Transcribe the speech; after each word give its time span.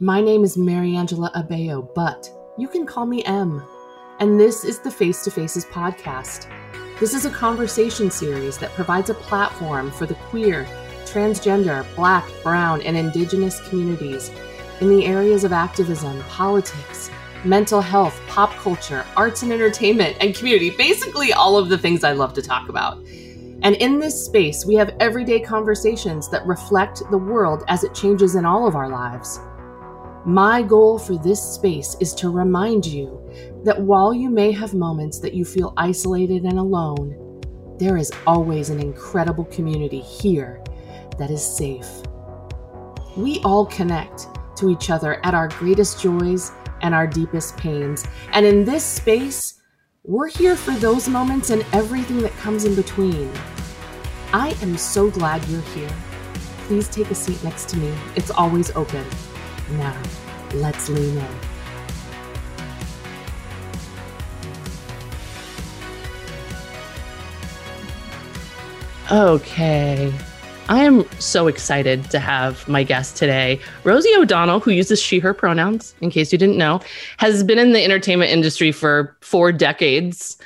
My 0.00 0.20
name 0.20 0.44
is 0.44 0.56
Mariangela 0.56 1.32
Abeo, 1.34 1.92
but 1.92 2.30
you 2.56 2.68
can 2.68 2.86
call 2.86 3.04
me 3.04 3.24
M. 3.24 3.60
And 4.20 4.38
this 4.38 4.64
is 4.64 4.78
the 4.78 4.92
Face 4.92 5.24
to 5.24 5.30
Faces 5.32 5.64
podcast. 5.64 6.46
This 7.00 7.14
is 7.14 7.24
a 7.24 7.30
conversation 7.30 8.08
series 8.08 8.58
that 8.58 8.70
provides 8.74 9.10
a 9.10 9.14
platform 9.14 9.90
for 9.90 10.06
the 10.06 10.14
queer, 10.14 10.66
transgender, 11.04 11.84
black, 11.96 12.24
brown, 12.44 12.80
and 12.82 12.96
indigenous 12.96 13.60
communities 13.68 14.30
in 14.80 14.88
the 14.88 15.04
areas 15.04 15.42
of 15.42 15.52
activism, 15.52 16.22
politics, 16.28 17.10
mental 17.44 17.80
health, 17.80 18.20
pop 18.28 18.50
culture, 18.50 19.04
arts 19.16 19.42
and 19.42 19.52
entertainment, 19.52 20.16
and 20.20 20.32
community. 20.32 20.70
Basically, 20.70 21.32
all 21.32 21.58
of 21.58 21.70
the 21.70 21.78
things 21.78 22.04
I 22.04 22.12
love 22.12 22.34
to 22.34 22.42
talk 22.42 22.68
about. 22.68 22.98
And 23.62 23.74
in 23.74 23.98
this 23.98 24.26
space, 24.26 24.64
we 24.64 24.76
have 24.76 24.94
everyday 25.00 25.40
conversations 25.40 26.30
that 26.30 26.46
reflect 26.46 27.02
the 27.10 27.18
world 27.18 27.64
as 27.66 27.82
it 27.82 27.96
changes 27.96 28.36
in 28.36 28.44
all 28.46 28.64
of 28.64 28.76
our 28.76 28.88
lives. 28.88 29.40
My 30.28 30.60
goal 30.60 30.98
for 30.98 31.16
this 31.16 31.42
space 31.42 31.96
is 32.00 32.12
to 32.16 32.28
remind 32.28 32.84
you 32.84 33.18
that 33.64 33.80
while 33.80 34.12
you 34.12 34.28
may 34.28 34.52
have 34.52 34.74
moments 34.74 35.20
that 35.20 35.32
you 35.32 35.42
feel 35.42 35.72
isolated 35.78 36.44
and 36.44 36.58
alone, 36.58 37.40
there 37.78 37.96
is 37.96 38.12
always 38.26 38.68
an 38.68 38.78
incredible 38.78 39.46
community 39.46 40.00
here 40.00 40.62
that 41.16 41.30
is 41.30 41.42
safe. 41.42 41.88
We 43.16 43.38
all 43.38 43.64
connect 43.64 44.26
to 44.58 44.68
each 44.68 44.90
other 44.90 45.18
at 45.24 45.32
our 45.32 45.48
greatest 45.48 46.02
joys 46.02 46.52
and 46.82 46.94
our 46.94 47.06
deepest 47.06 47.56
pains. 47.56 48.04
And 48.34 48.44
in 48.44 48.66
this 48.66 48.84
space, 48.84 49.62
we're 50.04 50.28
here 50.28 50.56
for 50.56 50.72
those 50.72 51.08
moments 51.08 51.48
and 51.48 51.64
everything 51.72 52.18
that 52.18 52.32
comes 52.32 52.66
in 52.66 52.74
between. 52.74 53.32
I 54.34 54.54
am 54.60 54.76
so 54.76 55.08
glad 55.08 55.42
you're 55.46 55.62
here. 55.62 55.96
Please 56.66 56.86
take 56.86 57.10
a 57.10 57.14
seat 57.14 57.42
next 57.42 57.70
to 57.70 57.78
me. 57.78 57.94
It's 58.14 58.30
always 58.30 58.70
open. 58.76 59.06
Now, 59.72 60.00
let's 60.54 60.88
lean 60.88 61.18
in. 61.18 61.26
Okay. 69.10 70.12
I 70.70 70.84
am 70.84 71.10
so 71.18 71.46
excited 71.46 72.10
to 72.10 72.18
have 72.18 72.68
my 72.68 72.82
guest 72.82 73.16
today. 73.16 73.58
Rosie 73.84 74.14
O'Donnell, 74.14 74.60
who 74.60 74.70
uses 74.70 75.00
she, 75.00 75.18
her 75.18 75.32
pronouns, 75.32 75.94
in 76.02 76.10
case 76.10 76.30
you 76.30 76.36
didn't 76.36 76.58
know, 76.58 76.80
has 77.16 77.42
been 77.42 77.58
in 77.58 77.72
the 77.72 77.82
entertainment 77.82 78.30
industry 78.30 78.70
for 78.70 79.16
four 79.20 79.50
decades. 79.50 80.36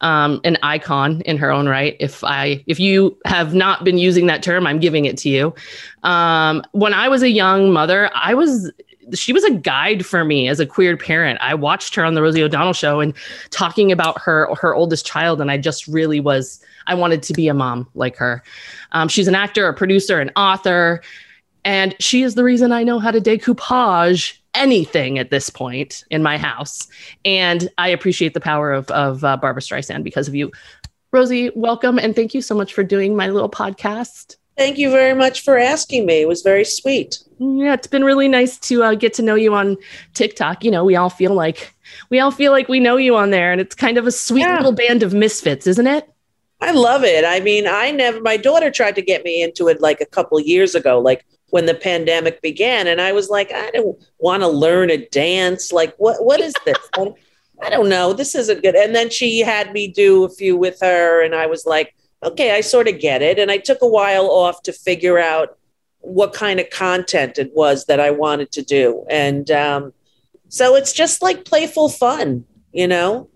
Um, 0.00 0.40
an 0.44 0.58
icon 0.62 1.22
in 1.22 1.38
her 1.38 1.50
own 1.50 1.68
right. 1.68 1.96
If 2.00 2.22
I, 2.22 2.62
if 2.66 2.78
you 2.78 3.16
have 3.24 3.54
not 3.54 3.82
been 3.82 3.96
using 3.96 4.26
that 4.26 4.42
term, 4.42 4.66
I'm 4.66 4.78
giving 4.78 5.06
it 5.06 5.16
to 5.18 5.28
you. 5.30 5.54
Um, 6.02 6.62
when 6.72 6.92
I 6.92 7.08
was 7.08 7.22
a 7.22 7.30
young 7.30 7.72
mother, 7.72 8.10
I 8.14 8.34
was 8.34 8.70
she 9.14 9.32
was 9.32 9.44
a 9.44 9.52
guide 9.52 10.04
for 10.04 10.24
me 10.24 10.48
as 10.48 10.60
a 10.60 10.66
queer 10.66 10.96
parent. 10.96 11.38
I 11.40 11.54
watched 11.54 11.94
her 11.94 12.04
on 12.04 12.14
the 12.14 12.22
Rosie 12.22 12.42
O'Donnell 12.42 12.72
show 12.72 13.00
and 13.00 13.14
talking 13.50 13.92
about 13.92 14.20
her 14.20 14.52
her 14.54 14.74
oldest 14.74 15.06
child, 15.06 15.40
and 15.40 15.50
I 15.50 15.58
just 15.58 15.86
really 15.86 16.20
was 16.20 16.60
I 16.86 16.94
wanted 16.94 17.22
to 17.24 17.32
be 17.32 17.48
a 17.48 17.54
mom 17.54 17.88
like 17.94 18.16
her. 18.16 18.42
Um, 18.92 19.08
she's 19.08 19.28
an 19.28 19.34
actor, 19.34 19.68
a 19.68 19.74
producer, 19.74 20.20
an 20.20 20.30
author, 20.36 21.02
and 21.64 21.94
she 21.98 22.22
is 22.22 22.34
the 22.34 22.44
reason 22.44 22.72
I 22.72 22.82
know 22.82 22.98
how 22.98 23.10
to 23.10 23.20
decoupage 23.20 24.38
anything 24.56 25.18
at 25.18 25.30
this 25.30 25.50
point 25.50 26.04
in 26.10 26.22
my 26.22 26.38
house. 26.38 26.88
And 27.24 27.68
I 27.78 27.88
appreciate 27.88 28.34
the 28.34 28.40
power 28.40 28.72
of 28.72 28.90
of 28.90 29.22
uh, 29.24 29.36
Barbra 29.36 29.62
Streisand 29.62 30.02
because 30.02 30.28
of 30.28 30.34
you. 30.34 30.50
Rosie, 31.12 31.50
welcome 31.54 31.98
and 31.98 32.14
thank 32.14 32.34
you 32.34 32.42
so 32.42 32.54
much 32.54 32.74
for 32.74 32.82
doing 32.82 33.16
my 33.16 33.28
little 33.28 33.50
podcast. 33.50 34.36
Thank 34.56 34.78
you 34.78 34.90
very 34.90 35.14
much 35.14 35.42
for 35.42 35.58
asking 35.58 36.06
me. 36.06 36.22
It 36.22 36.28
was 36.28 36.40
very 36.40 36.64
sweet. 36.64 37.22
Yeah, 37.38 37.74
it's 37.74 37.86
been 37.86 38.04
really 38.04 38.26
nice 38.26 38.58
to 38.60 38.82
uh, 38.82 38.94
get 38.94 39.12
to 39.14 39.22
know 39.22 39.34
you 39.34 39.54
on 39.54 39.76
TikTok. 40.14 40.64
You 40.64 40.70
know, 40.70 40.84
we 40.84 40.96
all 40.96 41.10
feel 41.10 41.34
like 41.34 41.74
we 42.10 42.20
all 42.20 42.30
feel 42.30 42.52
like 42.52 42.68
we 42.68 42.80
know 42.80 42.96
you 42.96 43.16
on 43.16 43.30
there, 43.30 43.52
and 43.52 43.60
it's 43.60 43.74
kind 43.74 43.98
of 43.98 44.06
a 44.06 44.12
sweet 44.12 44.40
yeah. 44.40 44.56
little 44.56 44.72
band 44.72 45.02
of 45.02 45.12
misfits, 45.12 45.66
isn't 45.66 45.86
it? 45.86 46.10
I 46.62 46.72
love 46.72 47.04
it. 47.04 47.24
I 47.24 47.40
mean, 47.40 47.66
I 47.66 47.90
never. 47.90 48.20
My 48.22 48.38
daughter 48.38 48.70
tried 48.70 48.94
to 48.94 49.02
get 49.02 49.24
me 49.24 49.42
into 49.42 49.68
it 49.68 49.82
like 49.82 50.00
a 50.00 50.06
couple 50.06 50.40
years 50.40 50.74
ago, 50.74 50.98
like 50.98 51.26
when 51.50 51.66
the 51.66 51.74
pandemic 51.74 52.42
began, 52.42 52.86
and 52.86 53.00
I 53.00 53.12
was 53.12 53.28
like, 53.28 53.52
I 53.52 53.70
don't 53.70 53.98
want 54.18 54.42
to 54.42 54.48
learn 54.48 54.90
a 54.90 55.06
dance. 55.08 55.72
Like, 55.72 55.94
what? 55.96 56.24
What 56.24 56.40
is 56.40 56.54
this? 56.64 56.78
I 57.62 57.70
don't 57.70 57.88
know. 57.88 58.12
This 58.12 58.34
isn't 58.34 58.62
good. 58.62 58.74
And 58.74 58.94
then 58.94 59.08
she 59.08 59.40
had 59.40 59.72
me 59.72 59.88
do 59.88 60.24
a 60.24 60.28
few 60.28 60.56
with 60.56 60.78
her, 60.80 61.24
and 61.24 61.34
I 61.34 61.46
was 61.46 61.64
like 61.64 61.94
okay, 62.22 62.54
I 62.54 62.60
sort 62.60 62.88
of 62.88 62.98
get 62.98 63.22
it. 63.22 63.38
And 63.38 63.50
I 63.50 63.58
took 63.58 63.82
a 63.82 63.88
while 63.88 64.26
off 64.26 64.62
to 64.62 64.72
figure 64.72 65.18
out 65.18 65.58
what 66.00 66.32
kind 66.32 66.60
of 66.60 66.70
content 66.70 67.38
it 67.38 67.52
was 67.54 67.86
that 67.86 68.00
I 68.00 68.10
wanted 68.10 68.52
to 68.52 68.62
do. 68.62 69.04
And 69.10 69.50
um, 69.50 69.92
so 70.48 70.76
it's 70.76 70.92
just 70.92 71.22
like 71.22 71.44
playful 71.44 71.88
fun, 71.88 72.44
you 72.72 72.88
know? 72.88 73.28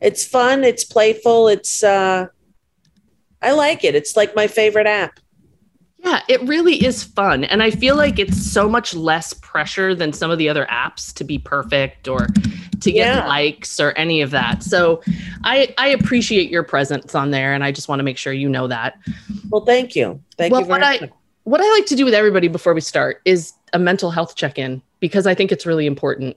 It's 0.00 0.24
fun, 0.24 0.62
it's 0.62 0.84
playful, 0.84 1.48
it's, 1.48 1.82
uh, 1.82 2.26
I 3.42 3.52
like 3.52 3.84
it. 3.84 3.94
It's 3.94 4.16
like 4.16 4.34
my 4.34 4.46
favorite 4.46 4.86
app. 4.86 5.18
Yeah, 6.08 6.22
it 6.28 6.42
really 6.42 6.84
is 6.84 7.04
fun. 7.04 7.44
And 7.44 7.62
I 7.62 7.70
feel 7.70 7.96
like 7.96 8.18
it's 8.18 8.40
so 8.40 8.66
much 8.66 8.94
less 8.94 9.34
pressure 9.34 9.94
than 9.94 10.12
some 10.14 10.30
of 10.30 10.38
the 10.38 10.48
other 10.48 10.66
apps 10.70 11.12
to 11.14 11.24
be 11.24 11.38
perfect 11.38 12.08
or 12.08 12.28
to 12.80 12.92
get 12.92 13.16
yeah. 13.16 13.26
likes 13.26 13.78
or 13.78 13.92
any 13.92 14.22
of 14.22 14.30
that. 14.30 14.62
So 14.62 15.02
I 15.44 15.74
I 15.76 15.88
appreciate 15.88 16.50
your 16.50 16.62
presence 16.62 17.14
on 17.14 17.30
there 17.30 17.52
and 17.52 17.62
I 17.62 17.72
just 17.72 17.88
want 17.88 17.98
to 17.98 18.04
make 18.04 18.16
sure 18.16 18.32
you 18.32 18.48
know 18.48 18.68
that. 18.68 18.98
Well, 19.50 19.66
thank 19.66 19.94
you. 19.94 20.22
Thank 20.38 20.52
well, 20.52 20.62
you 20.62 20.68
what 20.68 20.82
I, 20.82 21.10
What 21.44 21.60
I 21.62 21.70
like 21.72 21.86
to 21.86 21.96
do 21.96 22.04
with 22.04 22.14
everybody 22.14 22.48
before 22.48 22.74
we 22.74 22.82
start 22.82 23.22
is 23.24 23.54
a 23.72 23.78
mental 23.78 24.10
health 24.10 24.34
check-in 24.34 24.82
because 25.00 25.26
I 25.26 25.34
think 25.34 25.50
it's 25.50 25.64
really 25.64 25.86
important. 25.86 26.36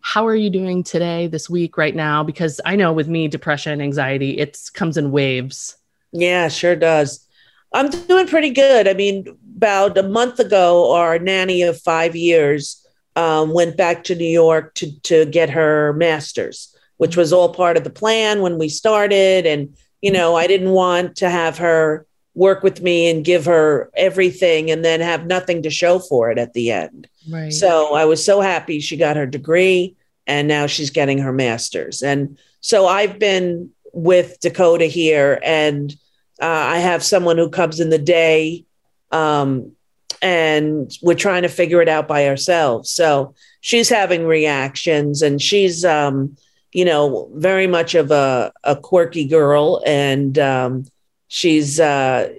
How 0.00 0.26
are 0.26 0.34
you 0.34 0.48
doing 0.48 0.82
today, 0.82 1.26
this 1.26 1.50
week, 1.50 1.76
right 1.76 1.94
now? 1.94 2.22
Because 2.22 2.60
I 2.64 2.74
know 2.76 2.92
with 2.92 3.08
me, 3.08 3.28
depression, 3.28 3.72
and 3.72 3.82
anxiety, 3.82 4.38
it 4.38 4.58
comes 4.72 4.96
in 4.96 5.10
waves. 5.10 5.76
Yeah, 6.12 6.48
sure 6.48 6.74
does. 6.74 7.27
I'm 7.72 7.90
doing 7.90 8.26
pretty 8.26 8.50
good. 8.50 8.88
I 8.88 8.94
mean, 8.94 9.36
about 9.56 9.98
a 9.98 10.02
month 10.02 10.38
ago, 10.38 10.92
our 10.94 11.18
nanny 11.18 11.62
of 11.62 11.80
five 11.80 12.14
years 12.16 12.86
um, 13.16 13.52
went 13.52 13.76
back 13.76 14.04
to 14.04 14.14
New 14.14 14.24
York 14.24 14.74
to, 14.74 15.00
to 15.00 15.26
get 15.26 15.50
her 15.50 15.92
master's, 15.94 16.74
which 16.98 17.16
was 17.16 17.32
all 17.32 17.52
part 17.52 17.76
of 17.76 17.84
the 17.84 17.90
plan 17.90 18.40
when 18.40 18.58
we 18.58 18.68
started. 18.68 19.46
And, 19.46 19.76
you 20.00 20.12
know, 20.12 20.36
I 20.36 20.46
didn't 20.46 20.70
want 20.70 21.16
to 21.16 21.28
have 21.28 21.58
her 21.58 22.06
work 22.34 22.62
with 22.62 22.80
me 22.80 23.10
and 23.10 23.24
give 23.24 23.46
her 23.46 23.90
everything 23.96 24.70
and 24.70 24.84
then 24.84 25.00
have 25.00 25.26
nothing 25.26 25.62
to 25.62 25.70
show 25.70 25.98
for 25.98 26.30
it 26.30 26.38
at 26.38 26.52
the 26.52 26.70
end. 26.70 27.08
Right. 27.28 27.52
So 27.52 27.94
I 27.94 28.04
was 28.04 28.24
so 28.24 28.40
happy 28.40 28.78
she 28.78 28.96
got 28.96 29.16
her 29.16 29.26
degree 29.26 29.96
and 30.26 30.46
now 30.46 30.66
she's 30.66 30.90
getting 30.90 31.18
her 31.18 31.32
master's. 31.32 32.02
And 32.02 32.38
so 32.60 32.86
I've 32.86 33.18
been 33.18 33.70
with 33.92 34.38
Dakota 34.38 34.84
here 34.84 35.40
and 35.42 35.94
uh, 36.40 36.46
I 36.46 36.78
have 36.78 37.02
someone 37.02 37.38
who 37.38 37.50
comes 37.50 37.80
in 37.80 37.90
the 37.90 37.98
day, 37.98 38.64
um, 39.10 39.72
and 40.20 40.90
we're 41.02 41.14
trying 41.14 41.42
to 41.42 41.48
figure 41.48 41.80
it 41.80 41.88
out 41.88 42.08
by 42.08 42.28
ourselves. 42.28 42.90
So 42.90 43.34
she's 43.60 43.88
having 43.88 44.26
reactions, 44.26 45.22
and 45.22 45.40
she's, 45.40 45.84
um, 45.84 46.36
you 46.72 46.84
know, 46.84 47.30
very 47.34 47.66
much 47.66 47.94
of 47.94 48.10
a, 48.10 48.52
a 48.64 48.76
quirky 48.76 49.24
girl, 49.24 49.82
and 49.86 50.38
um, 50.38 50.84
she's 51.28 51.80
uh, 51.80 52.32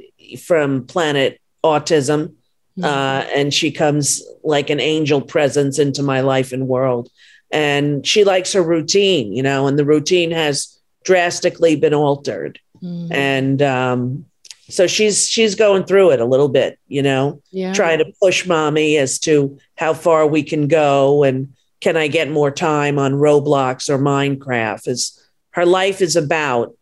from 0.46 0.86
Planet 0.86 1.40
Autism. 1.64 2.36
Mm-hmm. 2.78 2.86
Uh, 2.86 3.26
and 3.36 3.54
she 3.54 3.72
comes 3.72 4.24
like 4.42 4.70
an 4.70 4.80
angel 4.80 5.22
presence 5.22 5.80
into 5.80 6.02
my 6.02 6.22
life 6.22 6.54
and 6.54 6.68
world. 6.68 7.10
And 7.52 8.08
she 8.08 8.24
likes 8.24 8.54
her 8.54 8.64
routine, 8.64 9.34
you 9.34 9.44
know, 9.44 9.68
and 9.68 9.78
the 9.78 9.84
routine 9.84 10.32
has 10.32 10.80
drastically 11.04 11.76
been 11.76 11.94
altered. 11.94 12.60
Mm-hmm. 12.84 13.14
And 13.14 13.62
um, 13.62 14.26
so 14.70 14.88
she's 14.88 15.28
she's 15.28 15.56
going 15.56 15.86
through 15.86 16.12
it 16.12 16.20
a 16.20 16.26
little 16.26 16.50
bit, 16.50 16.80
you 16.88 17.02
know, 17.02 17.42
yeah. 17.52 17.74
trying 17.74 18.00
to 18.00 18.14
push 18.22 18.46
mommy 18.46 18.98
as 18.98 19.20
to 19.20 19.58
how 19.78 19.94
far 19.94 20.28
we 20.28 20.44
can 20.44 20.68
go 20.68 21.24
and 21.24 21.54
can 21.82 21.96
I 21.96 22.08
get 22.08 22.30
more 22.30 22.52
time 22.52 23.00
on 23.00 23.14
Roblox 23.14 23.90
or 23.90 23.98
Minecraft? 23.98 24.88
Is 24.88 25.30
her 25.52 25.66
life 25.66 26.02
is 26.02 26.16
about 26.16 26.76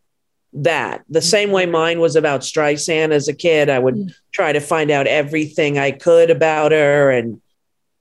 that. 0.53 1.03
The 1.09 1.21
same 1.21 1.51
way 1.51 1.65
mine 1.65 1.99
was 1.99 2.15
about 2.15 2.41
Streisand 2.41 3.11
as 3.11 3.27
a 3.27 3.33
kid. 3.33 3.69
I 3.69 3.79
would 3.79 3.95
mm-hmm. 3.95 4.09
try 4.31 4.53
to 4.53 4.59
find 4.59 4.91
out 4.91 5.07
everything 5.07 5.77
I 5.77 5.91
could 5.91 6.29
about 6.29 6.71
her 6.71 7.11
and 7.11 7.41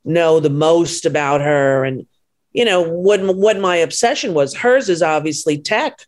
know 0.05 0.41
the 0.41 0.51
most 0.51 1.07
about 1.07 1.41
her. 1.41 1.85
And, 1.85 2.07
you 2.53 2.65
know, 2.65 2.83
what, 2.83 3.21
what 3.37 3.59
my 3.59 3.77
obsession 3.77 4.35
was, 4.35 4.55
hers 4.55 4.89
is 4.89 5.03
obviously 5.03 5.59
tech. 5.59 6.01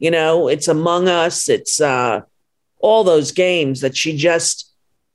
You 0.00 0.10
know, 0.10 0.48
it's 0.48 0.66
Among 0.66 1.08
Us, 1.08 1.48
it's 1.48 1.80
uh, 1.80 2.22
all 2.80 3.04
those 3.04 3.30
games 3.30 3.82
that 3.82 3.96
she 3.96 4.16
just 4.16 4.70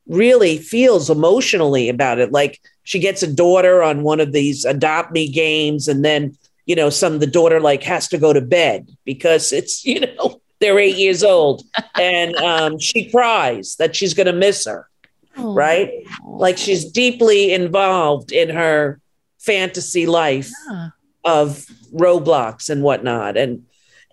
really 0.08 0.58
feels 0.58 1.10
emotionally 1.10 1.90
about 1.90 2.20
it. 2.20 2.32
Like 2.32 2.62
she 2.84 3.00
gets 3.00 3.24
a 3.24 3.34
daughter 3.34 3.84
on 3.84 4.04
one 4.04 4.20
of 4.20 4.32
these 4.32 4.64
adopt 4.64 5.12
me 5.12 5.28
games, 5.28 5.88
and 5.88 6.06
then, 6.06 6.38
you 6.66 6.76
know, 6.76 6.90
some 6.90 7.20
the 7.20 7.28
daughter 7.28 7.60
like 7.60 7.84
has 7.84 8.08
to 8.10 8.18
go 8.18 8.32
to 8.32 8.42
bed 8.42 8.90
because 9.04 9.52
it's, 9.52 9.84
you 9.92 10.00
know, 10.00 10.40
they're 10.60 10.80
eight 10.80 10.98
years 10.98 11.24
old 11.24 11.64
and 12.00 12.36
um, 12.38 12.80
she 12.80 13.10
cries 13.10 13.76
that 13.78 13.96
she's 13.96 14.14
going 14.14 14.28
to 14.28 14.34
miss 14.34 14.66
her. 14.66 14.88
oh. 15.38 15.54
right? 15.54 15.92
Like 16.26 16.58
she's 16.58 16.86
deeply 16.86 17.54
involved 17.54 18.32
in 18.32 18.50
her 18.50 19.00
fantasy 19.40 20.06
life 20.06 20.50
yeah. 20.70 20.90
of 21.24 21.66
Roblox 21.94 22.70
and 22.70 22.84
whatnot. 22.84 23.38
And 23.38 23.66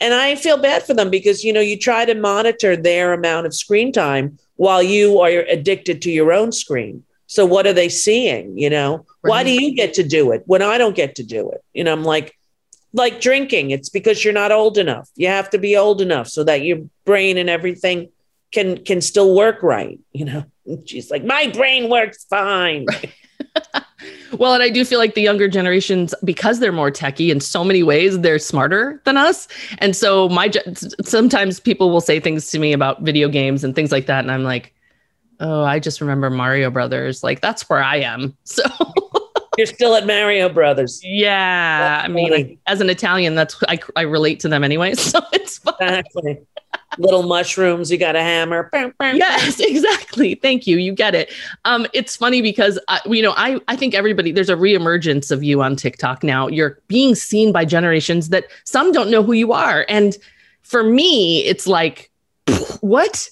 and 0.03 0.13
I 0.13 0.35
feel 0.35 0.59
bad 0.59 0.83
for 0.83 0.95
them 0.95 1.11
because 1.11 1.45
you 1.45 1.53
know 1.53 1.61
you 1.61 1.79
try 1.79 2.05
to 2.05 2.15
monitor 2.15 2.77
their 2.77 3.13
amount 3.13 3.47
of 3.47 3.55
screen 3.55 3.93
time 3.93 4.39
while 4.57 4.83
you 4.83 5.21
are 5.21 5.45
addicted 5.49 6.03
to 6.03 6.11
your 6.11 6.33
own 6.33 6.53
screen. 6.53 7.05
So 7.29 7.47
what 7.47 7.67
are 7.67 7.73
they 7.73 7.89
seeing? 7.89 8.59
You 8.59 8.69
know, 8.69 9.07
right. 9.23 9.31
why 9.31 9.45
do 9.45 9.51
you 9.51 9.75
get 9.75 9.95
to 9.95 10.03
do 10.03 10.33
it 10.33 10.43
when 10.47 10.61
I 10.61 10.77
don't 10.77 10.97
get 10.97 11.15
to 11.15 11.23
do 11.23 11.51
it? 11.53 11.65
You 11.73 11.85
know, 11.85 11.93
I'm 11.93 12.05
like, 12.05 12.37
like 12.93 13.21
drinking. 13.21 13.71
It's 13.71 13.89
because 13.89 14.23
you're 14.25 14.35
not 14.35 14.53
old 14.53 14.77
enough. 14.77 15.09
You 15.15 15.29
have 15.29 15.49
to 15.51 15.59
be 15.59 15.77
old 15.77 16.03
enough 16.03 16.29
so 16.29 16.45
that 16.45 16.63
your 16.63 16.81
brain 17.05 17.39
and 17.39 17.49
everything 17.49 18.11
can 18.51 18.85
can 18.85 19.01
still 19.01 19.35
work 19.35 19.63
right. 19.63 19.99
You 20.13 20.25
know, 20.25 20.45
she's 20.85 21.11
like, 21.11 21.25
my 21.25 21.47
brain 21.47 21.89
works 21.89 22.25
fine. 22.25 22.87
Right. 22.87 23.15
well, 24.39 24.55
and 24.55 24.63
I 24.63 24.71
do 24.71 24.85
feel 24.85 24.99
like 24.99 25.15
the 25.15 25.23
younger 25.23 25.49
generations, 25.49 26.15
because 26.25 26.59
they're 26.59 26.73
more 26.73 26.91
techy 26.91 27.31
in 27.31 27.41
so 27.41 27.65
many 27.65 27.83
ways, 27.83 28.21
they're 28.21 28.39
smarter 28.39 29.01
than 29.05 29.17
us. 29.17 29.49
And 29.79 29.95
so 29.95 30.29
my 30.29 30.51
sometimes 31.03 31.61
people 31.61 31.91
will 31.91 32.01
say 32.01 32.21
things 32.21 32.51
to 32.51 32.59
me 32.59 32.73
about 32.73 33.03
video 33.03 33.29
games 33.29 33.65
and 33.65 33.75
things 33.75 33.93
like 33.93 34.07
that, 34.07 34.21
and 34.21 34.31
I'm 34.31 34.45
like, 34.45 34.75
oh, 35.41 35.65
I 35.65 35.79
just 35.79 36.01
remember 36.01 36.31
Mario 36.31 36.71
Brothers. 36.71 37.23
Like 37.23 37.41
that's 37.41 37.69
where 37.69 37.83
I 37.83 37.97
am. 37.99 38.37
So 38.45 38.63
you're 39.59 39.67
still 39.67 39.95
at 39.97 40.07
Mario 40.07 40.49
Brothers. 40.49 41.01
Yeah, 41.05 41.79
that's 41.81 42.09
I 42.09 42.09
mean, 42.09 42.31
like, 42.31 42.59
as 42.67 42.81
an 42.81 42.89
Italian, 42.89 43.35
that's 43.35 43.63
I 43.69 43.79
I 43.97 44.03
relate 44.03 44.41
to 44.41 44.49
them 44.49 44.65
anyway, 44.65 44.95
so 44.97 45.21
it's. 45.33 45.61
Exactly. 45.79 46.41
Little 46.99 47.23
mushrooms, 47.23 47.91
you 47.91 47.97
got 47.97 48.17
a 48.17 48.21
hammer. 48.21 48.69
yes, 49.01 49.61
exactly. 49.61 50.35
Thank 50.35 50.67
you. 50.67 50.77
You 50.77 50.93
get 50.93 51.15
it. 51.15 51.33
Um, 51.65 51.87
it's 51.95 52.17
funny 52.17 52.43
because 52.43 52.79
uh, 52.89 52.99
you 53.07 53.23
know 53.23 53.33
I 53.37 53.61
I 53.69 53.77
think 53.77 53.95
everybody 53.95 54.31
there's 54.31 54.51
a 54.51 54.57
reemergence 54.57 55.31
of 55.31 55.43
you 55.43 55.63
on 55.63 55.77
TikTok 55.77 56.23
now. 56.23 56.49
You're 56.49 56.79
being 56.89 57.15
seen 57.15 57.51
by 57.51 57.65
generations 57.65 58.29
that 58.29 58.45
some 58.65 58.93
don't 58.93 59.11
know 59.11 59.23
who 59.23 59.33
you 59.33 59.53
are, 59.53 59.87
and 59.89 60.19
for 60.63 60.83
me, 60.85 61.45
it's 61.45 61.67
like 61.67 62.11
what 62.81 63.31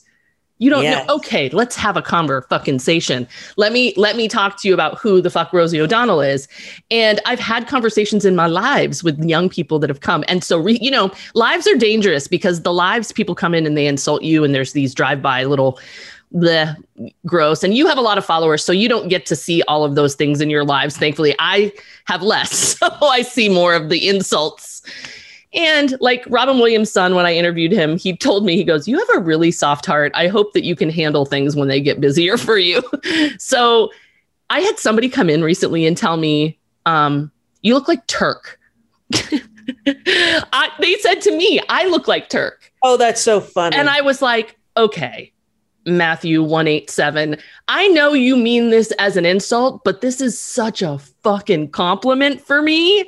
you 0.61 0.69
don't 0.69 0.83
yes. 0.83 1.07
know. 1.07 1.17
Okay, 1.17 1.49
let's 1.49 1.75
have 1.75 1.97
a 1.97 2.03
conversation. 2.03 2.49
Fucking 2.51 2.79
sation. 2.79 3.27
Let 3.57 3.73
me 3.73 3.95
let 3.97 4.15
me 4.15 4.29
talk 4.29 4.61
to 4.61 4.69
you 4.69 4.75
about 4.75 4.99
who 4.99 5.23
the 5.23 5.31
fuck 5.31 5.53
Rosie 5.55 5.81
O'Donnell 5.81 6.21
is. 6.21 6.47
And 6.91 7.19
I've 7.25 7.41
had 7.41 7.67
conversations 7.67 8.27
in 8.27 8.37
my 8.37 8.47
lives 8.47 9.03
with 9.03 9.19
young 9.25 9.49
people 9.49 9.79
that 9.79 9.89
have 9.89 10.01
come. 10.01 10.23
And 10.29 10.45
so, 10.45 10.59
re, 10.59 10.79
you 10.81 10.91
know, 10.91 11.11
lives 11.35 11.67
are 11.67 11.77
dangerous 11.77 12.29
because 12.29 12.61
the 12.61 12.75
lives 12.75 13.11
people 13.11 13.35
come 13.35 13.55
in 13.55 13.67
and 13.67 13.77
they 13.77 13.87
insult 13.87 14.23
you, 14.23 14.45
and 14.45 14.55
there's 14.55 14.73
these 14.75 14.95
drive-by 14.95 15.45
little 15.45 15.81
the 16.33 16.77
gross 17.27 17.65
and 17.65 17.75
you 17.75 17.89
have 17.89 17.99
a 17.99 18.01
lot 18.01 18.17
of 18.17 18.25
followers 18.25 18.65
so 18.65 18.71
you 18.71 18.89
don't 18.89 19.09
get 19.09 19.27
to 19.27 19.35
see 19.35 19.63
all 19.63 19.83
of 19.83 19.97
those 19.97 20.15
things 20.15 20.41
in 20.41 20.49
your 20.49 20.65
lives 20.65 20.97
thankfully 20.97 21.35
i 21.41 21.73
have 22.05 22.23
less 22.23 22.57
so 22.79 22.87
i 23.03 23.21
see 23.21 23.49
more 23.49 23.75
of 23.75 23.89
the 23.89 24.09
insults 24.09 24.81
and 25.53 25.97
like 26.01 26.25
Robin 26.29 26.59
Williams' 26.59 26.93
son, 26.93 27.15
when 27.15 27.27
I 27.27 27.35
interviewed 27.35 27.73
him, 27.73 27.99
he 27.99 28.17
told 28.17 28.45
me, 28.45 28.57
he 28.57 28.65
goes, 28.65 28.87
You 28.87 28.99
have 28.99 29.09
a 29.17 29.21
really 29.21 29.51
soft 29.51 29.85
heart. 29.85 30.13
I 30.15 30.29
hope 30.29 30.53
that 30.53 30.65
you 30.65 30.77
can 30.77 30.91
handle 30.91 31.25
things 31.25 31.57
when 31.57 31.69
they 31.69 31.81
get 31.81 32.01
busier 32.01 32.37
for 32.39 32.57
you. 32.59 32.83
so 33.39 33.91
I 34.49 34.61
had 34.61 34.79
somebody 34.79 35.09
come 35.09 35.29
in 35.29 35.43
recently 35.43 35.87
and 35.87 35.97
tell 35.97 36.17
me, 36.17 36.59
um, 36.87 37.33
You 37.63 37.75
look 37.75 37.89
like 37.89 38.07
Terk. 38.07 38.59
I, 39.87 40.69
they 40.81 40.95
said 40.97 41.21
to 41.23 41.37
me, 41.37 41.61
I 41.69 41.87
look 41.89 42.07
like 42.07 42.29
Terk. 42.29 42.73
Oh, 42.83 42.97
that's 42.97 43.21
so 43.21 43.41
funny. 43.41 43.77
And 43.77 43.91
I 43.91 44.03
was 44.03 44.23
like, 44.23 44.57
Okay, 44.77 45.33
Matthew 45.85 46.43
187. 46.43 47.37
I 47.67 47.89
know 47.89 48.13
you 48.13 48.37
mean 48.37 48.71
this 48.71 48.93
as 48.93 49.17
an 49.17 49.27
insult, 49.27 49.83
but 49.85 50.01
this 50.01 50.21
is 50.21 50.39
such 50.39 50.81
a 50.81 50.99
fucking 51.23 51.71
compliment 51.71 52.41
for 52.41 52.63
me. 52.63 53.05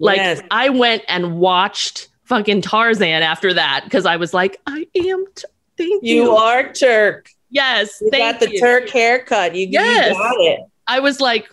Like 0.00 0.16
yes. 0.16 0.40
I 0.50 0.70
went 0.70 1.02
and 1.08 1.38
watched 1.38 2.08
fucking 2.24 2.62
Tarzan 2.62 3.22
after 3.22 3.54
that 3.54 3.82
because 3.84 4.06
I 4.06 4.16
was 4.16 4.32
like, 4.34 4.60
I 4.66 4.86
am. 4.96 5.24
T- 5.34 5.44
thank 5.76 6.02
you. 6.02 6.14
You 6.24 6.30
are 6.36 6.72
Terk. 6.72 7.28
Yes. 7.50 7.98
You 8.00 8.10
got 8.10 8.40
the 8.40 8.50
you. 8.50 8.60
Terk 8.60 8.88
haircut. 8.88 9.54
You, 9.54 9.66
yes. 9.68 10.10
you 10.10 10.14
got 10.14 10.34
it. 10.40 10.60
I 10.86 11.00
was 11.00 11.20
like, 11.20 11.48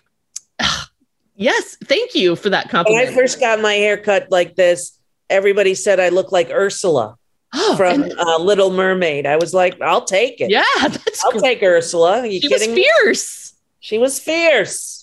yes, 1.35 1.77
thank 1.83 2.15
you 2.15 2.35
for 2.35 2.49
that 2.49 2.69
compliment. 2.69 3.05
When 3.05 3.13
I 3.13 3.15
first 3.17 3.39
got 3.39 3.61
my 3.61 3.73
haircut 3.73 4.31
like 4.31 4.55
this, 4.55 4.97
everybody 5.29 5.75
said 5.75 5.99
I 5.99 6.09
look 6.09 6.31
like 6.31 6.49
Ursula. 6.49 7.17
Oh, 7.53 7.77
from 7.77 8.03
and- 8.03 8.19
uh, 8.19 8.38
Little 8.39 8.71
Mermaid. 8.71 9.25
I 9.25 9.38
was 9.38 9.53
like, 9.53 9.81
I'll 9.81 10.03
take 10.03 10.41
it. 10.41 10.49
Yeah, 10.51 10.63
I'll 10.79 11.31
great. 11.31 11.41
take 11.41 11.63
Ursula. 11.63 12.19
Are 12.19 12.25
you 12.25 12.41
she 12.41 12.49
kidding 12.49 12.71
was 12.71 12.77
fierce. 12.79 13.53
Me? 13.53 13.57
She 13.79 13.97
was 13.97 14.19
fierce. 14.19 14.96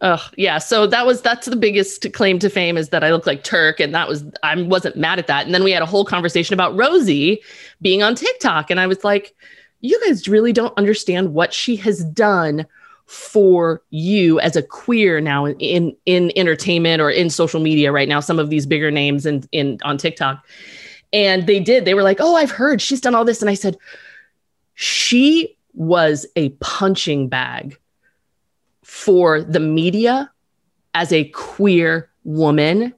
Oh 0.00 0.24
yeah, 0.36 0.58
so 0.58 0.86
that 0.86 1.06
was 1.06 1.22
that's 1.22 1.46
the 1.46 1.56
biggest 1.56 2.12
claim 2.12 2.38
to 2.38 2.48
fame 2.48 2.76
is 2.76 2.90
that 2.90 3.02
I 3.02 3.10
look 3.10 3.26
like 3.26 3.42
Terk, 3.42 3.80
and 3.80 3.92
that 3.94 4.08
was 4.08 4.24
I 4.44 4.60
wasn't 4.62 4.96
mad 4.96 5.18
at 5.18 5.26
that. 5.26 5.44
And 5.44 5.52
then 5.52 5.64
we 5.64 5.72
had 5.72 5.82
a 5.82 5.86
whole 5.86 6.04
conversation 6.04 6.54
about 6.54 6.76
Rosie 6.76 7.42
being 7.82 8.02
on 8.02 8.14
TikTok, 8.14 8.70
and 8.70 8.78
I 8.78 8.86
was 8.86 9.02
like, 9.02 9.34
you 9.80 10.00
guys 10.06 10.28
really 10.28 10.52
don't 10.52 10.76
understand 10.78 11.34
what 11.34 11.52
she 11.52 11.74
has 11.76 12.04
done 12.04 12.64
for 13.06 13.82
you 13.90 14.38
as 14.38 14.54
a 14.54 14.62
queer 14.62 15.20
now 15.20 15.46
in 15.46 15.96
in 16.06 16.30
entertainment 16.36 17.02
or 17.02 17.10
in 17.10 17.28
social 17.28 17.58
media 17.58 17.90
right 17.90 18.08
now. 18.08 18.20
Some 18.20 18.38
of 18.38 18.50
these 18.50 18.66
bigger 18.66 18.92
names 18.92 19.26
in 19.26 19.48
in 19.50 19.78
on 19.82 19.98
TikTok, 19.98 20.46
and 21.12 21.44
they 21.48 21.58
did. 21.58 21.84
They 21.84 21.94
were 21.94 22.04
like, 22.04 22.18
oh, 22.20 22.36
I've 22.36 22.52
heard 22.52 22.80
she's 22.80 23.00
done 23.00 23.16
all 23.16 23.24
this, 23.24 23.40
and 23.40 23.50
I 23.50 23.54
said, 23.54 23.76
she 24.74 25.56
was 25.74 26.24
a 26.36 26.50
punching 26.60 27.28
bag 27.28 27.78
for 28.88 29.42
the 29.42 29.60
media 29.60 30.30
as 30.94 31.12
a 31.12 31.24
queer 31.28 32.08
woman 32.24 32.94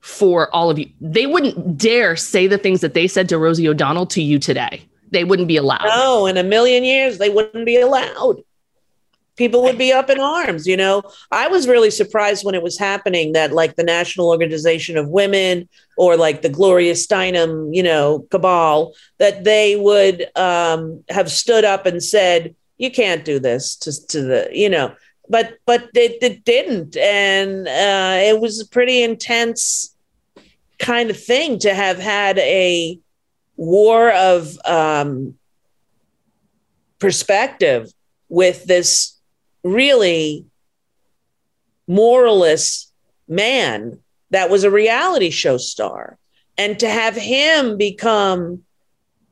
for 0.00 0.54
all 0.54 0.68
of 0.68 0.78
you. 0.78 0.90
They 1.00 1.26
wouldn't 1.26 1.78
dare 1.78 2.16
say 2.16 2.46
the 2.46 2.58
things 2.58 2.82
that 2.82 2.92
they 2.92 3.08
said 3.08 3.26
to 3.30 3.38
Rosie 3.38 3.66
O'Donnell 3.66 4.04
to 4.08 4.20
you 4.20 4.38
today. 4.38 4.86
They 5.12 5.24
wouldn't 5.24 5.48
be 5.48 5.56
allowed. 5.56 5.86
No, 5.86 6.26
in 6.26 6.36
a 6.36 6.44
million 6.44 6.84
years, 6.84 7.16
they 7.16 7.30
wouldn't 7.30 7.64
be 7.64 7.80
allowed. 7.80 8.42
People 9.36 9.62
would 9.62 9.78
be 9.78 9.90
up 9.90 10.10
in 10.10 10.20
arms. 10.20 10.66
You 10.66 10.76
know, 10.76 11.02
I 11.32 11.48
was 11.48 11.66
really 11.66 11.90
surprised 11.90 12.44
when 12.44 12.54
it 12.54 12.62
was 12.62 12.78
happening 12.78 13.32
that, 13.32 13.52
like, 13.52 13.76
the 13.76 13.84
National 13.84 14.28
Organization 14.28 14.98
of 14.98 15.08
Women 15.08 15.66
or 15.96 16.18
like 16.18 16.42
the 16.42 16.50
Gloria 16.50 16.92
Steinem, 16.92 17.74
you 17.74 17.82
know, 17.82 18.26
cabal, 18.30 18.92
that 19.16 19.44
they 19.44 19.76
would 19.76 20.26
um, 20.36 21.02
have 21.08 21.30
stood 21.30 21.64
up 21.64 21.86
and 21.86 22.02
said, 22.02 22.54
you 22.78 22.90
can't 22.90 23.24
do 23.24 23.38
this 23.38 23.74
to, 23.76 24.06
to 24.08 24.20
the, 24.20 24.48
you 24.52 24.68
know, 24.68 24.94
but 25.28 25.58
but 25.66 25.88
it, 25.94 26.22
it 26.22 26.44
didn't, 26.44 26.96
and 26.96 27.66
uh, 27.66 28.18
it 28.22 28.40
was 28.40 28.60
a 28.60 28.68
pretty 28.68 29.02
intense 29.02 29.94
kind 30.78 31.10
of 31.10 31.20
thing 31.20 31.58
to 31.60 31.74
have 31.74 31.98
had 31.98 32.38
a 32.38 32.98
war 33.56 34.10
of 34.12 34.58
um, 34.64 35.34
perspective 36.98 37.92
with 38.28 38.64
this 38.64 39.18
really 39.62 40.46
moralist 41.86 42.92
man 43.28 43.98
that 44.30 44.50
was 44.50 44.64
a 44.64 44.70
reality 44.70 45.30
show 45.30 45.56
star. 45.56 46.18
And 46.58 46.78
to 46.80 46.88
have 46.88 47.14
him 47.14 47.76
become 47.76 48.64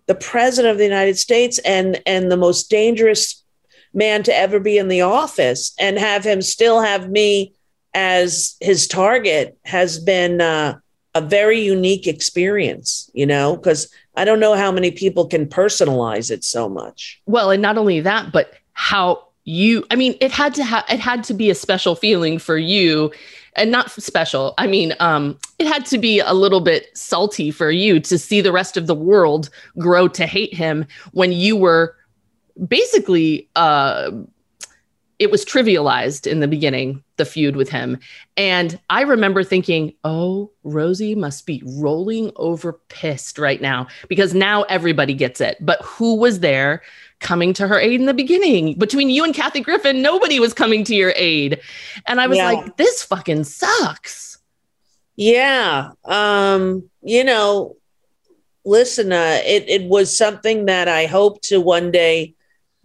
the 0.06 0.14
president 0.14 0.72
of 0.72 0.78
the 0.78 0.84
united 0.84 1.16
states 1.16 1.58
and 1.60 2.00
and 2.06 2.30
the 2.30 2.36
most 2.36 2.68
dangerous 2.68 3.43
man 3.94 4.22
to 4.24 4.36
ever 4.36 4.58
be 4.60 4.78
in 4.78 4.88
the 4.88 5.02
office 5.02 5.74
and 5.78 5.98
have 5.98 6.24
him 6.24 6.42
still 6.42 6.80
have 6.80 7.10
me 7.10 7.54
as 7.94 8.56
his 8.60 8.88
target 8.88 9.56
has 9.64 9.98
been 9.98 10.40
uh, 10.40 10.76
a 11.14 11.20
very 11.20 11.60
unique 11.60 12.06
experience, 12.06 13.08
you 13.14 13.24
know, 13.24 13.56
because 13.56 13.88
I 14.16 14.24
don't 14.24 14.40
know 14.40 14.54
how 14.54 14.72
many 14.72 14.90
people 14.90 15.26
can 15.26 15.46
personalize 15.46 16.30
it 16.30 16.44
so 16.44 16.68
much. 16.68 17.20
Well, 17.26 17.50
and 17.50 17.62
not 17.62 17.78
only 17.78 18.00
that, 18.00 18.32
but 18.32 18.54
how 18.72 19.28
you, 19.44 19.84
I 19.90 19.96
mean, 19.96 20.16
it 20.20 20.32
had 20.32 20.54
to 20.54 20.64
have, 20.64 20.84
it 20.88 20.98
had 20.98 21.22
to 21.24 21.34
be 21.34 21.50
a 21.50 21.54
special 21.54 21.94
feeling 21.94 22.38
for 22.38 22.56
you 22.56 23.12
and 23.56 23.70
not 23.70 23.90
special. 23.90 24.54
I 24.58 24.66
mean, 24.66 24.94
um, 24.98 25.38
it 25.58 25.66
had 25.66 25.86
to 25.86 25.98
be 25.98 26.18
a 26.18 26.32
little 26.32 26.60
bit 26.60 26.96
salty 26.96 27.50
for 27.52 27.70
you 27.70 28.00
to 28.00 28.18
see 28.18 28.40
the 28.40 28.52
rest 28.52 28.76
of 28.76 28.86
the 28.86 28.94
world 28.94 29.50
grow 29.78 30.08
to 30.08 30.26
hate 30.26 30.54
him 30.54 30.86
when 31.12 31.30
you 31.30 31.56
were 31.56 31.96
basically 32.68 33.48
uh, 33.56 34.10
it 35.18 35.30
was 35.30 35.44
trivialized 35.44 36.26
in 36.26 36.40
the 36.40 36.48
beginning 36.48 37.02
the 37.16 37.24
feud 37.24 37.56
with 37.56 37.68
him. 37.68 37.98
And 38.36 38.78
i 38.90 39.02
remember 39.02 39.44
thinking 39.44 39.94
oh 40.04 40.50
rosie 40.64 41.14
must 41.14 41.46
be 41.46 41.62
rolling 41.64 42.32
over 42.36 42.74
pissed 42.88 43.38
right 43.38 43.60
now 43.60 43.86
because 44.08 44.34
now 44.34 44.62
everybody 44.64 45.14
gets 45.14 45.40
it. 45.40 45.56
But 45.60 45.80
who 45.82 46.16
was 46.16 46.40
there 46.40 46.82
coming 47.20 47.52
to 47.54 47.68
her 47.68 47.78
aid 47.78 48.00
in 48.00 48.06
the 48.06 48.14
beginning? 48.14 48.74
Between 48.78 49.10
you 49.10 49.24
and 49.24 49.34
kathy 49.34 49.60
griffin 49.60 50.02
nobody 50.02 50.40
was 50.40 50.52
coming 50.52 50.84
to 50.84 50.94
your 50.94 51.12
aid. 51.16 51.60
And 52.06 52.20
i 52.20 52.26
was 52.26 52.38
yeah. 52.38 52.50
like 52.52 52.76
this 52.76 53.02
fucking 53.02 53.44
sucks. 53.44 54.38
Yeah 55.16 55.92
um 56.04 56.88
you 57.02 57.22
know 57.22 57.76
listen 58.64 59.12
uh 59.12 59.40
it, 59.44 59.68
it 59.68 59.88
was 59.88 60.16
something 60.16 60.64
that 60.64 60.88
i 60.88 61.06
hope 61.06 61.40
to 61.42 61.60
one 61.60 61.90
day 61.90 62.34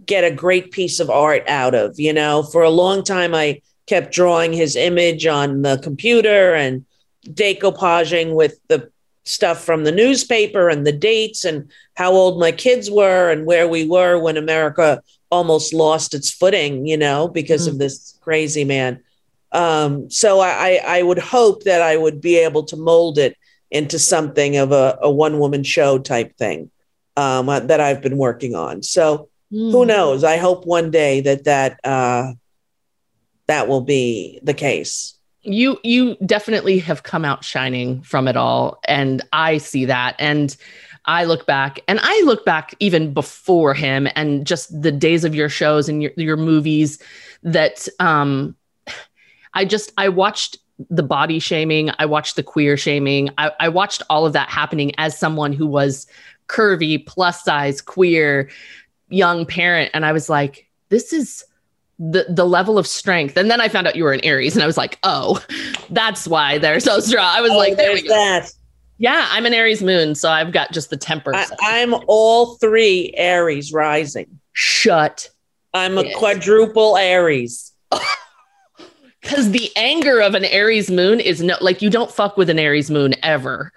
get 0.05 0.23
a 0.23 0.31
great 0.31 0.71
piece 0.71 0.99
of 0.99 1.09
art 1.09 1.43
out 1.47 1.75
of. 1.75 1.99
You 1.99 2.13
know, 2.13 2.43
for 2.43 2.63
a 2.63 2.69
long 2.69 3.03
time, 3.03 3.33
I 3.35 3.61
kept 3.87 4.13
drawing 4.13 4.53
his 4.53 4.75
image 4.75 5.25
on 5.25 5.61
the 5.61 5.79
computer 5.81 6.53
and 6.53 6.85
decoupaging 7.25 8.33
with 8.35 8.59
the 8.67 8.91
stuff 9.23 9.63
from 9.63 9.83
the 9.83 9.91
newspaper 9.91 10.69
and 10.69 10.85
the 10.85 10.91
dates 10.91 11.45
and 11.45 11.69
how 11.95 12.11
old 12.11 12.39
my 12.39 12.51
kids 12.51 12.89
were 12.89 13.29
and 13.29 13.45
where 13.45 13.67
we 13.67 13.87
were 13.87 14.17
when 14.17 14.37
America 14.37 15.01
almost 15.29 15.73
lost 15.73 16.13
its 16.13 16.31
footing, 16.31 16.87
you 16.87 16.97
know, 16.97 17.27
because 17.27 17.67
mm. 17.67 17.71
of 17.71 17.77
this 17.77 18.17
crazy 18.21 18.63
man. 18.63 19.01
Um, 19.51 20.09
so 20.09 20.39
I, 20.39 20.79
I 20.85 21.03
would 21.03 21.19
hope 21.19 21.63
that 21.63 21.81
I 21.81 21.97
would 21.97 22.21
be 22.21 22.37
able 22.37 22.63
to 22.65 22.77
mold 22.77 23.17
it 23.17 23.37
into 23.71 23.99
something 23.99 24.57
of 24.57 24.71
a, 24.71 24.97
a 25.01 25.11
one 25.11 25.39
woman 25.39 25.63
show 25.63 25.99
type 25.99 26.35
thing 26.37 26.71
um, 27.17 27.49
uh, 27.49 27.59
that 27.59 27.79
I've 27.79 28.01
been 28.01 28.17
working 28.17 28.55
on. 28.55 28.81
So 28.83 29.29
mm. 29.51 29.71
who 29.71 29.85
knows? 29.85 30.23
I 30.23 30.37
hope 30.37 30.65
one 30.65 30.91
day 30.91 31.21
that 31.21 31.43
that 31.45 31.79
uh, 31.83 32.33
that 33.47 33.67
will 33.67 33.81
be 33.81 34.39
the 34.43 34.53
case. 34.53 35.15
You 35.41 35.79
you 35.83 36.15
definitely 36.25 36.79
have 36.79 37.03
come 37.03 37.25
out 37.25 37.43
shining 37.43 38.01
from 38.01 38.27
it 38.27 38.37
all, 38.37 38.79
and 38.85 39.21
I 39.33 39.57
see 39.57 39.85
that. 39.85 40.15
And 40.19 40.55
I 41.05 41.23
look 41.23 41.47
back, 41.47 41.79
and 41.87 41.99
I 42.01 42.21
look 42.25 42.45
back 42.45 42.75
even 42.79 43.13
before 43.13 43.73
him, 43.73 44.07
and 44.15 44.45
just 44.45 44.81
the 44.81 44.91
days 44.91 45.23
of 45.23 45.33
your 45.33 45.49
shows 45.49 45.89
and 45.89 46.03
your 46.03 46.11
your 46.17 46.37
movies 46.37 46.99
that 47.43 47.87
um 47.99 48.55
I 49.53 49.65
just 49.65 49.91
I 49.97 50.09
watched 50.09 50.57
the 50.89 51.03
body 51.03 51.39
shaming, 51.39 51.91
I 51.99 52.05
watched 52.05 52.35
the 52.35 52.43
queer 52.43 52.77
shaming, 52.77 53.29
I, 53.37 53.51
I 53.59 53.69
watched 53.69 54.01
all 54.09 54.25
of 54.25 54.33
that 54.33 54.49
happening 54.49 54.93
as 54.97 55.17
someone 55.17 55.51
who 55.51 55.67
was 55.67 56.07
curvy, 56.47 57.05
plus 57.05 57.43
size, 57.43 57.81
queer, 57.81 58.49
young 59.09 59.45
parent, 59.45 59.91
and 59.93 60.05
I 60.05 60.11
was 60.11 60.29
like, 60.29 60.67
this 60.89 61.13
is 61.13 61.43
the 61.99 62.25
the 62.29 62.45
level 62.45 62.77
of 62.77 62.87
strength. 62.87 63.37
And 63.37 63.51
then 63.51 63.61
I 63.61 63.67
found 63.67 63.87
out 63.87 63.95
you 63.95 64.03
were 64.03 64.13
an 64.13 64.23
Aries, 64.23 64.55
and 64.55 64.63
I 64.63 64.67
was 64.67 64.77
like, 64.77 64.97
oh, 65.03 65.43
that's 65.89 66.27
why 66.27 66.57
they're 66.57 66.79
so 66.79 66.99
strong. 66.99 67.25
I 67.25 67.41
was 67.41 67.51
oh, 67.51 67.57
like, 67.57 67.77
there 67.77 67.93
we 67.93 68.01
go. 68.01 68.09
That. 68.09 68.51
Yeah, 68.97 69.27
I'm 69.29 69.45
an 69.45 69.53
Aries 69.53 69.81
moon, 69.81 70.13
so 70.13 70.29
I've 70.29 70.51
got 70.51 70.73
just 70.73 70.89
the 70.89 70.97
temper. 70.97 71.33
I, 71.33 71.47
am 71.77 71.95
all 72.07 72.55
three 72.55 73.13
Aries 73.15 73.71
rising. 73.71 74.39
Shut. 74.51 75.29
I'm 75.73 75.97
a 75.97 76.01
it. 76.01 76.17
quadruple 76.17 76.97
Aries. 76.97 77.71
because 79.21 79.51
the 79.51 79.71
anger 79.75 80.19
of 80.19 80.35
an 80.35 80.45
Aries 80.45 80.91
moon 80.91 81.19
is 81.19 81.41
no 81.41 81.55
like 81.61 81.81
you 81.81 81.89
don't 81.89 82.11
fuck 82.11 82.37
with 82.37 82.49
an 82.49 82.59
Aries 82.59 82.91
moon 82.91 83.15
ever. 83.23 83.71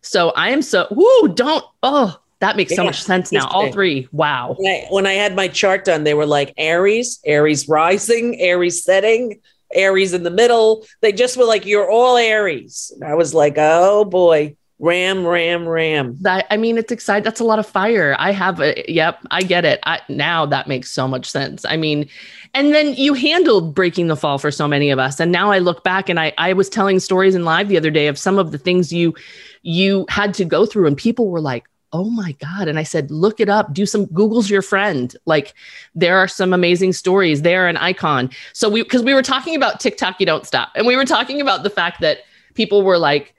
So 0.00 0.30
I 0.30 0.50
am 0.50 0.62
so 0.62 0.86
whoo, 0.90 1.34
don't 1.34 1.64
oh 1.82 2.20
that 2.40 2.56
makes 2.56 2.72
yeah, 2.72 2.76
so 2.76 2.84
much 2.84 3.02
sense 3.02 3.32
now. 3.32 3.46
All 3.48 3.72
three. 3.72 4.08
Wow. 4.12 4.54
When 4.58 4.72
I, 4.72 4.86
when 4.90 5.06
I 5.06 5.14
had 5.14 5.34
my 5.34 5.48
chart 5.48 5.84
done, 5.84 6.04
they 6.04 6.14
were 6.14 6.26
like 6.26 6.54
Aries, 6.56 7.20
Aries 7.24 7.68
rising, 7.68 8.40
Aries 8.40 8.84
setting, 8.84 9.40
Aries 9.74 10.14
in 10.14 10.22
the 10.22 10.30
middle. 10.30 10.86
They 11.00 11.12
just 11.12 11.36
were 11.36 11.44
like, 11.44 11.66
you're 11.66 11.90
all 11.90 12.16
Aries. 12.16 12.92
And 12.94 13.04
I 13.04 13.14
was 13.14 13.34
like, 13.34 13.54
oh 13.56 14.04
boy. 14.04 14.56
Ram, 14.80 15.26
ram, 15.26 15.66
ram. 15.66 16.16
That 16.20 16.46
I 16.50 16.56
mean, 16.56 16.78
it's 16.78 16.92
exciting. 16.92 17.24
That's 17.24 17.40
a 17.40 17.44
lot 17.44 17.58
of 17.58 17.66
fire. 17.66 18.14
I 18.16 18.30
have 18.30 18.60
a 18.60 18.84
yep, 18.88 19.18
I 19.32 19.42
get 19.42 19.64
it. 19.64 19.80
I 19.82 20.00
now 20.08 20.46
that 20.46 20.68
makes 20.68 20.92
so 20.92 21.08
much 21.08 21.28
sense. 21.28 21.64
I 21.64 21.76
mean, 21.76 22.08
and 22.54 22.72
then 22.72 22.94
you 22.94 23.12
handled 23.14 23.74
breaking 23.74 24.06
the 24.06 24.14
fall 24.14 24.38
for 24.38 24.52
so 24.52 24.68
many 24.68 24.90
of 24.90 25.00
us. 25.00 25.18
And 25.18 25.32
now 25.32 25.50
I 25.50 25.58
look 25.58 25.82
back 25.82 26.08
and 26.08 26.20
I 26.20 26.32
I 26.38 26.52
was 26.52 26.68
telling 26.68 27.00
stories 27.00 27.34
in 27.34 27.44
live 27.44 27.66
the 27.66 27.76
other 27.76 27.90
day 27.90 28.06
of 28.06 28.16
some 28.20 28.38
of 28.38 28.52
the 28.52 28.58
things 28.58 28.92
you 28.92 29.16
you 29.62 30.06
had 30.08 30.32
to 30.34 30.44
go 30.44 30.64
through, 30.64 30.86
and 30.86 30.96
people 30.96 31.28
were 31.28 31.40
like, 31.40 31.64
oh 31.92 32.10
my 32.10 32.32
god 32.32 32.68
and 32.68 32.78
i 32.78 32.82
said 32.82 33.10
look 33.10 33.40
it 33.40 33.48
up 33.48 33.72
do 33.72 33.86
some 33.86 34.04
google's 34.06 34.50
your 34.50 34.62
friend 34.62 35.16
like 35.24 35.54
there 35.94 36.18
are 36.18 36.28
some 36.28 36.52
amazing 36.52 36.92
stories 36.92 37.42
they're 37.42 37.66
an 37.66 37.76
icon 37.78 38.28
so 38.52 38.68
we 38.68 38.82
because 38.82 39.02
we 39.02 39.14
were 39.14 39.22
talking 39.22 39.56
about 39.56 39.80
tiktok 39.80 40.20
you 40.20 40.26
don't 40.26 40.46
stop 40.46 40.70
and 40.74 40.86
we 40.86 40.96
were 40.96 41.06
talking 41.06 41.40
about 41.40 41.62
the 41.62 41.70
fact 41.70 42.00
that 42.00 42.18
people 42.54 42.82
were 42.82 42.98
like 42.98 43.34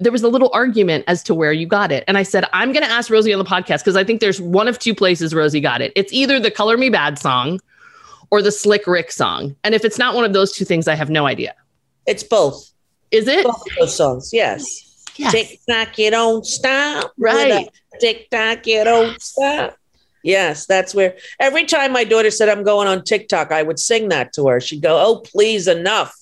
there 0.00 0.12
was 0.12 0.22
a 0.22 0.28
little 0.28 0.50
argument 0.52 1.04
as 1.08 1.22
to 1.24 1.34
where 1.34 1.52
you 1.52 1.66
got 1.66 1.90
it. 1.90 2.04
And 2.06 2.16
I 2.16 2.22
said, 2.22 2.44
I'm 2.52 2.72
going 2.72 2.84
to 2.84 2.90
ask 2.90 3.10
Rosie 3.10 3.32
on 3.32 3.38
the 3.38 3.44
podcast 3.44 3.78
because 3.78 3.96
I 3.96 4.04
think 4.04 4.20
there's 4.20 4.40
one 4.40 4.68
of 4.68 4.78
two 4.78 4.94
places 4.94 5.34
Rosie 5.34 5.60
got 5.60 5.80
it. 5.80 5.92
It's 5.96 6.12
either 6.12 6.38
the 6.38 6.50
Color 6.50 6.76
Me 6.76 6.88
Badd 6.88 7.18
song 7.18 7.60
or 8.30 8.40
the 8.40 8.52
Slick 8.52 8.86
Rick 8.86 9.10
song. 9.10 9.56
And 9.64 9.74
if 9.74 9.84
it's 9.84 9.98
not 9.98 10.14
one 10.14 10.24
of 10.24 10.32
those 10.32 10.52
two 10.52 10.64
things, 10.64 10.86
I 10.86 10.94
have 10.94 11.10
no 11.10 11.26
idea. 11.26 11.54
It's 12.06 12.22
both. 12.22 12.70
Is 13.10 13.26
it? 13.26 13.44
Both 13.44 13.56
of 13.56 13.76
those 13.78 13.96
songs, 13.96 14.30
yes. 14.32 14.87
Yes. 15.18 15.32
Tick 15.32 15.60
tock, 15.68 15.98
you 15.98 16.10
don't 16.10 16.46
stop. 16.46 17.12
Right. 17.18 17.68
Tick 18.00 18.30
tock, 18.30 18.66
you 18.66 18.84
don't 18.84 19.20
stop. 19.20 19.76
Yes, 20.22 20.66
that's 20.66 20.94
where 20.94 21.16
every 21.38 21.64
time 21.64 21.92
my 21.92 22.04
daughter 22.04 22.30
said 22.30 22.48
I'm 22.48 22.64
going 22.64 22.88
on 22.88 23.04
TikTok, 23.04 23.52
I 23.52 23.62
would 23.62 23.78
sing 23.78 24.08
that 24.08 24.32
to 24.34 24.48
her. 24.48 24.60
She'd 24.60 24.82
go, 24.82 25.00
Oh, 25.00 25.20
please, 25.20 25.68
enough. 25.68 26.14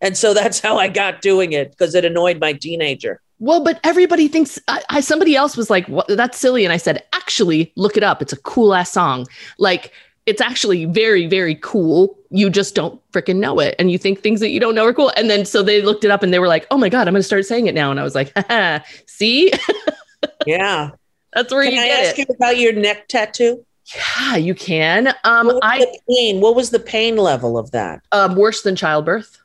And 0.00 0.16
so 0.16 0.34
that's 0.34 0.60
how 0.60 0.76
I 0.76 0.88
got 0.88 1.22
doing 1.22 1.52
it 1.52 1.70
because 1.70 1.94
it 1.94 2.04
annoyed 2.04 2.40
my 2.40 2.52
teenager. 2.52 3.20
Well, 3.38 3.62
but 3.62 3.78
everybody 3.84 4.28
thinks 4.28 4.58
I, 4.66 4.82
I 4.88 5.00
somebody 5.00 5.36
else 5.36 5.56
was 5.56 5.68
like, 5.68 5.86
what, 5.88 6.06
that's 6.08 6.38
silly. 6.38 6.64
And 6.64 6.72
I 6.72 6.78
said, 6.78 7.04
actually, 7.12 7.72
look 7.76 7.96
it 7.96 8.02
up. 8.02 8.22
It's 8.22 8.32
a 8.32 8.40
cool 8.40 8.74
ass 8.74 8.92
song. 8.92 9.26
Like, 9.58 9.92
it's 10.26 10.40
actually 10.40 10.84
very, 10.84 11.26
very 11.26 11.54
cool. 11.56 12.18
You 12.30 12.50
just 12.50 12.74
don't 12.74 13.00
freaking 13.12 13.36
know 13.36 13.60
it. 13.60 13.76
And 13.78 13.90
you 13.90 13.98
think 13.98 14.20
things 14.20 14.40
that 14.40 14.50
you 14.50 14.58
don't 14.58 14.74
know 14.74 14.84
are 14.84 14.92
cool. 14.92 15.12
And 15.16 15.30
then 15.30 15.44
so 15.44 15.62
they 15.62 15.80
looked 15.80 16.04
it 16.04 16.10
up 16.10 16.22
and 16.22 16.34
they 16.34 16.40
were 16.40 16.48
like, 16.48 16.66
oh 16.70 16.76
my 16.76 16.88
God, 16.88 17.06
I'm 17.06 17.14
going 17.14 17.20
to 17.20 17.22
start 17.22 17.46
saying 17.46 17.68
it 17.68 17.74
now. 17.74 17.92
And 17.92 18.00
I 18.00 18.02
was 18.02 18.14
like, 18.14 18.32
see? 19.06 19.52
yeah. 20.46 20.90
That's 21.32 21.52
where 21.52 21.62
can 21.62 21.74
you 21.74 21.80
I 21.80 21.86
get 21.86 22.06
ask 22.06 22.18
it. 22.18 22.28
you 22.28 22.34
about 22.34 22.58
your 22.58 22.72
neck 22.72 23.08
tattoo? 23.08 23.64
Yeah, 23.94 24.36
you 24.36 24.54
can. 24.54 25.14
Um, 25.22 25.46
what 25.46 25.60
I 25.62 25.86
pain. 26.08 26.40
What 26.40 26.56
was 26.56 26.70
the 26.70 26.80
pain 26.80 27.16
level 27.16 27.56
of 27.56 27.70
that? 27.70 28.02
Um, 28.10 28.34
worse 28.34 28.62
than 28.62 28.74
childbirth. 28.74 29.38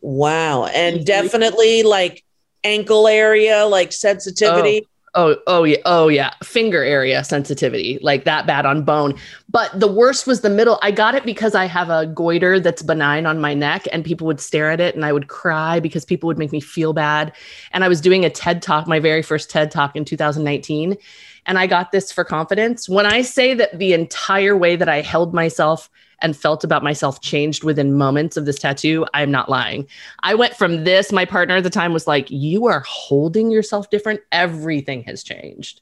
Wow. 0.00 0.64
And 0.66 1.04
definitely 1.04 1.82
like 1.82 2.24
ankle 2.64 3.06
area, 3.06 3.66
like 3.66 3.92
sensitivity. 3.92 4.86
Oh, 5.14 5.36
oh, 5.46 5.64
yeah. 5.64 5.76
Oh, 5.84 6.08
yeah. 6.08 6.30
Finger 6.42 6.82
area 6.82 7.22
sensitivity, 7.22 7.98
like 8.00 8.24
that 8.24 8.46
bad 8.46 8.64
on 8.64 8.82
bone. 8.82 9.14
But 9.50 9.78
the 9.78 9.90
worst 9.90 10.26
was 10.26 10.40
the 10.40 10.48
middle. 10.48 10.78
I 10.80 10.90
got 10.90 11.14
it 11.14 11.26
because 11.26 11.54
I 11.54 11.66
have 11.66 11.90
a 11.90 12.06
goiter 12.06 12.58
that's 12.58 12.82
benign 12.82 13.26
on 13.26 13.38
my 13.38 13.52
neck, 13.52 13.86
and 13.92 14.06
people 14.06 14.26
would 14.26 14.40
stare 14.40 14.70
at 14.70 14.80
it 14.80 14.94
and 14.94 15.04
I 15.04 15.12
would 15.12 15.28
cry 15.28 15.80
because 15.80 16.06
people 16.06 16.28
would 16.28 16.38
make 16.38 16.50
me 16.50 16.60
feel 16.60 16.94
bad. 16.94 17.32
And 17.72 17.84
I 17.84 17.88
was 17.88 18.00
doing 18.00 18.24
a 18.24 18.30
TED 18.30 18.62
talk, 18.62 18.86
my 18.86 19.00
very 19.00 19.20
first 19.20 19.50
TED 19.50 19.70
talk 19.70 19.96
in 19.96 20.06
2019. 20.06 20.96
And 21.44 21.58
I 21.58 21.66
got 21.66 21.92
this 21.92 22.10
for 22.10 22.24
confidence. 22.24 22.88
When 22.88 23.04
I 23.04 23.20
say 23.20 23.52
that 23.52 23.78
the 23.78 23.92
entire 23.92 24.56
way 24.56 24.76
that 24.76 24.88
I 24.88 25.02
held 25.02 25.34
myself 25.34 25.90
and 26.22 26.36
felt 26.36 26.64
about 26.64 26.82
myself 26.82 27.20
changed 27.20 27.64
within 27.64 27.98
moments 27.98 28.36
of 28.36 28.46
this 28.46 28.58
tattoo, 28.58 29.04
I'm 29.12 29.30
not 29.30 29.48
lying. 29.48 29.86
I 30.22 30.34
went 30.34 30.54
from 30.54 30.84
this, 30.84 31.12
my 31.12 31.24
partner 31.24 31.56
at 31.56 31.64
the 31.64 31.70
time 31.70 31.92
was 31.92 32.06
like, 32.06 32.30
You 32.30 32.66
are 32.66 32.84
holding 32.86 33.50
yourself 33.50 33.90
different. 33.90 34.20
Everything 34.30 35.02
has 35.04 35.22
changed. 35.22 35.80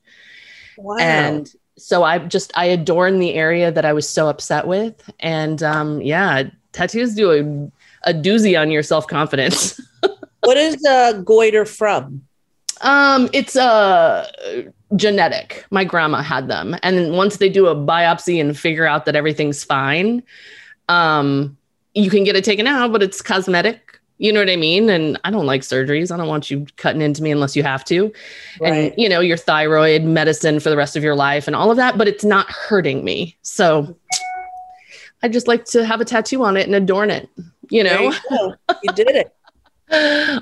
Wow. 0.78 0.96
And 0.98 1.52
so 1.78 2.02
I 2.02 2.18
just, 2.18 2.50
I 2.56 2.64
adorn 2.66 3.20
the 3.20 3.34
area 3.34 3.70
that 3.70 3.84
I 3.84 3.92
was 3.92 4.08
so 4.08 4.28
upset 4.28 4.66
with. 4.66 5.08
And 5.20 5.62
um, 5.62 6.00
yeah, 6.00 6.44
tattoos 6.72 7.14
do 7.14 7.30
a, 7.30 8.10
a 8.10 8.14
doozy 8.14 8.60
on 8.60 8.70
your 8.70 8.82
self 8.82 9.06
confidence. 9.06 9.80
what 10.40 10.56
is 10.56 10.84
uh, 10.84 11.20
goiter 11.24 11.64
from? 11.64 12.22
Um, 12.82 13.28
it's 13.32 13.56
uh 13.56 14.30
genetic. 14.96 15.64
My 15.70 15.84
grandma 15.84 16.22
had 16.22 16.48
them. 16.48 16.76
And 16.82 17.12
once 17.12 17.36
they 17.36 17.48
do 17.48 17.66
a 17.68 17.74
biopsy 17.74 18.40
and 18.40 18.58
figure 18.58 18.86
out 18.86 19.04
that 19.04 19.14
everything's 19.14 19.62
fine, 19.62 20.22
um, 20.88 21.56
you 21.94 22.10
can 22.10 22.24
get 22.24 22.36
it 22.36 22.44
taken 22.44 22.66
out, 22.66 22.92
but 22.92 23.02
it's 23.02 23.22
cosmetic. 23.22 24.00
You 24.18 24.32
know 24.32 24.40
what 24.40 24.50
I 24.50 24.56
mean? 24.56 24.90
And 24.90 25.18
I 25.24 25.30
don't 25.30 25.46
like 25.46 25.62
surgeries. 25.62 26.10
I 26.10 26.16
don't 26.16 26.28
want 26.28 26.50
you 26.50 26.66
cutting 26.76 27.00
into 27.00 27.22
me 27.22 27.30
unless 27.30 27.56
you 27.56 27.62
have 27.62 27.84
to. 27.86 28.12
Right. 28.60 28.72
And, 28.72 28.94
you 28.98 29.08
know, 29.08 29.20
your 29.20 29.38
thyroid 29.38 30.02
medicine 30.02 30.60
for 30.60 30.68
the 30.68 30.76
rest 30.76 30.96
of 30.96 31.02
your 31.02 31.14
life 31.14 31.46
and 31.46 31.56
all 31.56 31.70
of 31.70 31.76
that, 31.78 31.96
but 31.96 32.06
it's 32.06 32.24
not 32.24 32.50
hurting 32.50 33.02
me. 33.02 33.38
So 33.42 33.96
I 35.22 35.28
just 35.28 35.48
like 35.48 35.64
to 35.66 35.86
have 35.86 36.00
a 36.00 36.04
tattoo 36.04 36.44
on 36.44 36.56
it 36.56 36.66
and 36.66 36.74
adorn 36.74 37.10
it, 37.10 37.30
you 37.70 37.82
know? 37.82 38.12
You, 38.30 38.54
you 38.82 38.92
did 38.92 39.08
it. 39.08 39.34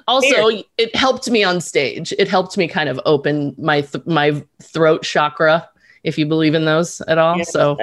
Also 0.06 0.62
it 0.76 0.94
helped 0.94 1.30
me 1.30 1.42
on 1.42 1.60
stage. 1.60 2.12
It 2.18 2.28
helped 2.28 2.56
me 2.56 2.68
kind 2.68 2.88
of 2.88 3.00
open 3.06 3.54
my 3.58 3.80
th- 3.80 4.06
my 4.06 4.42
throat 4.62 5.02
chakra 5.02 5.68
if 6.04 6.18
you 6.18 6.26
believe 6.26 6.54
in 6.54 6.64
those 6.64 7.00
at 7.02 7.18
all 7.18 7.44
so. 7.44 7.76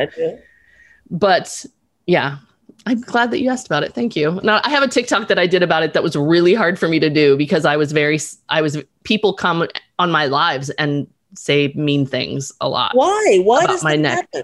But 1.10 1.66
yeah 2.08 2.38
i'm 2.86 3.02
glad 3.02 3.32
that 3.32 3.40
you 3.40 3.50
asked 3.50 3.66
about 3.66 3.84
it. 3.84 3.94
Thank 3.94 4.16
you. 4.16 4.40
Now 4.44 4.62
i 4.64 4.70
have 4.70 4.84
a 4.84 4.88
tiktok 4.88 5.28
that 5.28 5.40
i 5.40 5.48
did 5.48 5.64
about 5.64 5.84
it 5.84 5.94
that 5.94 6.04
was 6.04 6.16
really 6.16 6.54
hard 6.54 6.78
for 6.78 6.88
me 6.88 7.00
to 7.00 7.10
do 7.10 7.36
because 7.38 7.66
i 7.66 7.76
was 7.76 7.92
very 7.92 8.20
i 8.50 8.62
was 8.62 8.78
people 9.04 9.34
come 9.34 9.68
on 10.00 10.12
my 10.12 10.26
lives 10.28 10.70
and 10.72 11.08
say 11.36 11.74
mean 11.76 12.06
things 12.06 12.52
a 12.62 12.70
lot 12.70 12.92
why? 12.96 13.40
Why 13.44 13.66
does 13.66 13.84
my 13.84 13.96
neck. 13.96 14.28
happen? 14.34 14.44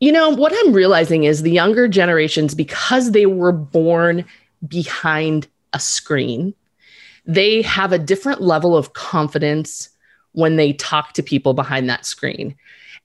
you 0.00 0.10
know 0.10 0.30
what 0.30 0.52
i'm 0.56 0.72
realizing 0.72 1.24
is 1.24 1.42
the 1.42 1.50
younger 1.50 1.86
generations 1.86 2.54
because 2.54 3.12
they 3.12 3.26
were 3.26 3.52
born 3.52 4.24
behind 4.66 5.46
a 5.72 5.80
screen, 5.80 6.54
they 7.26 7.62
have 7.62 7.92
a 7.92 7.98
different 7.98 8.40
level 8.40 8.76
of 8.76 8.92
confidence 8.92 9.88
when 10.32 10.56
they 10.56 10.72
talk 10.72 11.12
to 11.14 11.22
people 11.22 11.54
behind 11.54 11.88
that 11.88 12.06
screen. 12.06 12.54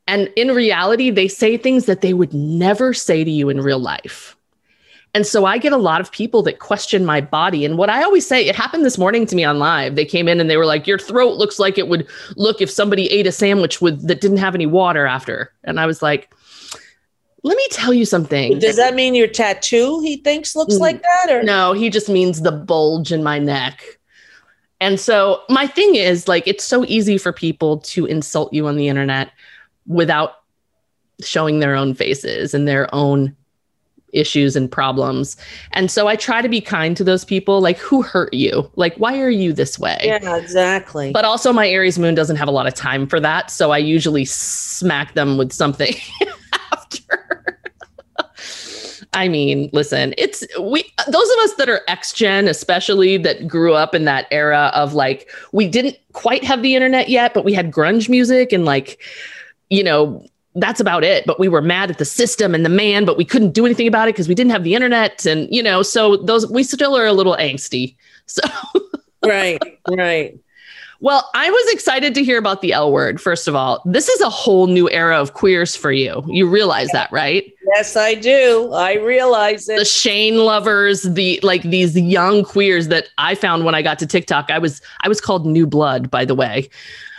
And 0.08 0.32
in 0.36 0.50
reality, 0.50 1.10
they 1.10 1.28
say 1.28 1.58
things 1.58 1.86
that 1.86 2.02
they 2.02 2.14
would 2.14 2.34
never 2.34 2.94
say 2.94 3.24
to 3.24 3.32
you 3.32 3.50
in 3.50 3.62
real 3.62 3.80
life. 3.80 4.36
And 5.16 5.26
so 5.26 5.46
I 5.46 5.58
get 5.58 5.72
a 5.72 5.78
lot 5.78 6.02
of 6.02 6.12
people 6.12 6.44
that 6.44 6.60
question 6.60 7.06
my 7.06 7.22
body. 7.22 7.64
And 7.64 7.78
what 7.78 7.90
I 7.90 8.04
always 8.04 8.28
say, 8.28 8.46
it 8.46 8.56
happened 8.56 8.84
this 8.84 8.98
morning 8.98 9.26
to 9.28 9.36
me 9.36 9.46
on 9.46 9.60
live. 9.60 9.96
They 9.96 10.04
came 10.04 10.28
in 10.28 10.42
and 10.42 10.50
they 10.50 10.58
were 10.58 10.66
like, 10.66 10.86
Your 10.86 11.00
throat 11.00 11.38
looks 11.38 11.58
like 11.58 11.78
it 11.78 11.88
would 11.88 12.06
look 12.36 12.60
if 12.60 12.70
somebody 12.70 13.10
ate 13.10 13.26
a 13.26 13.32
sandwich 13.32 13.80
with 13.82 14.06
that 14.08 14.20
didn't 14.20 14.38
have 14.38 14.56
any 14.56 14.66
water 14.66 15.06
after. 15.08 15.54
And 15.64 15.80
I 15.80 15.86
was 15.86 16.02
like, 16.02 16.34
let 17.46 17.58
me 17.58 17.68
tell 17.70 17.94
you 17.94 18.06
something. 18.06 18.58
Does 18.58 18.76
that 18.78 18.96
mean 18.96 19.14
your 19.14 19.28
tattoo 19.28 20.02
he 20.02 20.18
thinks 20.18 20.56
looks 20.56 20.76
mm. 20.76 20.80
like 20.80 21.04
that? 21.04 21.32
Or 21.32 21.44
no, 21.44 21.74
he 21.74 21.92
just 21.92 22.10
means 22.10 22.42
the 22.42 22.52
bulge 22.52 23.12
in 23.12 23.22
my 23.22 23.38
neck. 23.38 23.84
And 24.82 25.00
so 25.00 25.44
my 25.48 25.68
thing 25.68 25.94
is 25.94 26.28
like 26.28 26.48
it's 26.48 26.64
so 26.64 26.84
easy 26.86 27.20
for 27.20 27.32
people 27.32 27.78
to 27.82 28.08
insult 28.08 28.52
you 28.52 28.66
on 28.68 28.78
the 28.78 28.88
internet 28.88 29.32
without 29.86 30.38
showing 31.22 31.60
their 31.60 31.76
own 31.76 31.94
faces 31.94 32.56
and 32.56 32.68
their 32.68 32.94
own 32.96 33.36
issues 34.12 34.56
and 34.56 34.72
problems. 34.72 35.38
And 35.74 35.92
so 35.92 36.08
I 36.08 36.16
try 36.16 36.42
to 36.42 36.50
be 36.50 36.62
kind 36.62 36.98
to 36.98 37.04
those 37.04 37.24
people 37.24 37.62
like 37.62 37.78
who 37.78 38.02
hurt 38.02 38.34
you? 38.34 38.72
Like 38.76 38.96
why 38.96 39.20
are 39.20 39.30
you 39.30 39.54
this 39.54 39.78
way? 39.78 40.00
Yeah, 40.04 40.36
exactly. 40.36 41.12
But 41.12 41.26
also 41.26 41.54
my 41.54 41.70
Aries 41.70 42.00
moon 42.00 42.16
doesn't 42.16 42.38
have 42.38 42.48
a 42.48 42.52
lot 42.52 42.66
of 42.66 42.74
time 42.74 43.06
for 43.06 43.20
that, 43.20 43.52
so 43.52 43.70
I 43.70 43.78
usually 43.78 44.26
smack 44.26 45.14
them 45.14 45.38
with 45.38 45.54
something 45.54 45.94
after. 46.72 47.25
I 49.16 49.30
mean, 49.30 49.70
listen, 49.72 50.14
it's 50.18 50.46
we 50.60 50.84
those 51.08 51.30
of 51.30 51.38
us 51.40 51.54
that 51.56 51.70
are 51.70 51.82
X 51.88 52.12
gen, 52.12 52.48
especially 52.48 53.18
that 53.18 53.48
grew 53.48 53.74
up 53.74 53.96
in 53.96 54.06
that 54.06 54.28
era 54.30 54.72
of 54.74 54.94
like 54.94 55.30
we 55.54 55.68
didn't 55.68 55.98
quite 56.14 56.44
have 56.44 56.62
the 56.62 56.76
internet 56.76 57.08
yet, 57.08 57.34
but 57.34 57.46
we 57.46 57.54
had 57.54 57.72
grunge 57.72 58.10
music 58.10 58.52
and 58.52 58.66
like, 58.66 59.02
you 59.70 59.84
know, 59.84 60.24
that's 60.56 60.82
about 60.82 61.06
it. 61.06 61.26
But 61.26 61.40
we 61.40 61.48
were 61.48 61.62
mad 61.62 61.90
at 61.90 61.98
the 61.98 62.06
system 62.06 62.54
and 62.54 62.66
the 62.66 62.70
man, 62.70 63.06
but 63.06 63.18
we 63.18 63.24
couldn't 63.24 63.52
do 63.52 63.66
anything 63.66 63.88
about 63.88 64.10
it 64.10 64.16
because 64.16 64.28
we 64.28 64.36
didn't 64.36 64.52
have 64.52 64.66
the 64.66 64.76
internet. 64.76 65.26
And, 65.26 65.48
you 65.50 65.64
know, 65.64 65.82
so 65.82 66.18
those 66.18 66.50
we 66.52 66.64
still 66.64 66.98
are 66.98 67.06
a 67.06 67.14
little 67.14 67.36
angsty. 67.40 67.96
So 68.28 68.42
right, 69.24 69.62
right. 69.88 70.36
Well, 71.00 71.30
I 71.36 71.48
was 71.48 71.74
excited 71.74 72.16
to 72.16 72.24
hear 72.24 72.40
about 72.40 72.62
the 72.62 72.74
L 72.74 72.92
word. 72.92 73.22
First 73.22 73.48
of 73.48 73.54
all, 73.54 73.84
this 73.86 74.10
is 74.10 74.20
a 74.20 74.32
whole 74.32 74.66
new 74.66 74.90
era 74.90 75.22
of 75.22 75.36
queers 75.36 75.76
for 75.76 75.92
you. 75.92 76.24
You 76.28 76.50
realize 76.50 76.90
that, 76.90 77.12
right? 77.12 77.54
Yes, 77.76 77.98
I 77.98 78.14
do. 78.14 78.72
I 78.72 78.94
realize 78.94 79.68
it. 79.68 79.78
The 79.78 79.84
Shane 79.84 80.38
lovers, 80.38 81.02
the 81.04 81.42
like 81.44 81.62
these 81.64 82.00
young 82.00 82.46
queers 82.46 82.88
that 82.88 83.10
I 83.18 83.36
found 83.36 83.66
when 83.66 83.76
I 83.76 83.82
got 83.82 84.00
to 84.00 84.08
TikTok. 84.08 84.50
I 84.50 84.60
was 84.60 84.82
I 85.02 85.10
was 85.10 85.20
called 85.20 85.46
new 85.46 85.68
blood, 85.68 86.10
by 86.10 86.24
the 86.24 86.36
way. 86.36 86.70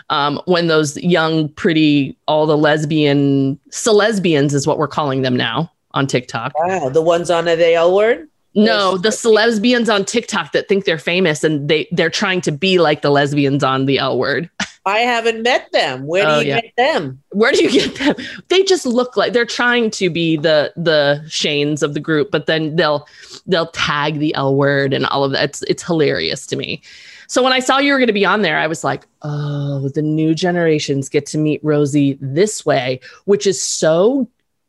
Um, 0.09 0.41
when 0.47 0.69
those 0.69 0.97
young, 0.97 1.51
pretty, 1.51 2.17
all 2.27 2.47
the 2.47 2.57
lesbian, 2.57 3.61
celesbians 3.71 4.55
is 4.55 4.67
what 4.67 4.79
we're 4.79 4.89
calling 4.89 5.21
them 5.21 5.37
now 5.37 5.71
on 5.93 6.07
TikTok. 6.07 6.59
Wow, 6.59 6.89
the 6.89 7.03
ones 7.03 7.31
on 7.31 7.45
the 7.45 7.75
L 7.75 7.95
word. 7.95 8.27
No, 8.55 8.97
the 8.97 9.15
lesbians 9.29 9.91
on 9.91 10.07
TikTok 10.07 10.53
that 10.53 10.69
think 10.69 10.87
they're 10.87 10.97
famous 10.97 11.45
and 11.45 11.69
they 11.69 11.87
they're 11.93 12.09
trying 12.09 12.41
to 12.43 12.53
be 12.53 12.79
like 12.79 13.03
the 13.03 13.11
lesbians 13.11 13.63
on 13.63 13.85
the 13.85 13.99
L 13.99 14.19
word. 14.19 14.49
I 14.87 15.01
haven't 15.01 15.43
met 15.43 15.71
them. 15.73 16.07
Where 16.07 16.25
do 16.25 16.31
oh, 16.31 16.39
you 16.39 16.49
yeah. 16.49 16.61
get 16.61 16.77
them? 16.77 17.21
Where 17.31 17.51
do 17.51 17.63
you 17.63 17.71
get 17.71 17.97
them? 17.97 18.15
They 18.49 18.63
just 18.63 18.87
look 18.87 19.17
like 19.17 19.33
they're 19.33 19.45
trying 19.45 19.91
to 19.91 20.09
be 20.09 20.37
the 20.37 20.73
the 20.77 21.23
Shanes 21.27 21.83
of 21.83 21.95
the 21.95 22.01
group, 22.01 22.31
but 22.31 22.47
then 22.47 22.77
they'll 22.77 23.07
they'll 23.47 23.67
tag 23.69 24.21
the 24.21 24.33
L 24.37 24.55
word 24.55 24.93
and 24.93 25.05
all 25.07 25.25
of 25.25 25.33
that. 25.33 25.43
It's 25.43 25.63
it's 25.63 25.83
hilarious 25.83 26.47
to 26.47 26.57
me. 26.57 26.83
So 27.27 27.43
when 27.43 27.53
I 27.53 27.59
saw 27.59 27.79
you 27.79 27.93
were 27.93 27.99
going 27.99 28.07
to 28.07 28.13
be 28.13 28.25
on 28.25 28.43
there, 28.43 28.59
I 28.59 28.69
was 28.69 28.85
like, 28.85 29.05
oh, 29.23 29.89
the 29.89 30.03
new 30.03 30.33
generations 30.33 31.09
get 31.09 31.27
to 31.27 31.39
meet 31.39 31.61
Rosie 31.65 32.17
this 32.21 32.65
way, 32.65 33.01
which 33.25 33.49
is 33.49 33.61
so 33.61 34.29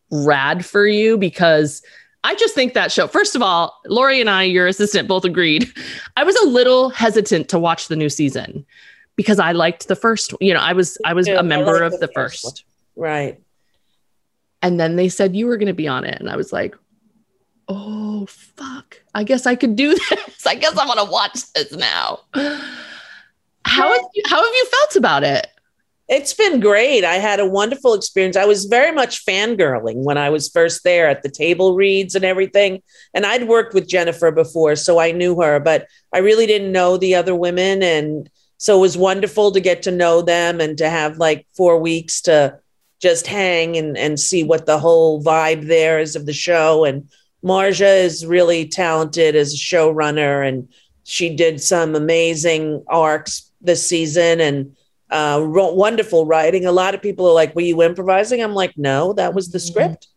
rad 0.09 0.65
for 0.65 0.87
you 0.87 1.19
because 1.19 1.83
I 2.23 2.33
just 2.33 2.55
think 2.55 2.73
that 2.73 2.91
show, 2.91 3.07
first 3.07 3.35
of 3.35 3.43
all, 3.43 3.79
Lori 3.85 4.19
and 4.19 4.29
I, 4.31 4.43
your 4.43 4.65
assistant, 4.65 5.07
both 5.07 5.23
agreed. 5.23 5.71
I 6.17 6.23
was 6.23 6.35
a 6.37 6.47
little 6.47 6.89
hesitant 6.89 7.47
to 7.49 7.59
watch 7.59 7.87
the 7.87 7.95
new 7.95 8.09
season 8.09 8.65
because 9.17 9.39
I 9.39 9.51
liked 9.51 9.89
the 9.89 9.95
first. 9.95 10.33
You 10.39 10.53
know, 10.53 10.61
I 10.61 10.71
was 10.71 10.97
I 11.03 11.11
was 11.11 11.27
yeah, 11.27 11.39
a 11.39 11.43
member 11.43 11.83
of 11.83 11.91
the, 11.91 12.07
the 12.07 12.07
first. 12.13 12.43
first. 12.43 12.65
Right. 12.95 13.41
And 14.61 14.79
then 14.79 14.95
they 14.95 15.09
said 15.09 15.35
you 15.35 15.47
were 15.47 15.57
going 15.57 15.67
to 15.67 15.73
be 15.73 15.87
on 15.87 16.05
it, 16.05 16.17
and 16.19 16.29
I 16.29 16.37
was 16.37 16.53
like, 16.53 16.75
"Oh 17.67 18.25
fuck! 18.27 19.01
I 19.13 19.25
guess 19.25 19.45
I 19.45 19.55
could 19.55 19.75
do 19.75 19.95
this. 20.09 20.47
I 20.47 20.55
guess 20.55 20.77
I 20.77 20.85
want 20.85 20.99
to 20.99 21.11
watch 21.11 21.51
this 21.53 21.73
now." 21.73 22.21
How 23.65 23.91
have 23.91 24.01
you, 24.15 24.23
how 24.25 24.37
have 24.37 24.53
you 24.53 24.65
felt 24.65 24.95
about 24.95 25.23
it? 25.23 25.47
It's 26.07 26.33
been 26.33 26.61
great. 26.61 27.03
I 27.03 27.15
had 27.15 27.41
a 27.41 27.45
wonderful 27.45 27.93
experience. 27.93 28.37
I 28.37 28.45
was 28.45 28.63
very 28.63 28.93
much 28.93 29.25
fangirling 29.25 30.03
when 30.03 30.17
I 30.17 30.29
was 30.29 30.47
first 30.47 30.85
there 30.85 31.09
at 31.09 31.21
the 31.21 31.29
table 31.29 31.75
reads 31.75 32.15
and 32.15 32.23
everything. 32.23 32.81
And 33.13 33.25
I'd 33.25 33.49
worked 33.49 33.73
with 33.73 33.89
Jennifer 33.89 34.31
before, 34.31 34.77
so 34.77 34.99
I 34.99 35.11
knew 35.11 35.41
her, 35.41 35.59
but 35.59 35.87
I 36.13 36.19
really 36.19 36.45
didn't 36.45 36.71
know 36.71 36.95
the 36.95 37.15
other 37.15 37.35
women. 37.35 37.83
And 37.83 38.29
so 38.57 38.77
it 38.77 38.81
was 38.81 38.97
wonderful 38.97 39.51
to 39.51 39.59
get 39.59 39.83
to 39.83 39.91
know 39.91 40.21
them 40.21 40.59
and 40.59 40.77
to 40.79 40.89
have 40.89 41.17
like 41.17 41.45
four 41.55 41.79
weeks 41.79 42.21
to 42.21 42.59
just 42.99 43.27
hang 43.27 43.77
and, 43.77 43.97
and 43.97 44.19
see 44.19 44.43
what 44.43 44.65
the 44.65 44.79
whole 44.79 45.21
vibe 45.23 45.67
there 45.67 45.99
is 45.99 46.15
of 46.15 46.25
the 46.25 46.33
show. 46.33 46.83
And 46.83 47.09
Marja 47.43 48.03
is 48.03 48.25
really 48.25 48.67
talented 48.67 49.35
as 49.35 49.53
a 49.53 49.57
showrunner, 49.57 50.47
and 50.47 50.67
she 51.03 51.35
did 51.35 51.61
some 51.61 51.95
amazing 51.95 52.83
arcs 52.87 53.51
this 53.61 53.87
season. 53.87 54.41
And 54.41 54.75
uh, 55.09 55.41
wonderful 55.45 56.25
writing. 56.25 56.65
A 56.65 56.71
lot 56.71 56.95
of 56.95 57.01
people 57.01 57.27
are 57.27 57.33
like, 57.33 57.55
"Were 57.55 57.61
you 57.61 57.81
improvising?" 57.83 58.41
I'm 58.41 58.55
like, 58.55 58.77
"No, 58.77 59.13
that 59.13 59.33
was 59.33 59.49
the 59.49 59.59
mm-hmm. 59.59 59.67
script." 59.67 60.07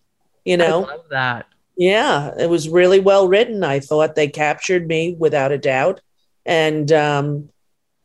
You 0.45 0.57
know, 0.57 0.85
I 0.85 0.89
love 0.89 1.09
that. 1.11 1.47
Yeah, 1.77 2.33
it 2.39 2.49
was 2.49 2.69
really 2.69 3.01
well 3.01 3.29
written. 3.29 3.63
I 3.63 3.81
thought 3.81 4.15
they 4.15 4.29
captured 4.29 4.87
me 4.87 5.15
without 5.19 5.53
a 5.53 5.59
doubt, 5.59 6.01
and 6.45 6.91
um, 6.91 7.51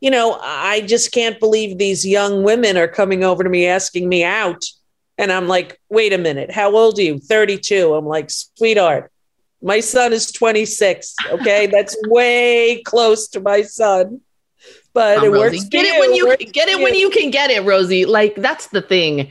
you 0.00 0.10
know, 0.10 0.38
I 0.40 0.82
just 0.82 1.12
can't 1.12 1.40
believe 1.40 1.78
these 1.78 2.06
young 2.06 2.42
women 2.42 2.76
are 2.76 2.88
coming 2.88 3.24
over 3.24 3.42
to 3.42 3.50
me 3.50 3.66
asking 3.66 4.08
me 4.08 4.24
out, 4.24 4.64
and 5.18 5.32
I'm 5.32 5.48
like, 5.48 5.80
"Wait 5.88 6.12
a 6.12 6.18
minute, 6.18 6.50
how 6.50 6.74
old 6.76 6.98
are 6.98 7.02
you?" 7.02 7.18
32. 7.18 7.94
I'm 7.94 8.06
like, 8.06 8.30
"Sweetheart." 8.30 9.10
My 9.62 9.80
son 9.80 10.12
is 10.12 10.30
26. 10.30 11.14
Okay. 11.30 11.66
That's 11.72 11.96
way 12.08 12.82
close 12.84 13.28
to 13.28 13.40
my 13.40 13.62
son 13.62 14.20
but 14.96 15.22
it 15.22 15.30
works. 15.30 15.62
Get 15.64 15.84
it 15.84 16.00
when 16.00 16.14
you 16.14 16.34
get 16.38 16.68
it 16.68 16.82
when 16.82 16.94
you 16.94 17.10
can 17.10 17.30
get 17.30 17.50
it, 17.50 17.62
Rosie. 17.64 18.06
Like 18.06 18.34
that's 18.36 18.68
the 18.68 18.80
thing. 18.80 19.30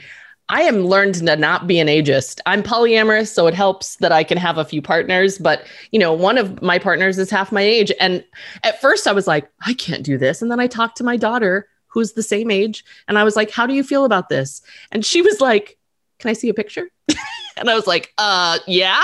I 0.50 0.62
am 0.62 0.86
learned 0.86 1.16
to 1.16 1.36
not 1.36 1.68
be 1.68 1.80
an 1.80 1.88
ageist. 1.88 2.40
I'm 2.46 2.62
polyamorous, 2.62 3.34
so 3.34 3.48
it 3.48 3.54
helps 3.54 3.96
that 3.98 4.12
I 4.12 4.24
can 4.24 4.38
have 4.38 4.58
a 4.58 4.66
few 4.66 4.82
partners. 4.82 5.38
But 5.38 5.66
you 5.92 6.00
know, 6.00 6.14
one 6.14 6.38
of 6.38 6.62
my 6.62 6.78
partners 6.78 7.18
is 7.18 7.30
half 7.30 7.52
my 7.52 7.62
age, 7.62 7.92
and 8.00 8.24
at 8.64 8.80
first 8.80 9.08
I 9.08 9.12
was 9.12 9.28
like, 9.28 9.50
I 9.66 9.74
can't 9.74 10.04
do 10.04 10.18
this. 10.18 10.42
And 10.42 10.52
then 10.52 10.60
I 10.60 10.68
talked 10.68 10.98
to 10.98 11.04
my 11.04 11.18
daughter, 11.18 11.68
who's 11.88 12.14
the 12.14 12.24
same 12.24 12.52
age, 12.52 12.86
and 13.08 13.18
I 13.18 13.24
was 13.24 13.36
like, 13.36 13.50
How 13.50 13.66
do 13.66 13.74
you 13.74 13.84
feel 13.84 14.06
about 14.06 14.30
this? 14.30 14.62
And 14.92 15.06
she 15.06 15.22
was 15.22 15.42
like, 15.42 15.78
Can 16.20 16.30
I 16.30 16.34
see 16.34 16.50
a 16.50 16.54
picture? 16.54 16.90
and 17.58 17.70
I 17.70 17.76
was 17.76 17.88
like, 17.88 18.14
Uh, 18.18 18.60
yeah. 18.68 19.04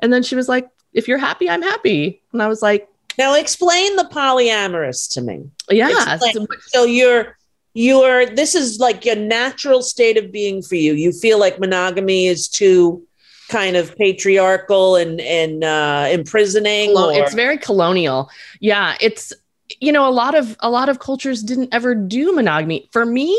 And 0.00 0.12
then 0.12 0.22
she 0.22 0.34
was 0.34 0.48
like, 0.48 0.68
If 0.92 1.06
you're 1.06 1.18
happy, 1.18 1.48
I'm 1.48 1.62
happy. 1.62 2.22
And 2.32 2.42
I 2.42 2.48
was 2.48 2.60
like, 2.60 2.88
now 3.18 3.34
explain 3.34 3.96
the 3.96 4.04
polyamorous 4.04 5.10
to 5.14 5.22
me. 5.22 5.48
Yeah. 5.70 6.14
Explain. 6.14 6.46
So 6.66 6.84
you're 6.84 7.36
you're 7.76 8.24
this 8.24 8.54
is 8.54 8.80
like 8.80 9.04
a 9.04 9.14
natural 9.14 9.82
state 9.82 10.16
of 10.16 10.32
being 10.32 10.62
for 10.62 10.76
you. 10.76 10.94
You 10.94 11.12
feel 11.12 11.38
like 11.38 11.60
monogamy 11.60 12.26
is 12.26 12.48
too 12.48 13.06
kind 13.50 13.76
of 13.76 13.94
patriarchal 13.96 14.96
and 14.96 15.20
and 15.20 15.62
uh 15.62 16.08
imprisoning. 16.10 16.94
Well, 16.94 17.10
it's 17.10 17.34
very 17.34 17.58
colonial. 17.58 18.30
Yeah, 18.60 18.96
it's 19.00 19.32
you 19.78 19.92
know 19.92 20.08
a 20.08 20.10
lot 20.10 20.34
of 20.34 20.56
a 20.60 20.70
lot 20.70 20.88
of 20.88 21.00
cultures 21.00 21.42
didn't 21.42 21.68
ever 21.72 21.94
do 21.94 22.32
monogamy. 22.32 22.88
For 22.92 23.04
me, 23.04 23.38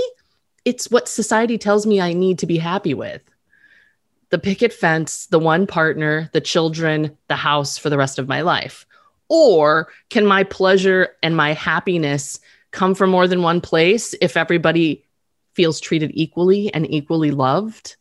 it's 0.65 0.91
what 0.91 1.09
society 1.09 1.57
tells 1.57 1.87
me 1.87 1.99
I 1.99 2.13
need 2.13 2.37
to 2.39 2.45
be 2.45 2.57
happy 2.57 2.93
with. 2.93 3.23
The 4.29 4.37
picket 4.37 4.71
fence, 4.71 5.25
the 5.25 5.39
one 5.39 5.65
partner, 5.65 6.29
the 6.33 6.41
children, 6.41 7.17
the 7.27 7.35
house 7.35 7.79
for 7.79 7.89
the 7.89 7.97
rest 7.97 8.19
of 8.19 8.27
my 8.27 8.41
life. 8.41 8.85
Or 9.29 9.87
can 10.09 10.27
my 10.27 10.43
pleasure 10.43 11.15
and 11.23 11.35
my 11.35 11.53
happiness 11.53 12.39
come 12.71 12.95
from 12.95 13.09
more 13.09 13.27
than 13.27 13.41
one 13.41 13.61
place 13.61 14.13
if 14.21 14.37
everybody 14.37 15.03
feels 15.53 15.79
treated 15.79 16.11
equally 16.13 16.73
and 16.73 16.89
equally 16.91 17.31
loved? 17.31 17.95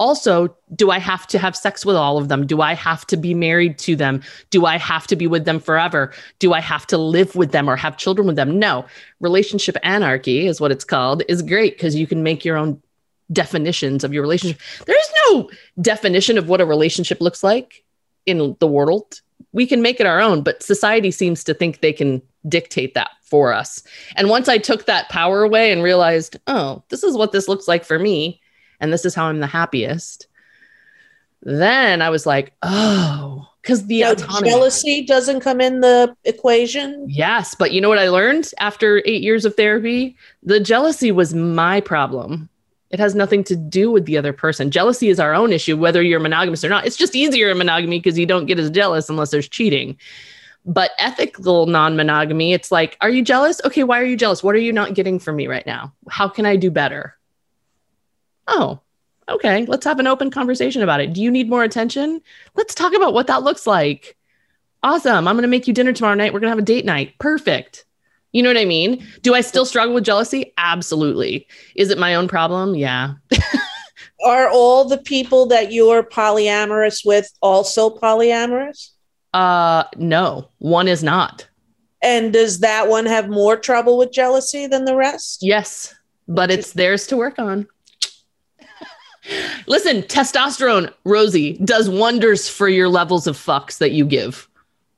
Also, 0.00 0.54
do 0.76 0.90
I 0.90 1.00
have 1.00 1.26
to 1.28 1.38
have 1.38 1.56
sex 1.56 1.84
with 1.84 1.96
all 1.96 2.18
of 2.18 2.28
them? 2.28 2.46
Do 2.46 2.60
I 2.60 2.74
have 2.74 3.04
to 3.08 3.16
be 3.16 3.34
married 3.34 3.78
to 3.78 3.96
them? 3.96 4.22
Do 4.50 4.64
I 4.64 4.78
have 4.78 5.08
to 5.08 5.16
be 5.16 5.26
with 5.26 5.44
them 5.44 5.58
forever? 5.58 6.12
Do 6.38 6.52
I 6.52 6.60
have 6.60 6.86
to 6.88 6.98
live 6.98 7.34
with 7.34 7.50
them 7.50 7.68
or 7.68 7.74
have 7.74 7.96
children 7.96 8.26
with 8.26 8.36
them? 8.36 8.60
No. 8.60 8.86
Relationship 9.18 9.76
anarchy 9.82 10.46
is 10.46 10.60
what 10.60 10.70
it's 10.70 10.84
called, 10.84 11.24
is 11.28 11.42
great 11.42 11.74
because 11.76 11.96
you 11.96 12.06
can 12.06 12.22
make 12.22 12.44
your 12.44 12.56
own 12.56 12.80
definitions 13.32 14.04
of 14.04 14.12
your 14.12 14.22
relationship. 14.22 14.60
There's 14.86 15.12
no 15.26 15.50
definition 15.82 16.38
of 16.38 16.48
what 16.48 16.60
a 16.60 16.66
relationship 16.66 17.20
looks 17.20 17.42
like 17.42 17.82
in 18.24 18.56
the 18.60 18.68
world 18.68 19.20
we 19.52 19.66
can 19.66 19.82
make 19.82 20.00
it 20.00 20.06
our 20.06 20.20
own, 20.20 20.42
but 20.42 20.62
society 20.62 21.10
seems 21.10 21.44
to 21.44 21.54
think 21.54 21.80
they 21.80 21.92
can 21.92 22.22
dictate 22.48 22.94
that 22.94 23.10
for 23.22 23.52
us. 23.52 23.82
And 24.16 24.28
once 24.28 24.48
I 24.48 24.58
took 24.58 24.86
that 24.86 25.08
power 25.08 25.42
away 25.42 25.70
and 25.72 25.82
realized, 25.82 26.38
oh, 26.46 26.82
this 26.88 27.02
is 27.02 27.16
what 27.16 27.32
this 27.32 27.48
looks 27.48 27.68
like 27.68 27.84
for 27.84 27.98
me, 27.98 28.40
and 28.80 28.92
this 28.92 29.04
is 29.04 29.14
how 29.14 29.26
I'm 29.26 29.40
the 29.40 29.46
happiest, 29.46 30.26
then 31.42 32.02
I 32.02 32.10
was 32.10 32.26
like, 32.26 32.52
oh, 32.62 33.48
because 33.62 33.86
the 33.86 34.00
now, 34.00 34.14
jealousy 34.14 35.04
doesn't 35.04 35.40
come 35.40 35.60
in 35.60 35.80
the 35.80 36.16
equation. 36.24 37.04
Yes, 37.08 37.54
but 37.54 37.72
you 37.72 37.80
know 37.80 37.88
what 37.88 37.98
I 37.98 38.08
learned 38.08 38.50
after 38.58 39.02
eight 39.04 39.22
years 39.22 39.44
of 39.44 39.54
therapy? 39.54 40.16
The 40.42 40.60
jealousy 40.60 41.12
was 41.12 41.34
my 41.34 41.80
problem. 41.80 42.48
It 42.90 42.98
has 42.98 43.14
nothing 43.14 43.44
to 43.44 43.56
do 43.56 43.90
with 43.90 44.06
the 44.06 44.16
other 44.16 44.32
person. 44.32 44.70
Jealousy 44.70 45.10
is 45.10 45.20
our 45.20 45.34
own 45.34 45.52
issue, 45.52 45.76
whether 45.76 46.02
you're 46.02 46.20
monogamous 46.20 46.64
or 46.64 46.70
not. 46.70 46.86
It's 46.86 46.96
just 46.96 47.14
easier 47.14 47.50
in 47.50 47.58
monogamy 47.58 47.98
because 47.98 48.18
you 48.18 48.24
don't 48.24 48.46
get 48.46 48.58
as 48.58 48.70
jealous 48.70 49.10
unless 49.10 49.30
there's 49.30 49.48
cheating. 49.48 49.98
But 50.68 50.90
ethical 50.98 51.64
non 51.64 51.96
monogamy, 51.96 52.52
it's 52.52 52.70
like, 52.70 52.98
are 53.00 53.08
you 53.08 53.24
jealous? 53.24 53.58
Okay, 53.64 53.84
why 53.84 54.00
are 54.00 54.04
you 54.04 54.18
jealous? 54.18 54.42
What 54.42 54.54
are 54.54 54.58
you 54.58 54.72
not 54.72 54.92
getting 54.92 55.18
from 55.18 55.36
me 55.36 55.46
right 55.46 55.66
now? 55.66 55.94
How 56.10 56.28
can 56.28 56.44
I 56.44 56.56
do 56.56 56.70
better? 56.70 57.16
Oh, 58.46 58.80
okay, 59.28 59.64
let's 59.64 59.86
have 59.86 59.98
an 59.98 60.06
open 60.06 60.30
conversation 60.30 60.82
about 60.82 61.00
it. 61.00 61.14
Do 61.14 61.22
you 61.22 61.30
need 61.30 61.48
more 61.48 61.64
attention? 61.64 62.20
Let's 62.54 62.74
talk 62.74 62.94
about 62.94 63.14
what 63.14 63.28
that 63.28 63.42
looks 63.42 63.66
like. 63.66 64.18
Awesome. 64.82 65.26
I'm 65.26 65.34
going 65.34 65.42
to 65.42 65.48
make 65.48 65.66
you 65.66 65.72
dinner 65.74 65.94
tomorrow 65.94 66.14
night. 66.14 66.34
We're 66.34 66.40
going 66.40 66.48
to 66.48 66.56
have 66.56 66.58
a 66.58 66.62
date 66.62 66.84
night. 66.84 67.18
Perfect. 67.18 67.86
You 68.32 68.42
know 68.42 68.50
what 68.50 68.58
I 68.58 68.66
mean? 68.66 69.06
Do 69.22 69.34
I 69.34 69.40
still 69.40 69.64
struggle 69.64 69.94
with 69.94 70.04
jealousy? 70.04 70.52
Absolutely. 70.58 71.48
Is 71.76 71.90
it 71.90 71.98
my 71.98 72.14
own 72.14 72.28
problem? 72.28 72.74
Yeah. 72.74 73.14
Are 74.24 74.50
all 74.50 74.84
the 74.84 74.98
people 74.98 75.46
that 75.46 75.72
you're 75.72 76.02
polyamorous 76.02 77.06
with 77.06 77.32
also 77.40 77.88
polyamorous? 77.88 78.90
Uh 79.34 79.84
no, 79.96 80.48
one 80.58 80.88
is 80.88 81.02
not. 81.02 81.46
And 82.02 82.32
does 82.32 82.60
that 82.60 82.88
one 82.88 83.06
have 83.06 83.28
more 83.28 83.56
trouble 83.56 83.98
with 83.98 84.12
jealousy 84.12 84.66
than 84.66 84.84
the 84.84 84.94
rest? 84.94 85.40
Yes, 85.42 85.94
but 86.28 86.50
it's 86.50 86.72
theirs 86.72 87.06
to 87.08 87.16
work 87.16 87.38
on. 87.38 87.66
Listen, 89.66 90.02
testosterone, 90.02 90.92
Rosie, 91.04 91.58
does 91.64 91.90
wonders 91.90 92.48
for 92.48 92.68
your 92.68 92.88
levels 92.88 93.26
of 93.26 93.36
fucks 93.36 93.78
that 93.78 93.90
you 93.90 94.04
give. 94.04 94.48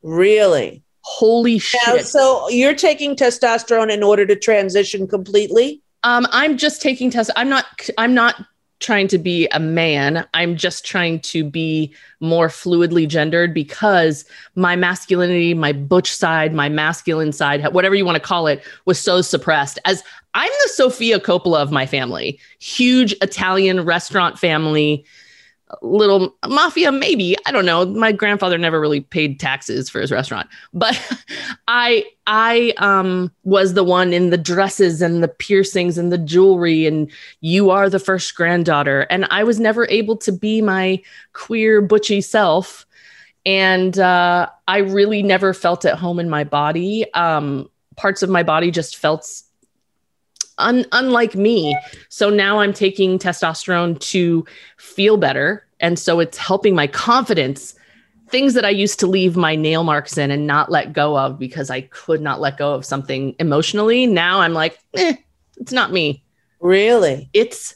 Really? 0.03 0.83
Holy 1.03 1.59
shit. 1.59 1.81
Now, 1.87 1.97
so 1.99 2.49
you're 2.51 2.75
taking 2.75 3.17
testosterone 3.17 3.91
in 3.91 4.03
order 4.03 4.27
to 4.27 4.37
transition 4.37 5.09
completely? 5.09 5.83
Um, 6.03 6.27
I'm 6.31 6.57
just 6.57 6.81
taking 6.81 7.11
test. 7.11 7.31
I'm 7.37 7.49
not. 7.49 7.67
I'm 7.99 8.15
not 8.15 8.47
trying 8.81 9.07
to 9.09 9.19
be 9.19 9.47
a 9.49 9.61
man. 9.61 10.27
I'm 10.35 10.57
just 10.57 10.85
trying 10.85 11.21
to 11.21 11.45
be 11.45 11.95
more 12.21 12.49
fluidly 12.49 13.07
gendered 13.07 13.55
because 13.55 14.25
my 14.55 14.75
masculinity, 14.75 15.55
my 15.55 15.73
butch 15.73 16.13
side, 16.13 16.53
my 16.55 16.69
masculine 16.69 17.33
side, 17.33 17.73
whatever 17.73 17.95
you 17.95 18.05
want 18.05 18.17
to 18.17 18.21
call 18.21 18.47
it, 18.47 18.63
was 18.87 18.99
so 18.99 19.21
suppressed. 19.21 19.79
As 19.85 20.03
I'm 20.35 20.51
the 20.65 20.71
Sofia 20.71 21.21
Coppola 21.21 21.61
of 21.61 21.71
my 21.71 21.87
family, 21.87 22.41
huge 22.59 23.13
Italian 23.21 23.85
restaurant 23.85 24.39
family 24.39 25.05
little 25.83 26.37
mafia 26.49 26.91
maybe 26.91 27.37
i 27.47 27.53
don't 27.53 27.67
know. 27.67 27.87
My 27.87 28.13
grandfather 28.13 28.59
never 28.59 28.81
really 28.81 29.01
paid 29.01 29.39
taxes 29.39 29.89
for 29.89 30.01
his 30.01 30.11
restaurant 30.11 30.49
but 30.73 30.99
i 31.69 32.05
i 32.27 32.73
um 32.79 33.31
was 33.45 33.75
the 33.75 33.85
one 33.85 34.13
in 34.13 34.31
the 34.31 34.39
dresses 34.39 35.03
and 35.03 35.23
the 35.23 35.29
piercings 35.29 35.99
and 35.99 36.13
the 36.13 36.19
jewelry 36.19 36.87
and 36.87 37.11
you 37.41 37.71
are 37.71 37.89
the 37.89 37.99
first 37.99 38.35
granddaughter. 38.35 39.03
And 39.11 39.27
i 39.31 39.45
was 39.45 39.61
never 39.61 39.87
able 39.89 40.17
to 40.19 40.33
be 40.33 40.63
my 40.63 41.01
queer 41.33 41.81
butchy 41.81 42.21
self. 42.21 42.87
And 43.47 43.99
uh 43.99 44.49
i 44.69 44.79
really 44.79 45.23
never 45.23 45.55
felt 45.55 45.85
at 45.85 45.99
home 45.99 46.19
in 46.19 46.31
my 46.31 46.45
body. 46.45 47.13
Um 47.15 47.71
parts 47.97 48.23
of 48.23 48.31
my 48.31 48.43
body 48.43 48.71
just 48.71 48.97
felt 48.97 49.29
un- 50.61 50.87
unlike 50.93 51.35
me. 51.35 51.77
So 52.09 52.31
now 52.31 52.61
I'm 52.61 52.73
taking 52.73 53.19
testosterone 53.19 53.99
to 54.01 54.45
feel 54.79 55.17
better. 55.17 55.67
And 55.81 55.99
so 55.99 56.21
it's 56.21 56.39
helping 56.39 56.75
my 56.75 56.87
confidence. 56.87 57.75
Things 58.29 58.55
that 58.55 58.65
I 58.65 58.71
used 58.71 59.01
to 59.01 59.07
leave 59.07 59.37
my 59.37 59.57
nail 59.57 59.83
marks 59.83 60.17
in 60.17 60.31
and 60.31 60.47
not 60.47 60.71
let 60.71 60.93
go 60.93 61.19
of 61.19 61.39
because 61.39 61.71
I 61.71 61.83
could 61.83 62.21
not 62.21 62.41
let 62.41 62.59
go 62.59 62.75
of 62.75 62.85
something 62.85 63.35
emotionally. 63.39 64.07
Now 64.07 64.41
I'm 64.41 64.53
like, 64.53 64.79
eh, 64.95 65.17
it's 65.57 65.73
not 65.73 65.93
me. 65.93 66.23
Really? 66.61 67.29
It's 67.33 67.75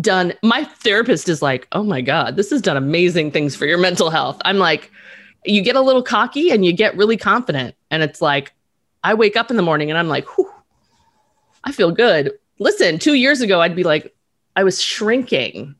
done. 0.00 0.34
My 0.42 0.64
therapist 0.64 1.28
is 1.28 1.42
like, 1.42 1.66
oh 1.72 1.82
my 1.82 2.00
God, 2.00 2.36
this 2.36 2.50
has 2.50 2.62
done 2.62 2.76
amazing 2.76 3.30
things 3.30 3.56
for 3.56 3.66
your 3.66 3.78
mental 3.78 4.10
health. 4.10 4.40
I'm 4.44 4.58
like, 4.58 4.90
you 5.44 5.62
get 5.62 5.76
a 5.76 5.80
little 5.80 6.02
cocky 6.02 6.50
and 6.50 6.64
you 6.64 6.72
get 6.72 6.96
really 6.96 7.16
confident. 7.16 7.74
And 7.90 8.02
it's 8.02 8.20
like, 8.20 8.52
I 9.02 9.14
wake 9.14 9.36
up 9.36 9.50
in 9.50 9.56
the 9.56 9.62
morning 9.62 9.90
and 9.90 9.98
I'm 9.98 10.08
like, 10.08 10.26
whew, 10.36 10.49
I 11.64 11.72
feel 11.72 11.92
good. 11.92 12.32
Listen, 12.58 12.98
two 12.98 13.14
years 13.14 13.40
ago, 13.40 13.60
I'd 13.60 13.76
be 13.76 13.84
like, 13.84 14.14
I 14.56 14.64
was 14.64 14.82
shrinking 14.82 15.74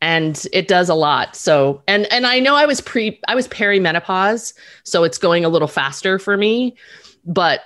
and 0.00 0.46
it 0.52 0.68
does 0.68 0.88
a 0.88 0.94
lot. 0.94 1.36
So, 1.36 1.82
and, 1.88 2.10
and 2.12 2.26
I 2.26 2.40
know 2.40 2.54
I 2.54 2.66
was 2.66 2.80
pre, 2.80 3.20
I 3.28 3.34
was 3.34 3.48
perimenopause, 3.48 4.54
so 4.84 5.04
it's 5.04 5.18
going 5.18 5.44
a 5.44 5.48
little 5.48 5.68
faster 5.68 6.18
for 6.18 6.36
me, 6.36 6.76
but 7.24 7.60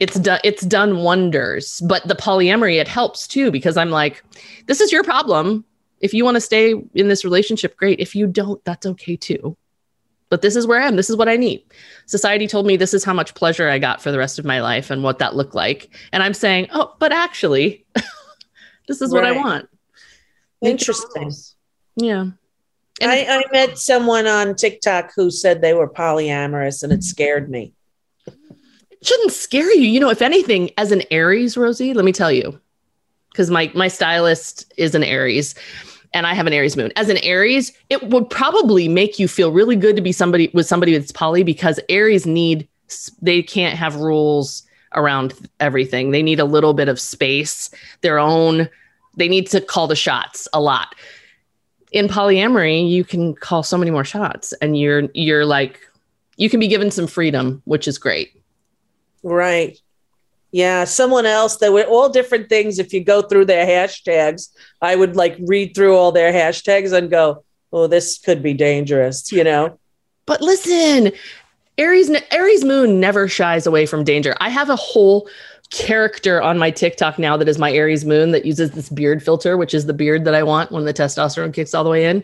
it's 0.00 0.18
done, 0.18 0.40
it's 0.44 0.62
done 0.62 0.98
wonders. 0.98 1.80
But 1.86 2.06
the 2.06 2.14
polyamory, 2.14 2.80
it 2.80 2.88
helps 2.88 3.26
too, 3.26 3.50
because 3.50 3.76
I'm 3.76 3.90
like, 3.90 4.24
this 4.66 4.80
is 4.80 4.92
your 4.92 5.04
problem. 5.04 5.64
If 6.00 6.14
you 6.14 6.24
want 6.24 6.36
to 6.36 6.40
stay 6.40 6.74
in 6.94 7.08
this 7.08 7.24
relationship, 7.24 7.76
great. 7.76 8.00
If 8.00 8.14
you 8.14 8.26
don't, 8.26 8.64
that's 8.64 8.86
okay 8.86 9.16
too 9.16 9.56
but 10.34 10.42
this 10.42 10.56
is 10.56 10.66
where 10.66 10.80
I 10.80 10.88
am. 10.88 10.96
This 10.96 11.10
is 11.10 11.14
what 11.14 11.28
I 11.28 11.36
need. 11.36 11.62
Society 12.06 12.48
told 12.48 12.66
me 12.66 12.76
this 12.76 12.92
is 12.92 13.04
how 13.04 13.14
much 13.14 13.34
pleasure 13.34 13.68
I 13.68 13.78
got 13.78 14.02
for 14.02 14.10
the 14.10 14.18
rest 14.18 14.40
of 14.40 14.44
my 14.44 14.60
life 14.60 14.90
and 14.90 15.04
what 15.04 15.20
that 15.20 15.36
looked 15.36 15.54
like. 15.54 15.96
And 16.12 16.24
I'm 16.24 16.34
saying, 16.34 16.66
oh, 16.72 16.92
but 16.98 17.12
actually, 17.12 17.86
this 18.88 19.00
is 19.00 19.12
right. 19.12 19.22
what 19.22 19.24
I 19.24 19.30
want. 19.30 19.68
Interesting. 20.60 21.30
Yeah. 21.94 22.22
And 23.00 23.10
I, 23.12 23.26
I 23.28 23.44
met 23.52 23.78
someone 23.78 24.26
on 24.26 24.56
TikTok 24.56 25.12
who 25.14 25.30
said 25.30 25.60
they 25.60 25.72
were 25.72 25.88
polyamorous 25.88 26.82
and 26.82 26.92
it 26.92 27.04
scared 27.04 27.48
me. 27.48 27.72
It 28.26 29.06
shouldn't 29.06 29.30
scare 29.30 29.72
you. 29.72 29.86
You 29.86 30.00
know, 30.00 30.10
if 30.10 30.20
anything, 30.20 30.72
as 30.76 30.90
an 30.90 31.02
Aries, 31.12 31.56
Rosie, 31.56 31.94
let 31.94 32.04
me 32.04 32.10
tell 32.10 32.32
you, 32.32 32.58
because 33.30 33.52
my 33.52 33.70
my 33.72 33.86
stylist 33.86 34.74
is 34.76 34.96
an 34.96 35.04
Aries 35.04 35.54
and 36.14 36.26
I 36.26 36.34
have 36.34 36.46
an 36.46 36.52
Aries 36.52 36.76
moon. 36.76 36.92
As 36.96 37.08
an 37.08 37.18
Aries, 37.18 37.72
it 37.90 38.08
would 38.08 38.30
probably 38.30 38.88
make 38.88 39.18
you 39.18 39.28
feel 39.28 39.52
really 39.52 39.76
good 39.76 39.96
to 39.96 40.02
be 40.02 40.12
somebody 40.12 40.50
with 40.54 40.66
somebody 40.66 40.96
that's 40.96 41.12
poly 41.12 41.42
because 41.42 41.78
Aries 41.88 42.24
need 42.24 42.66
they 43.20 43.42
can't 43.42 43.76
have 43.76 43.96
rules 43.96 44.62
around 44.94 45.34
everything. 45.58 46.12
They 46.12 46.22
need 46.22 46.38
a 46.38 46.44
little 46.44 46.72
bit 46.72 46.88
of 46.88 47.00
space, 47.00 47.70
their 48.00 48.18
own 48.18 48.68
they 49.16 49.28
need 49.28 49.48
to 49.48 49.60
call 49.60 49.86
the 49.86 49.96
shots 49.96 50.48
a 50.52 50.60
lot. 50.60 50.94
In 51.92 52.08
polyamory, 52.08 52.88
you 52.88 53.04
can 53.04 53.34
call 53.34 53.62
so 53.62 53.78
many 53.78 53.90
more 53.90 54.04
shots 54.04 54.52
and 54.54 54.78
you're 54.78 55.08
you're 55.14 55.44
like 55.44 55.80
you 56.36 56.48
can 56.48 56.60
be 56.60 56.68
given 56.68 56.90
some 56.90 57.06
freedom, 57.06 57.62
which 57.64 57.86
is 57.86 57.98
great. 57.98 58.40
Right. 59.22 59.78
Yeah, 60.54 60.84
someone 60.84 61.26
else 61.26 61.56
that 61.56 61.72
were 61.72 61.82
all 61.82 62.08
different 62.08 62.48
things. 62.48 62.78
If 62.78 62.92
you 62.92 63.02
go 63.02 63.22
through 63.22 63.46
their 63.46 63.66
hashtags, 63.66 64.50
I 64.80 64.94
would 64.94 65.16
like 65.16 65.36
read 65.40 65.74
through 65.74 65.96
all 65.96 66.12
their 66.12 66.32
hashtags 66.32 66.92
and 66.92 67.10
go, 67.10 67.42
"Oh, 67.72 67.88
this 67.88 68.18
could 68.18 68.40
be 68.40 68.54
dangerous," 68.54 69.32
you 69.32 69.42
know. 69.42 69.80
But 70.26 70.40
listen, 70.40 71.10
Aries 71.76 72.08
Aries 72.30 72.64
moon 72.64 73.00
never 73.00 73.26
shies 73.26 73.66
away 73.66 73.84
from 73.84 74.04
danger. 74.04 74.36
I 74.40 74.48
have 74.48 74.70
a 74.70 74.76
whole 74.76 75.28
character 75.70 76.40
on 76.40 76.56
my 76.56 76.70
TikTok 76.70 77.18
now 77.18 77.36
that 77.36 77.48
is 77.48 77.58
my 77.58 77.72
Aries 77.72 78.04
moon 78.04 78.30
that 78.30 78.46
uses 78.46 78.70
this 78.70 78.88
beard 78.88 79.24
filter, 79.24 79.56
which 79.56 79.74
is 79.74 79.86
the 79.86 79.92
beard 79.92 80.24
that 80.24 80.36
I 80.36 80.44
want 80.44 80.70
when 80.70 80.84
the 80.84 80.94
testosterone 80.94 81.52
kicks 81.52 81.74
all 81.74 81.82
the 81.82 81.90
way 81.90 82.04
in. 82.04 82.22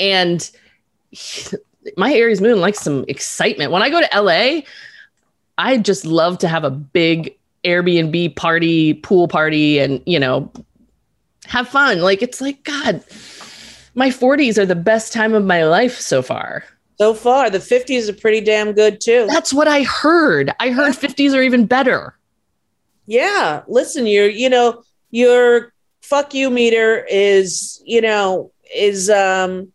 And 0.00 0.50
my 1.96 2.12
Aries 2.12 2.40
moon 2.40 2.60
likes 2.60 2.80
some 2.80 3.04
excitement. 3.06 3.70
When 3.70 3.80
I 3.80 3.90
go 3.90 4.00
to 4.00 4.20
LA, 4.20 4.62
I 5.56 5.78
just 5.78 6.04
love 6.04 6.38
to 6.38 6.48
have 6.48 6.64
a 6.64 6.70
big 6.70 7.36
Airbnb 7.64 8.36
party, 8.36 8.94
pool 8.94 9.28
party, 9.28 9.78
and 9.78 10.02
you 10.06 10.18
know, 10.18 10.50
have 11.46 11.68
fun. 11.68 12.00
Like 12.00 12.22
it's 12.22 12.40
like 12.40 12.62
God, 12.64 13.04
my 13.94 14.08
40s 14.08 14.58
are 14.58 14.66
the 14.66 14.74
best 14.74 15.12
time 15.12 15.34
of 15.34 15.44
my 15.44 15.64
life 15.64 15.98
so 15.98 16.22
far. 16.22 16.64
So 16.98 17.14
far, 17.14 17.48
the 17.48 17.58
50s 17.58 18.08
are 18.10 18.14
pretty 18.14 18.42
damn 18.42 18.72
good 18.72 19.00
too. 19.00 19.26
That's 19.26 19.54
what 19.54 19.66
I 19.66 19.82
heard. 19.84 20.54
I 20.60 20.70
heard 20.70 20.92
50s 20.94 21.34
are 21.34 21.42
even 21.42 21.64
better. 21.64 22.14
Yeah, 23.06 23.62
listen, 23.66 24.06
you're 24.06 24.28
you 24.28 24.48
know 24.48 24.82
your 25.10 25.72
fuck 26.02 26.34
you 26.34 26.50
meter 26.50 27.06
is 27.10 27.82
you 27.84 28.00
know 28.00 28.52
is 28.74 29.10
um 29.10 29.72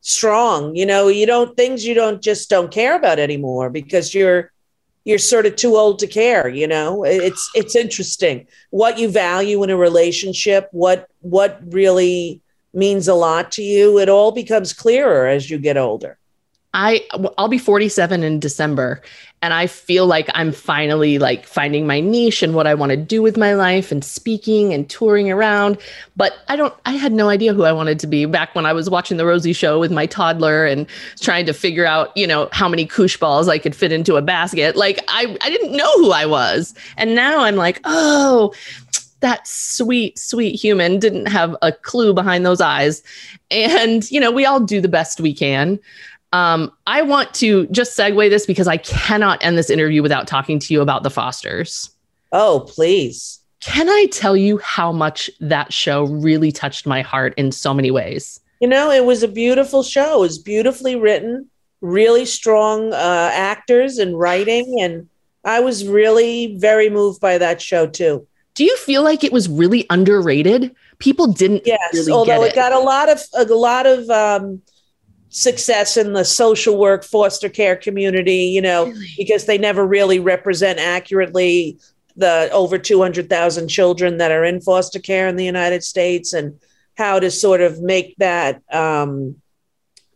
strong. 0.00 0.74
You 0.76 0.86
know, 0.86 1.08
you 1.08 1.26
don't 1.26 1.56
things 1.56 1.84
you 1.84 1.94
don't 1.94 2.22
just 2.22 2.48
don't 2.48 2.70
care 2.70 2.96
about 2.96 3.18
anymore 3.18 3.70
because 3.70 4.14
you're 4.14 4.52
you're 5.06 5.18
sort 5.18 5.46
of 5.46 5.56
too 5.56 5.76
old 5.76 5.98
to 6.00 6.06
care 6.06 6.48
you 6.48 6.66
know? 6.66 7.04
It's 7.04 7.50
it's 7.54 7.74
interesting 7.74 8.46
what 8.70 8.98
you 8.98 9.08
value 9.08 9.62
in 9.62 9.70
a 9.70 9.76
relationship 9.76 10.68
what 10.72 11.08
what 11.20 11.60
really 11.72 12.42
means 12.74 13.08
a 13.08 13.14
lot 13.14 13.52
to 13.52 13.62
you. 13.62 13.98
It 13.98 14.10
all 14.10 14.32
becomes 14.32 14.74
clearer 14.74 15.26
as 15.26 15.50
you 15.50 15.58
get 15.58 15.78
older 15.78 16.18
I 16.76 17.02
I'll 17.38 17.48
be 17.48 17.58
47 17.58 18.22
in 18.22 18.38
December 18.38 19.02
and 19.40 19.54
I 19.54 19.66
feel 19.66 20.06
like 20.06 20.28
I'm 20.34 20.52
finally 20.52 21.18
like 21.18 21.46
finding 21.46 21.86
my 21.86 22.00
niche 22.00 22.42
and 22.42 22.54
what 22.54 22.66
I 22.66 22.74
want 22.74 22.90
to 22.90 22.96
do 22.96 23.22
with 23.22 23.38
my 23.38 23.54
life 23.54 23.90
and 23.90 24.04
speaking 24.04 24.74
and 24.74 24.88
touring 24.88 25.30
around 25.30 25.78
but 26.16 26.34
I 26.48 26.54
don't 26.56 26.74
I 26.84 26.92
had 26.92 27.12
no 27.12 27.30
idea 27.30 27.54
who 27.54 27.64
I 27.64 27.72
wanted 27.72 27.98
to 28.00 28.06
be 28.06 28.26
back 28.26 28.54
when 28.54 28.66
I 28.66 28.74
was 28.74 28.90
watching 28.90 29.16
the 29.16 29.24
Rosie 29.24 29.54
show 29.54 29.80
with 29.80 29.90
my 29.90 30.04
toddler 30.04 30.66
and 30.66 30.86
trying 31.18 31.46
to 31.46 31.54
figure 31.54 31.86
out 31.86 32.14
you 32.14 32.26
know 32.26 32.50
how 32.52 32.68
many 32.68 32.84
koosh 32.84 33.16
balls 33.16 33.48
I 33.48 33.56
could 33.56 33.74
fit 33.74 33.90
into 33.90 34.16
a 34.16 34.22
basket 34.22 34.76
like 34.76 35.02
I 35.08 35.34
I 35.40 35.48
didn't 35.48 35.74
know 35.74 35.92
who 35.94 36.12
I 36.12 36.26
was 36.26 36.74
and 36.98 37.14
now 37.14 37.42
I'm 37.42 37.56
like 37.56 37.80
oh 37.84 38.52
that 39.20 39.46
sweet, 39.46 40.18
sweet 40.18 40.54
human 40.54 40.98
didn't 40.98 41.26
have 41.26 41.56
a 41.62 41.72
clue 41.72 42.12
behind 42.12 42.44
those 42.44 42.60
eyes. 42.60 43.02
And, 43.50 44.08
you 44.10 44.20
know, 44.20 44.30
we 44.30 44.44
all 44.44 44.60
do 44.60 44.80
the 44.80 44.88
best 44.88 45.20
we 45.20 45.32
can. 45.32 45.80
Um, 46.32 46.72
I 46.86 47.02
want 47.02 47.32
to 47.34 47.66
just 47.68 47.96
segue 47.96 48.28
this 48.30 48.46
because 48.46 48.68
I 48.68 48.76
cannot 48.78 49.42
end 49.44 49.56
this 49.56 49.70
interview 49.70 50.02
without 50.02 50.26
talking 50.26 50.58
to 50.58 50.74
you 50.74 50.80
about 50.80 51.02
the 51.02 51.10
Fosters. 51.10 51.90
Oh, 52.32 52.66
please. 52.68 53.40
Can 53.60 53.88
I 53.88 54.06
tell 54.12 54.36
you 54.36 54.58
how 54.58 54.92
much 54.92 55.30
that 55.40 55.72
show 55.72 56.04
really 56.04 56.52
touched 56.52 56.86
my 56.86 57.02
heart 57.02 57.34
in 57.36 57.52
so 57.52 57.72
many 57.72 57.90
ways? 57.90 58.40
You 58.60 58.68
know, 58.68 58.90
it 58.90 59.04
was 59.04 59.22
a 59.22 59.28
beautiful 59.28 59.82
show. 59.82 60.18
It 60.18 60.20
was 60.20 60.38
beautifully 60.38 60.96
written, 60.96 61.48
really 61.80 62.24
strong 62.24 62.92
uh, 62.92 63.30
actors 63.32 63.98
and 63.98 64.18
writing. 64.18 64.78
And 64.80 65.08
I 65.44 65.60
was 65.60 65.86
really 65.86 66.56
very 66.58 66.90
moved 66.90 67.20
by 67.20 67.38
that 67.38 67.62
show, 67.62 67.86
too. 67.86 68.26
Do 68.54 68.64
you 68.64 68.76
feel 68.78 69.02
like 69.02 69.22
it 69.22 69.32
was 69.32 69.48
really 69.48 69.86
underrated? 69.90 70.74
People 70.98 71.26
didn't 71.26 71.62
yes, 71.66 71.78
really 71.92 72.12
although 72.12 72.42
it. 72.42 72.48
it 72.48 72.54
got 72.54 72.72
a 72.72 72.78
lot 72.78 73.10
of 73.10 73.22
a 73.34 73.44
lot 73.44 73.84
of 73.86 74.08
um, 74.08 74.62
success 75.28 75.96
in 75.96 76.12
the 76.12 76.24
social 76.24 76.78
work 76.78 77.04
foster 77.04 77.48
care 77.48 77.76
community, 77.76 78.44
you 78.44 78.62
know, 78.62 78.86
really? 78.86 79.14
because 79.16 79.46
they 79.46 79.58
never 79.58 79.86
really 79.86 80.18
represent 80.18 80.78
accurately 80.78 81.78
the 82.16 82.48
over 82.52 82.78
200,000 82.78 83.68
children 83.68 84.18
that 84.18 84.32
are 84.32 84.44
in 84.44 84.60
foster 84.60 84.98
care 84.98 85.28
in 85.28 85.36
the 85.36 85.44
United 85.44 85.84
States 85.84 86.32
and 86.32 86.58
how 86.96 87.18
to 87.20 87.30
sort 87.30 87.60
of 87.60 87.82
make 87.82 88.16
that 88.16 88.62
um, 88.72 89.36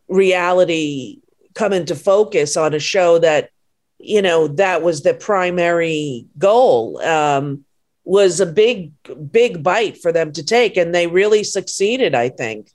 reality 0.08 1.18
come 1.54 1.72
into 1.72 1.94
focus 1.94 2.56
on 2.56 2.72
a 2.72 2.78
show 2.78 3.18
that, 3.18 3.50
you 3.98 4.22
know, 4.22 4.48
that 4.48 4.82
was 4.82 5.02
the 5.02 5.12
primary 5.12 6.26
goal. 6.38 7.00
Um, 7.02 7.64
was 8.04 8.40
a 8.40 8.46
big, 8.46 8.92
big 9.30 9.62
bite 9.62 10.00
for 10.00 10.10
them 10.10 10.32
to 10.32 10.42
take, 10.42 10.76
and 10.76 10.92
they 10.92 11.06
really 11.06 11.44
succeeded, 11.44 12.14
I 12.14 12.30
think 12.30 12.72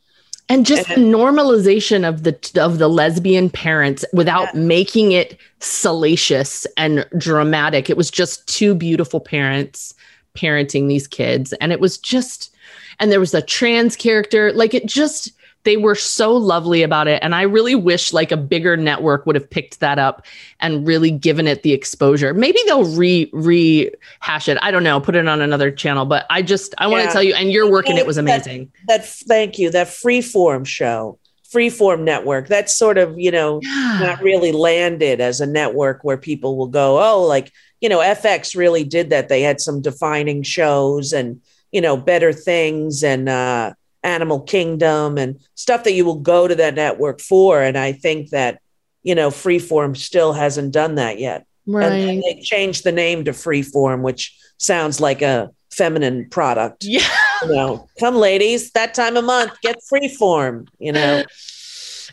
and 0.49 0.65
just 0.65 0.89
and, 0.89 0.97
the 1.11 1.17
normalization 1.17 2.07
of 2.07 2.23
the 2.23 2.61
of 2.61 2.77
the 2.77 2.87
lesbian 2.87 3.49
parents 3.49 4.05
without 4.13 4.53
yeah. 4.53 4.61
making 4.61 5.11
it 5.11 5.39
salacious 5.59 6.67
and 6.77 7.05
dramatic. 7.17 7.89
It 7.89 7.97
was 7.97 8.11
just 8.11 8.47
two 8.47 8.75
beautiful 8.75 9.19
parents 9.19 9.93
parenting 10.35 10.87
these 10.87 11.07
kids. 11.07 11.53
And 11.53 11.71
it 11.71 11.79
was 11.79 11.97
just 11.97 12.53
and 12.99 13.11
there 13.11 13.19
was 13.19 13.33
a 13.33 13.41
trans 13.41 13.95
character. 13.95 14.53
Like 14.53 14.73
it 14.73 14.85
just 14.85 15.31
they 15.65 15.77
were 15.77 15.95
so 15.95 16.33
lovely 16.33 16.83
about 16.83 17.07
it. 17.07 17.19
And 17.21 17.35
i 17.35 17.41
really 17.41 17.75
wish 17.75 18.13
like 18.13 18.31
a 18.31 18.37
bigger 18.37 18.77
network 18.77 19.25
would 19.25 19.35
have 19.35 19.49
picked 19.49 19.81
that 19.81 19.99
up 19.99 20.25
and 20.59 20.87
really 20.87 21.11
given 21.11 21.47
it 21.47 21.63
the 21.63 21.73
exposure. 21.73 22.33
Maybe 22.33 22.59
they'll 22.65 22.95
re 22.95 23.29
rehash 23.33 24.47
it. 24.47 24.57
I 24.61 24.71
don't 24.71 24.83
know. 24.83 25.01
Put 25.01 25.15
it 25.15 25.27
on 25.27 25.41
another 25.41 25.71
channel. 25.71 26.05
But 26.05 26.25
i 26.29 26.41
just 26.41 26.73
i 26.77 26.85
yeah. 26.85 26.91
want 26.91 27.05
to 27.05 27.11
tell 27.11 27.23
you 27.23 27.33
and 27.33 27.51
your 27.51 27.69
work 27.69 27.89
in 27.89 27.97
it 27.97 28.07
was 28.07 28.17
amazing. 28.17 28.71
that, 28.87 29.01
that 29.01 29.07
thank 29.07 29.59
you. 29.59 29.69
That 29.71 29.87
freeform 29.87 30.65
show 30.65 31.19
freeform 31.53 32.01
network 32.01 32.47
that's 32.47 32.75
sort 32.75 32.97
of 32.97 33.17
you 33.17 33.31
know 33.31 33.59
yeah. 33.61 33.99
not 34.01 34.21
really 34.21 34.51
landed 34.51 35.21
as 35.21 35.39
a 35.39 35.45
network 35.45 36.03
where 36.03 36.17
people 36.17 36.57
will 36.57 36.67
go 36.67 36.99
oh 37.01 37.23
like 37.23 37.53
you 37.79 37.87
know 37.87 37.99
fx 37.99 38.55
really 38.55 38.83
did 38.83 39.11
that. 39.11 39.29
They 39.29 39.41
had 39.41 39.61
some 39.61 39.81
defining 39.81 40.43
shows 40.43 41.13
and 41.13 41.41
you 41.71 41.81
know 41.81 41.97
better 41.97 42.33
things. 42.33 43.03
And 43.03 43.29
uh 43.29 43.73
Animal 44.05 44.41
Kingdom 44.41 45.17
and 45.17 45.39
stuff 45.55 45.83
that 45.83 45.93
you 45.93 46.05
will 46.05 46.19
go 46.19 46.47
to 46.47 46.55
that 46.55 46.75
network 46.75 47.19
for. 47.19 47.61
And 47.61 47.77
I 47.77 47.91
think 47.91 48.29
that, 48.29 48.61
you 49.03 49.15
know, 49.15 49.29
Freeform 49.29 49.97
still 49.97 50.31
hasn't 50.31 50.71
done 50.71 50.95
that 50.95 51.19
yet. 51.19 51.45
Right. 51.65 51.91
And, 51.91 52.23
they 52.23 52.39
changed 52.41 52.83
the 52.83 52.91
name 52.91 53.25
to 53.25 53.31
Freeform, 53.31 54.01
which 54.01 54.37
sounds 54.57 55.01
like 55.01 55.21
a 55.21 55.51
feminine 55.71 56.29
product. 56.29 56.85
Yeah. 56.85 57.07
You 57.41 57.49
know, 57.49 57.87
come 57.99 58.15
ladies, 58.15 58.71
that 58.71 58.93
time 58.93 59.17
of 59.17 59.25
month, 59.25 59.59
get 59.61 59.77
Freeform, 59.91 60.67
you 60.79 60.91
know. 60.91 61.23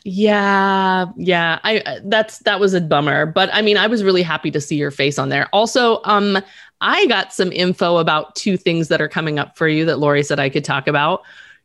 Yeah, 0.05 1.07
yeah. 1.17 1.61
I 1.63 2.01
that's 2.05 2.39
that 2.41 2.59
was 2.59 2.75
a 2.75 2.81
bummer, 2.81 3.27
but 3.27 3.51
I 3.53 3.63
mean, 3.63 3.77
I 3.77 3.87
was 3.87 4.03
really 4.03 4.23
happy 4.23 4.51
to 4.51 4.61
see 4.61 4.75
your 4.75 4.91
face 4.91 5.19
on 5.19 5.29
there. 5.29 5.49
Also, 5.53 6.01
um 6.05 6.39
I 6.81 7.07
got 7.07 7.33
some 7.33 7.53
info 7.53 7.99
about 7.99 8.35
two 8.35 8.57
things 8.57 8.89
that 8.89 9.01
are 9.01 9.09
coming 9.09 9.39
up 9.39 9.57
for 9.57 9.69
you 9.69 9.85
that 9.85 10.01
Lori 10.01 10.25
said 10.25 10.41
I 10.41 10.49
could 10.49 10.65
talk 10.65 10.89
about 10.89 11.23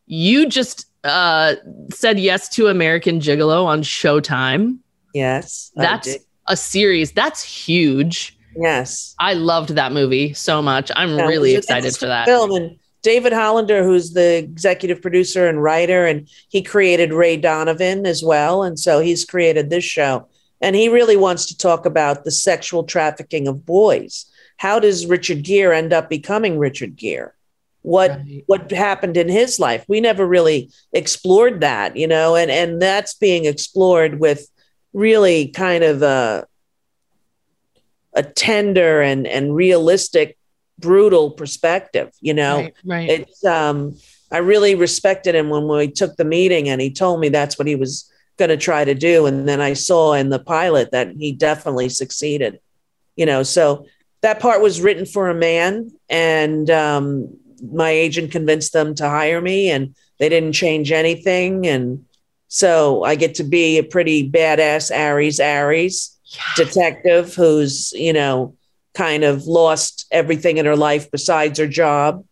you 0.08 0.48
just 0.48 0.88
uh, 1.04 1.56
said 1.94 2.20
yes 2.20 2.50
to 2.50 2.68
American 2.68 3.20
Gigolo 3.20 3.66
on 3.66 3.82
Showtime. 3.84 4.80
Yes. 5.14 5.72
That's 5.76 6.18
a 6.48 6.58
series. 6.58 7.12
That's 7.12 7.44
huge. 7.44 8.38
Yes. 8.56 9.16
I 9.20 9.34
loved 9.34 9.70
that 9.70 9.92
movie 9.92 10.34
so 10.34 10.62
much. 10.62 10.92
I'm 10.96 11.18
yeah, 11.18 11.28
really 11.28 11.56
excited 11.56 11.96
for 11.96 12.08
that. 12.08 12.26
Film 12.26 12.52
and 12.52 12.78
David 13.04 13.32
Hollander, 13.32 13.84
who's 13.84 14.14
the 14.14 14.38
executive 14.38 15.02
producer 15.02 15.48
and 15.48 15.62
writer, 15.62 16.06
and 16.06 16.28
he 16.50 16.62
created 16.62 17.14
Ray 17.14 17.38
Donovan 17.38 18.06
as 18.06 18.24
well. 18.24 18.64
And 18.64 18.80
so 18.80 19.00
he's 19.00 19.26
created 19.26 19.70
this 19.70 19.84
show. 19.84 20.28
And 20.60 20.76
he 20.76 20.90
really 20.90 21.16
wants 21.16 21.46
to 21.48 21.58
talk 21.58 21.86
about 21.86 22.24
the 22.24 22.32
sexual 22.32 22.84
trafficking 22.84 23.48
of 23.48 23.66
boys. 23.66 24.26
How 24.58 24.80
does 24.80 25.06
Richard 25.06 25.44
Gere 25.44 25.78
end 25.78 25.94
up 25.94 26.10
becoming 26.10 26.58
Richard 26.58 26.96
Gere? 26.96 27.32
What 27.88 28.12
right. 28.12 28.44
what 28.48 28.70
happened 28.70 29.16
in 29.16 29.30
his 29.30 29.62
life. 29.62 29.86
We 29.88 30.02
never 30.02 30.28
really 30.28 30.70
explored 30.92 31.62
that, 31.62 31.96
you 31.96 32.06
know, 32.06 32.36
and 32.36 32.52
and 32.52 32.82
that's 32.82 33.14
being 33.14 33.46
explored 33.46 34.20
with 34.20 34.52
really 34.92 35.48
kind 35.48 35.86
of 35.86 36.02
a 36.02 36.46
a 38.14 38.24
tender 38.24 39.02
and 39.02 39.26
and 39.26 39.56
realistic 39.56 40.38
brutal 40.78 41.32
perspective, 41.32 42.12
you 42.20 42.34
know. 42.34 42.58
Right, 42.58 42.74
right. 42.84 43.10
It's 43.10 43.46
um 43.46 43.96
I 44.34 44.40
really 44.40 44.76
respected 44.76 45.34
him 45.34 45.50
when 45.50 45.66
we 45.70 45.90
took 45.90 46.18
the 46.18 46.26
meeting 46.26 46.68
and 46.68 46.82
he 46.82 46.92
told 46.92 47.22
me 47.22 47.30
that's 47.30 47.58
what 47.58 47.70
he 47.70 47.78
was 47.78 48.12
going 48.36 48.50
to 48.50 48.58
try 48.58 48.84
to 48.84 48.96
do 48.96 49.28
and 49.28 49.48
then 49.48 49.62
I 49.62 49.72
saw 49.72 50.12
in 50.12 50.28
the 50.30 50.40
pilot 50.40 50.92
that 50.92 51.14
he 51.18 51.32
definitely 51.32 51.88
succeeded. 51.88 52.60
You 53.16 53.26
know, 53.26 53.44
so 53.44 53.86
that 54.20 54.42
part 54.42 54.62
was 54.62 54.82
written 54.82 55.06
for 55.06 55.30
a 55.30 55.34
man 55.34 55.92
and 56.10 56.70
um 56.70 57.38
my 57.62 57.90
agent 57.90 58.32
convinced 58.32 58.74
them 58.74 58.96
to 58.96 59.10
hire 59.10 59.42
me 59.42 59.70
and 59.70 59.96
they 60.20 60.30
didn't 60.30 60.54
change 60.54 60.92
anything. 60.92 61.68
And 61.68 62.06
so 62.48 63.04
I 63.04 63.16
get 63.16 63.36
to 63.36 63.44
be 63.44 63.78
a 63.78 63.84
pretty 63.84 64.30
badass 64.30 64.92
Aries 64.92 65.40
Aries 65.40 66.18
detective 66.56 67.36
who's, 67.36 67.92
you 67.94 68.14
know, 68.14 68.56
kind 68.94 69.24
of 69.24 69.46
lost 69.46 70.08
everything 70.12 70.58
in 70.58 70.66
her 70.66 70.76
life 70.76 71.12
besides 71.12 71.60
her 71.60 71.68
job 71.68 72.26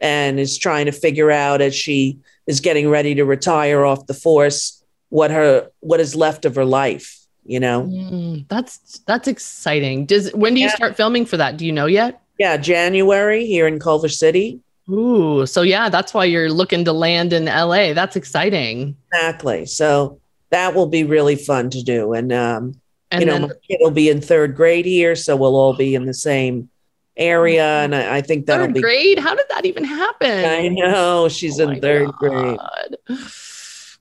and 0.00 0.38
is 0.40 0.58
trying 0.58 0.86
to 0.86 0.92
figure 0.92 1.30
out 1.30 1.60
as 1.60 1.74
she 1.74 2.18
is 2.46 2.60
getting 2.60 2.88
ready 2.88 3.14
to 3.14 3.24
retire 3.24 3.84
off 3.84 4.06
the 4.06 4.14
force 4.14 4.82
what 5.10 5.30
her 5.30 5.70
what 5.80 6.00
is 6.00 6.14
left 6.14 6.44
of 6.44 6.54
her 6.54 6.64
life 6.64 7.14
you 7.48 7.58
know? 7.58 7.84
Mm, 7.84 8.46
that's 8.48 9.00
that's 9.06 9.26
exciting. 9.26 10.04
Does 10.04 10.30
when 10.34 10.52
do 10.52 10.60
you 10.60 10.66
yeah. 10.66 10.74
start 10.74 10.96
filming 10.96 11.24
for 11.24 11.38
that? 11.38 11.56
Do 11.56 11.64
you 11.64 11.72
know 11.72 11.86
yet? 11.86 12.20
Yeah 12.38 12.56
january 12.56 13.46
here 13.46 13.66
in 13.66 13.80
culver 13.80 14.08
city 14.08 14.60
Ooh, 14.90 15.44
so 15.46 15.62
yeah, 15.62 15.88
that's 15.88 16.14
why 16.14 16.24
you're 16.24 16.50
looking 16.50 16.84
to 16.84 16.92
land 16.92 17.32
in 17.32 17.44
LA. 17.44 17.92
That's 17.92 18.16
exciting. 18.16 18.96
Exactly. 19.12 19.66
So 19.66 20.20
that 20.50 20.74
will 20.74 20.86
be 20.86 21.04
really 21.04 21.36
fun 21.36 21.70
to 21.70 21.82
do. 21.82 22.14
And, 22.14 22.32
um, 22.32 22.80
and 23.10 23.20
you 23.22 23.26
know, 23.26 23.38
my 23.40 23.50
kid 23.68 23.78
will 23.80 23.90
be 23.90 24.08
in 24.08 24.20
third 24.20 24.54
grade 24.54 24.86
here, 24.86 25.14
so 25.14 25.36
we'll 25.36 25.56
all 25.56 25.74
be 25.74 25.94
in 25.94 26.06
the 26.06 26.14
same 26.14 26.70
area. 27.16 27.82
And 27.82 27.94
I, 27.94 28.16
I 28.16 28.20
think 28.22 28.46
that'll 28.46 28.66
third 28.66 28.74
be 28.74 28.80
grade. 28.80 29.18
How 29.18 29.34
did 29.34 29.46
that 29.50 29.66
even 29.66 29.84
happen? 29.84 30.44
I 30.44 30.68
know 30.68 31.28
she's 31.28 31.60
oh 31.60 31.68
in 31.68 31.80
third 31.80 32.10
God. 32.20 32.96
grade. 33.08 33.18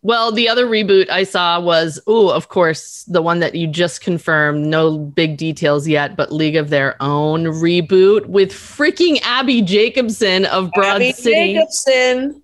Well, 0.07 0.31
the 0.31 0.47
other 0.47 0.65
reboot 0.65 1.09
I 1.09 1.25
saw 1.25 1.59
was, 1.59 1.99
oh, 2.07 2.29
of 2.29 2.47
course, 2.47 3.03
the 3.09 3.21
one 3.21 3.41
that 3.41 3.55
you 3.55 3.67
just 3.67 3.99
confirmed. 3.99 4.65
No 4.65 4.97
big 4.97 5.35
details 5.35 5.85
yet, 5.85 6.15
but 6.15 6.31
League 6.31 6.55
of 6.55 6.69
Their 6.69 6.95
Own 7.03 7.43
reboot 7.43 8.25
with 8.25 8.53
freaking 8.53 9.19
Abbi 9.23 9.59
Jacobson 9.59 10.45
of 10.45 10.71
Broad 10.71 11.01
Abbi 11.01 11.11
City. 11.11 11.55
Jacobson. 11.55 12.41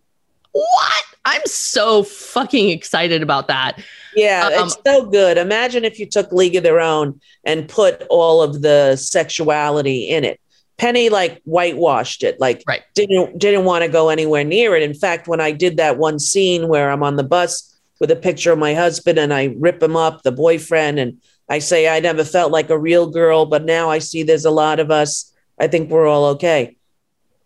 What? 0.51 1.03
I'm 1.23 1.41
so 1.45 2.03
fucking 2.03 2.69
excited 2.69 3.23
about 3.23 3.47
that. 3.47 3.81
Yeah, 4.13 4.45
um, 4.47 4.65
it's 4.65 4.77
so 4.85 5.05
good. 5.05 5.37
Imagine 5.37 5.85
if 5.85 5.99
you 5.99 6.05
took 6.05 6.33
League 6.33 6.57
of 6.57 6.63
Their 6.63 6.81
Own 6.81 7.21
and 7.45 7.69
put 7.69 8.03
all 8.09 8.41
of 8.41 8.61
the 8.61 8.97
sexuality 8.97 10.09
in 10.09 10.25
it. 10.25 10.37
Penny 10.83 11.07
like 11.07 11.41
whitewashed 11.45 12.23
it, 12.23 12.41
like 12.41 12.61
right. 12.67 12.81
didn't 12.93 13.39
didn't 13.39 13.63
want 13.63 13.85
to 13.85 13.87
go 13.87 14.09
anywhere 14.09 14.43
near 14.43 14.75
it. 14.75 14.83
In 14.83 14.93
fact, 14.93 15.29
when 15.29 15.39
I 15.39 15.53
did 15.53 15.77
that 15.77 15.97
one 15.97 16.19
scene 16.19 16.67
where 16.67 16.91
I'm 16.91 17.03
on 17.03 17.15
the 17.15 17.23
bus 17.23 17.73
with 18.01 18.11
a 18.11 18.17
picture 18.17 18.51
of 18.51 18.59
my 18.59 18.73
husband 18.73 19.17
and 19.17 19.33
I 19.33 19.55
rip 19.57 19.81
him 19.81 19.95
up, 19.95 20.23
the 20.23 20.33
boyfriend, 20.33 20.99
and 20.99 21.21
I 21.47 21.59
say 21.59 21.87
I 21.87 22.01
never 22.01 22.25
felt 22.25 22.51
like 22.51 22.69
a 22.69 22.77
real 22.77 23.09
girl, 23.09 23.45
but 23.45 23.63
now 23.63 23.89
I 23.89 23.99
see 23.99 24.23
there's 24.23 24.43
a 24.43 24.51
lot 24.51 24.81
of 24.81 24.91
us. 24.91 25.31
I 25.57 25.67
think 25.67 25.89
we're 25.89 26.05
all 26.05 26.25
okay. 26.31 26.75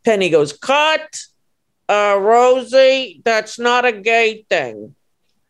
Penny 0.03 0.31
goes, 0.31 0.51
Cut, 0.51 1.21
uh, 1.87 2.17
Rosie, 2.19 3.21
that's 3.23 3.59
not 3.59 3.85
a 3.85 3.91
gay 3.91 4.47
thing. 4.49 4.95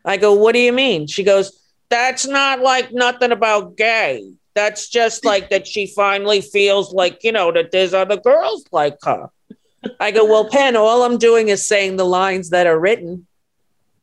I 0.04 0.18
go, 0.18 0.34
What 0.34 0.52
do 0.52 0.60
you 0.60 0.74
mean? 0.74 1.08
She 1.08 1.24
goes, 1.24 1.58
That's 1.88 2.28
not 2.28 2.60
like 2.60 2.92
nothing 2.92 3.32
about 3.32 3.78
gay. 3.78 4.34
That's 4.58 4.90
just 4.90 5.24
like 5.24 5.52
that 5.52 5.68
she 5.68 5.86
finally 5.86 6.42
feels 6.42 6.92
like, 6.92 7.24
you 7.24 7.32
know, 7.32 7.52
that 7.52 7.72
there's 7.72 7.94
other 7.94 8.18
girls 8.18 8.66
like 8.72 8.98
her. 9.04 9.30
I 10.00 10.10
go, 10.10 10.26
Well, 10.26 10.50
Pen, 10.50 10.76
all 10.76 11.04
I'm 11.04 11.20
doing 11.20 11.50
is 11.50 11.68
saying 11.68 11.98
the 11.98 12.06
lines 12.06 12.50
that 12.50 12.66
are 12.66 12.80
written. 12.80 13.28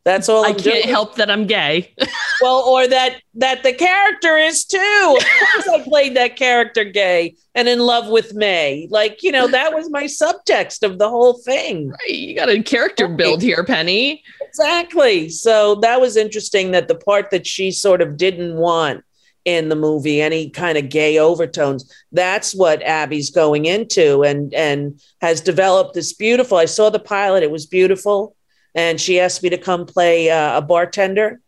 That's 0.05 0.29
all 0.29 0.45
I 0.45 0.49
I'm 0.49 0.55
can't 0.55 0.83
doing. 0.83 0.87
help 0.87 1.15
that 1.15 1.29
I'm 1.29 1.45
gay. 1.45 1.93
Well, 2.41 2.63
or 2.63 2.85
that 2.85 3.21
that 3.35 3.63
the 3.63 3.71
character 3.71 4.35
is 4.37 4.65
too. 4.65 5.17
Of 5.17 5.23
course, 5.23 5.67
I 5.69 5.83
played 5.83 6.17
that 6.17 6.35
character 6.35 6.83
gay 6.83 7.35
and 7.55 7.69
in 7.69 7.79
love 7.79 8.09
with 8.09 8.33
May. 8.33 8.89
Like 8.91 9.23
you 9.23 9.31
know, 9.31 9.47
that 9.47 9.73
was 9.73 9.89
my 9.89 10.03
subtext 10.03 10.83
of 10.83 10.99
the 10.99 11.09
whole 11.09 11.35
thing. 11.35 11.89
Right, 11.91 12.09
you 12.09 12.35
got 12.35 12.49
a 12.49 12.61
character 12.61 13.07
build 13.07 13.41
here, 13.41 13.63
Penny. 13.63 14.21
Exactly. 14.41 15.29
So 15.29 15.75
that 15.75 16.01
was 16.01 16.17
interesting. 16.17 16.71
That 16.71 16.89
the 16.89 16.95
part 16.95 17.31
that 17.31 17.47
she 17.47 17.71
sort 17.71 18.01
of 18.01 18.17
didn't 18.17 18.57
want 18.57 19.05
in 19.45 19.69
the 19.69 19.75
movie, 19.75 20.21
any 20.21 20.49
kind 20.49 20.77
of 20.77 20.89
gay 20.89 21.19
overtones, 21.19 21.91
that's 22.11 22.53
what 22.55 22.81
Abbi's 22.81 23.29
going 23.29 23.65
into, 23.65 24.23
and 24.23 24.53
and 24.53 24.99
has 25.21 25.39
developed 25.41 25.93
this 25.93 26.13
beautiful. 26.13 26.57
I 26.57 26.65
saw 26.65 26.89
the 26.89 26.99
pilot; 26.99 27.43
it 27.43 27.51
was 27.51 27.65
beautiful, 27.65 28.35
and 28.73 28.99
she 28.99 29.19
asked 29.19 29.43
me 29.43 29.49
to 29.49 29.57
come 29.57 29.85
play 29.85 30.29
uh, 30.29 30.57
a 30.57 30.61
bartender 30.61 31.39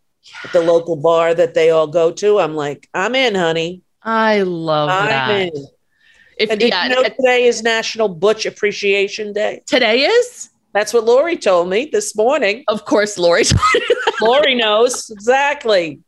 at 0.44 0.52
the 0.54 0.62
local 0.62 0.96
bar 0.96 1.34
that 1.34 1.54
they 1.54 1.72
all 1.72 1.88
go 1.88 2.12
to. 2.12 2.40
I'm 2.40 2.56
like, 2.56 2.88
I'm 2.94 3.16
in, 3.16 3.34
honey. 3.36 3.82
I 4.04 4.42
love 4.44 4.90
I'm 4.90 5.08
that. 5.08 5.32
in. 5.54 5.66
If 6.38 6.52
And 6.52 6.60
did 6.60 6.70
yeah, 6.70 6.84
you 6.84 6.90
know 6.96 7.04
today 7.04 7.46
is 7.46 7.64
National 7.64 8.08
Butch 8.08 8.46
Appreciation 8.46 9.34
Day? 9.34 9.64
today 9.66 10.02
is, 10.02 10.50
That's 10.72 10.94
what 10.94 11.04
Lori 11.04 11.36
told 11.36 11.68
me 11.70 11.90
this 11.92 12.16
morning. 12.16 12.64
of 12.68 12.86
course, 12.86 13.18
Lori. 13.18 13.44
Lori 14.22 14.54
knows 14.54 15.10
exactly. 15.10 16.00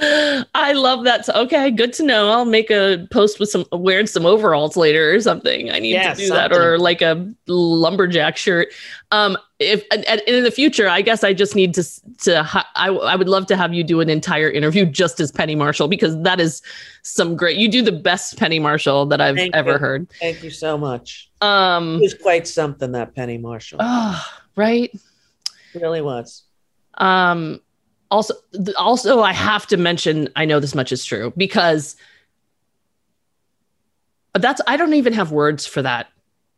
I 0.00 0.72
love 0.74 1.04
that. 1.04 1.26
So, 1.26 1.32
okay, 1.34 1.70
good 1.70 1.92
to 1.94 2.02
know. 2.02 2.30
I'll 2.30 2.44
make 2.46 2.70
a 2.70 3.06
post 3.10 3.38
with 3.38 3.50
some 3.50 3.66
wearing 3.72 4.06
some 4.06 4.24
overalls 4.24 4.76
later 4.76 5.14
or 5.14 5.20
something. 5.20 5.70
I 5.70 5.78
need 5.80 5.92
Yeah, 5.92 6.14
to 6.14 6.20
do 6.20 6.28
that, 6.30 6.52
or 6.52 6.78
like 6.78 7.02
a 7.02 7.28
lumberjack 7.46 8.36
shirt. 8.36 8.68
Um, 9.10 9.36
if 9.58 9.84
and, 9.92 10.04
and 10.06 10.20
in 10.26 10.44
the 10.44 10.50
future, 10.50 10.88
I 10.88 11.02
guess 11.02 11.22
I 11.22 11.34
just 11.34 11.54
need 11.54 11.74
to 11.74 11.84
to 12.22 12.48
I 12.74 12.88
I 12.88 13.16
would 13.16 13.28
love 13.28 13.46
to 13.48 13.56
have 13.56 13.74
you 13.74 13.84
do 13.84 14.00
an 14.00 14.08
entire 14.08 14.50
interview 14.50 14.86
just 14.86 15.20
as 15.20 15.30
Penny 15.30 15.54
Marshall 15.54 15.88
because 15.88 16.20
that 16.22 16.40
is 16.40 16.62
some 17.02 17.36
great. 17.36 17.58
You 17.58 17.68
do 17.68 17.82
the 17.82 17.92
best 17.92 18.38
Penny 18.38 18.58
Marshall 18.58 19.04
that 19.06 19.20
I've 19.20 19.36
Thank 19.36 19.54
ever 19.54 19.72
you. 19.72 19.78
heard. 19.78 20.10
Thank 20.20 20.42
you 20.42 20.50
so 20.50 20.78
much. 20.78 21.30
Um, 21.42 21.96
It 21.96 22.02
was 22.02 22.14
quite 22.14 22.48
something, 22.48 22.92
that 22.92 23.14
Penny 23.14 23.36
Marshall. 23.36 23.78
oh, 23.82 24.24
right. 24.56 24.90
It 25.74 25.82
really 25.82 26.00
was. 26.02 26.44
Um, 26.94 27.60
also, 28.12 28.34
also, 28.76 29.22
I 29.22 29.32
have 29.32 29.66
to 29.68 29.76
mention. 29.78 30.28
I 30.36 30.44
know 30.44 30.60
this 30.60 30.74
much 30.74 30.92
is 30.92 31.04
true 31.04 31.32
because 31.36 31.96
that's. 34.34 34.60
I 34.66 34.76
don't 34.76 34.94
even 34.94 35.12
have 35.14 35.32
words 35.32 35.66
for 35.66 35.82
that. 35.82 36.08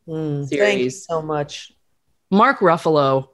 Mm, 0.09 0.49
thank 0.49 0.53
you 0.53 0.91
Series. 0.91 1.07
so 1.07 1.23
much. 1.23 1.73
Mark 2.31 2.59
Ruffalo 2.59 3.29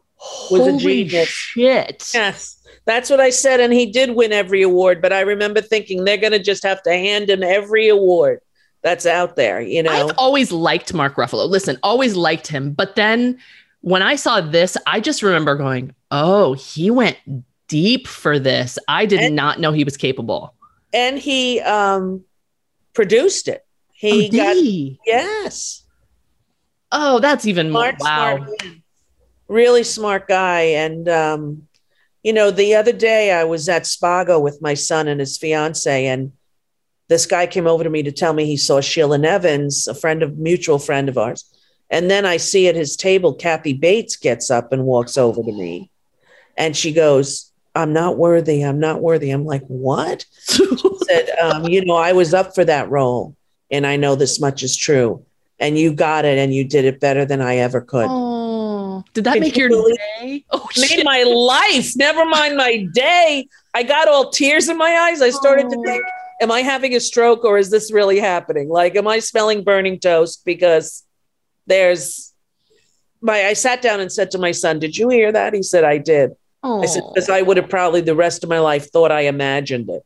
Was 0.51 0.67
a 0.67 0.77
genius. 0.77 1.29
shit. 1.29 2.11
Yes, 2.13 2.63
that's 2.85 3.09
what 3.09 3.21
I 3.21 3.31
said. 3.31 3.61
And 3.61 3.73
he 3.73 3.87
did 3.91 4.11
win 4.15 4.33
every 4.33 4.63
award. 4.63 5.01
But 5.01 5.13
I 5.13 5.21
remember 5.21 5.61
thinking 5.63 6.05
they're 6.05 6.17
going 6.19 6.33
to 6.33 6.43
just 6.43 6.63
have 6.63 6.83
to 6.83 6.91
hand 6.93 7.31
him 7.31 7.43
every 7.43 7.89
award 7.89 8.41
that's 8.83 9.07
out 9.07 9.37
there, 9.37 9.61
you 9.61 9.83
know? 9.83 10.09
I've 10.09 10.17
always 10.17 10.53
liked 10.53 10.95
Mark 10.95 11.17
Ruffalo. 11.17 11.49
Listen, 11.49 11.79
always 11.83 12.17
liked 12.17 12.47
him. 12.47 12.73
But 12.73 12.97
then 12.97 13.39
when 13.83 14.03
I 14.03 14.17
saw 14.17 14.41
this, 14.41 14.77
I 14.87 15.01
just 15.01 15.23
remember 15.23 15.55
going, 15.57 15.95
"Oh, 16.11 16.53
he 16.55 16.91
went 16.91 17.17
deep 17.71 18.07
for 18.07 18.39
this. 18.39 18.79
I 18.87 19.07
did 19.07 19.21
And- 19.21 19.35
not 19.35 19.61
know 19.61 19.73
he 19.73 19.85
was 19.85 19.97
capable." 19.97 20.55
and 20.93 21.19
he 21.21 21.61
um, 21.61 22.25
produced 22.95 23.47
it. 23.47 23.65
He 23.93 24.29
oh, 24.33 24.37
got, 24.37 24.57
he? 24.57 24.99
yes. 25.07 25.85
Oh, 26.91 27.21
that's 27.21 27.47
even 27.47 27.71
more. 27.71 27.93
Wow. 28.01 28.39
smart 28.39 28.61
really 29.51 29.83
smart 29.83 30.29
guy. 30.29 30.61
And 30.61 31.09
um, 31.09 31.69
you 32.23 32.33
know, 32.33 32.51
the 32.51 32.77
other 32.77 32.93
day 32.93 33.33
I 33.33 33.45
was 33.45 33.69
at 33.69 33.83
Spago 33.83 34.41
with 34.41 34.63
my 34.63 34.75
son 34.75 35.09
and 35.09 35.21
his 35.21 35.37
fiance, 35.37 36.07
and 36.07 36.33
this 37.09 37.27
guy 37.27 37.47
came 37.47 37.67
over 37.67 37.85
to 37.85 37.91
me 37.91 38.03
to 38.05 38.13
tell 38.13 38.33
me 38.33 38.47
he 38.47 38.57
saw 38.57 38.81
Sheila 38.81 39.19
Nevins, 39.19 39.89
a 39.89 39.95
friend 39.95 40.23
of 40.23 40.39
mutual 40.39 40.79
friend 40.79 41.09
of 41.09 41.19
ours. 41.19 41.45
And 41.91 42.09
then 42.09 42.25
I 42.25 42.37
see 42.37 42.69
at 42.69 42.77
his 42.77 42.95
table, 42.97 43.35
Kathy 43.35 43.73
Bates 43.73 44.15
gets 44.15 44.49
up 44.49 44.73
and 44.73 44.85
walks 44.85 45.19
over 45.19 45.43
to 45.43 45.53
me, 45.53 45.91
and 46.57 46.77
she 46.77 46.93
goes, 46.93 47.50
"I'm 47.75 47.93
not 47.93 48.17
worthy. 48.17 48.63
I'm 48.63 48.81
not 48.81 49.01
worthy." 49.01 49.31
I'm 49.31 49.45
like, 49.45 49.63
"What?" 49.67 50.25
said, 50.45 51.31
um, 51.43 51.67
you 51.69 51.85
know, 51.85 51.97
I 51.97 52.13
was 52.13 52.35
up 52.35 52.55
for 52.55 52.65
that 52.65 52.91
role, 52.91 53.35
and 53.71 53.87
I 53.87 53.97
know 53.97 54.15
this 54.15 54.41
much 54.41 54.63
is 54.63 54.77
true. 54.77 55.25
And 55.59 55.79
you 55.79 55.93
got 55.93 56.25
it, 56.25 56.39
and 56.39 56.55
you 56.55 56.65
did 56.65 56.85
it 56.87 57.01
better 57.01 57.25
than 57.25 57.41
I 57.43 57.57
ever 57.59 57.81
could. 57.83 58.07
Oh, 58.09 59.05
did 59.13 59.25
that 59.25 59.35
Could 59.35 59.41
make 59.43 59.57
you 59.57 59.69
your 59.69 59.97
day? 60.21 60.45
Oh, 60.51 60.67
Made 60.79 60.87
shit. 60.89 61.05
my 61.05 61.23
life, 61.25 61.93
never 61.97 62.25
mind 62.25 62.57
my 62.57 62.87
day. 62.95 63.47
I 63.75 63.83
got 63.83 64.09
all 64.09 64.31
tears 64.31 64.69
in 64.69 64.79
my 64.79 64.91
eyes. 64.91 65.21
I 65.21 65.31
started 65.31 65.69
to 65.71 65.77
Oh. 65.79 65.83
think, 65.85 66.03
am 66.41 66.51
I 66.51 66.61
having 66.63 66.95
a 66.95 67.01
stroke 67.01 67.45
or 67.45 67.59
is 67.59 67.71
this 67.71 67.93
really 67.93 68.19
happening? 68.19 68.69
Like, 68.71 68.97
am 68.97 69.07
I 69.07 69.19
smelling 69.19 69.63
burning 69.65 69.99
toast? 70.01 70.45
Because 70.47 71.05
there's 71.67 72.33
my, 73.21 73.45
I 73.47 73.53
sat 73.53 73.83
down 73.83 74.01
and 74.01 74.11
said 74.11 74.31
to 74.33 74.39
my 74.39 74.53
son, 74.53 74.79
Did 74.79 74.97
you 74.97 75.09
hear 75.11 75.31
that? 75.31 75.53
He 75.53 75.63
said, 75.63 75.85
I 75.85 75.99
did. 75.99 76.33
I 76.63 76.87
said, 76.87 77.03
Because 77.15 77.31
I 77.31 77.43
would 77.43 77.57
have 77.57 77.69
probably 77.69 78.01
the 78.01 78.15
rest 78.15 78.43
of 78.45 78.51
my 78.51 78.59
life 78.59 78.91
thought 78.91 79.11
I 79.13 79.23
imagined 79.23 79.89
it. 79.91 80.05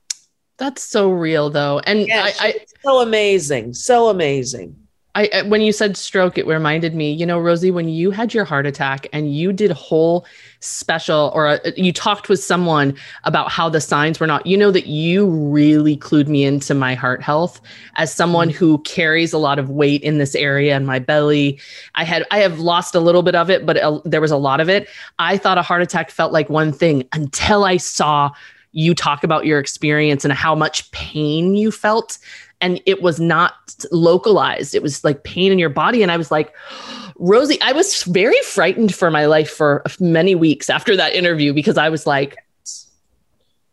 that's 0.56 0.82
so 0.82 1.10
real, 1.10 1.50
though. 1.50 1.80
And 1.80 2.06
Yeah, 2.06 2.30
I, 2.40 2.46
I, 2.48 2.54
So 2.84 3.00
amazing. 3.00 3.74
So 3.74 4.08
amazing. 4.08 4.76
I, 5.16 5.42
when 5.42 5.60
you 5.60 5.70
said 5.70 5.96
stroke, 5.96 6.38
it 6.38 6.46
reminded 6.46 6.94
me, 6.94 7.12
you 7.12 7.24
know, 7.24 7.38
Rosie, 7.38 7.70
when 7.70 7.88
you 7.88 8.10
had 8.10 8.34
your 8.34 8.44
heart 8.44 8.66
attack 8.66 9.06
and 9.12 9.32
you 9.32 9.52
did 9.52 9.70
a 9.70 9.74
whole 9.74 10.26
special 10.58 11.30
or 11.34 11.46
uh 11.46 11.58
you 11.76 11.92
talked 11.92 12.28
with 12.28 12.42
someone 12.42 12.96
about 13.22 13.50
how 13.50 13.68
the 13.68 13.80
signs 13.80 14.18
were 14.18 14.26
not, 14.26 14.44
you 14.44 14.56
know, 14.56 14.72
that 14.72 14.88
you 14.88 15.26
really 15.26 15.96
clued 15.96 16.26
me 16.26 16.44
into 16.44 16.74
my 16.74 16.94
heart 16.94 17.22
health 17.22 17.60
as 17.94 18.12
someone 18.12 18.50
who 18.50 18.78
carries 18.78 19.32
a 19.32 19.38
lot 19.38 19.60
of 19.60 19.70
weight 19.70 20.02
in 20.02 20.18
this 20.18 20.34
area 20.34 20.74
and 20.74 20.84
my 20.86 20.98
belly. 20.98 21.60
I 21.94 22.02
had, 22.02 22.24
I 22.32 22.38
have 22.38 22.58
lost 22.58 22.96
a 22.96 23.00
little 23.00 23.22
bit 23.22 23.36
of 23.36 23.50
it, 23.50 23.64
but 23.64 23.76
uh, 23.76 24.00
there 24.04 24.20
was 24.20 24.32
a 24.32 24.36
lot 24.36 24.58
of 24.58 24.68
it. 24.68 24.88
I 25.20 25.36
thought 25.36 25.58
a 25.58 25.62
heart 25.62 25.82
attack 25.82 26.10
felt 26.10 26.32
like 26.32 26.48
one 26.48 26.72
thing 26.72 27.06
until 27.12 27.64
I 27.64 27.76
saw 27.76 28.32
you 28.72 28.92
talk 28.92 29.22
about 29.22 29.46
your 29.46 29.60
experience 29.60 30.24
and 30.24 30.32
how 30.32 30.54
much 30.54 30.90
pain 30.90 31.54
you 31.54 31.70
felt 31.70 32.18
and 32.64 32.80
it 32.86 33.02
was 33.02 33.20
not 33.20 33.52
localized. 33.92 34.74
It 34.74 34.82
was 34.82 35.04
like 35.04 35.22
pain 35.22 35.52
in 35.52 35.58
your 35.58 35.68
body. 35.68 36.02
And 36.02 36.10
I 36.10 36.16
was 36.16 36.30
like, 36.30 36.54
Rosie, 37.16 37.60
I 37.60 37.72
was 37.72 38.02
very 38.04 38.40
frightened 38.42 38.94
for 38.94 39.10
my 39.10 39.26
life 39.26 39.50
for 39.50 39.84
many 40.00 40.34
weeks 40.34 40.70
after 40.70 40.96
that 40.96 41.12
interview 41.14 41.52
because 41.52 41.76
I 41.76 41.90
was 41.90 42.06
like, 42.06 42.36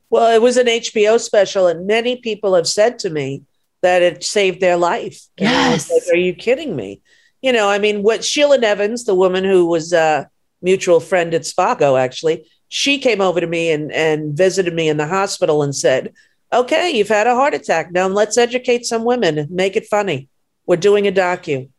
Well, 0.10 0.36
it 0.36 0.42
was 0.42 0.58
an 0.58 0.68
HBO 0.68 1.18
special, 1.20 1.68
and 1.68 1.88
many 1.88 2.18
people 2.18 2.54
have 2.54 2.68
said 2.68 3.00
to 3.00 3.10
me 3.10 3.44
that 3.82 4.02
it 4.02 4.24
saved 4.24 4.60
their 4.60 4.76
life. 4.78 5.22
And 5.38 5.48
I 5.48 5.72
was 5.72 5.90
Yes. 5.90 5.92
like, 5.92 6.14
Are 6.14 6.20
you 6.20 6.34
kidding 6.34 6.76
me? 6.76 7.02
You 7.42 7.54
know, 7.54 7.70
I 7.70 7.80
mean, 7.80 8.04
what 8.04 8.24
Sheila 8.26 8.58
Nevins, 8.58 9.06
the 9.06 9.16
woman 9.16 9.44
who 9.46 9.66
was 9.66 9.94
a 9.94 10.30
mutual 10.62 11.00
friend 11.00 11.34
at 11.34 11.44
Spago, 11.44 11.98
actually, 11.98 12.46
she 12.68 13.00
came 13.00 13.22
over 13.22 13.40
to 13.40 13.48
me 13.48 13.72
and, 13.72 13.92
and 13.92 14.38
visited 14.38 14.74
me 14.74 14.90
in 14.90 14.98
the 14.98 15.08
hospital 15.08 15.64
and 15.64 15.74
said, 15.76 16.14
Okay, 16.54 16.92
you've 16.92 17.08
had 17.08 17.28
a 17.28 17.36
heart 17.36 17.54
attack. 17.54 17.92
Now 17.92 18.08
let's 18.08 18.38
educate 18.38 18.86
some 18.86 19.06
women 19.06 19.38
and 19.38 19.50
make 19.52 19.76
it 19.76 19.88
funny. 19.88 20.28
We're 20.66 20.78
doing 20.78 21.08
a 21.08 21.12
docu. 21.12 21.70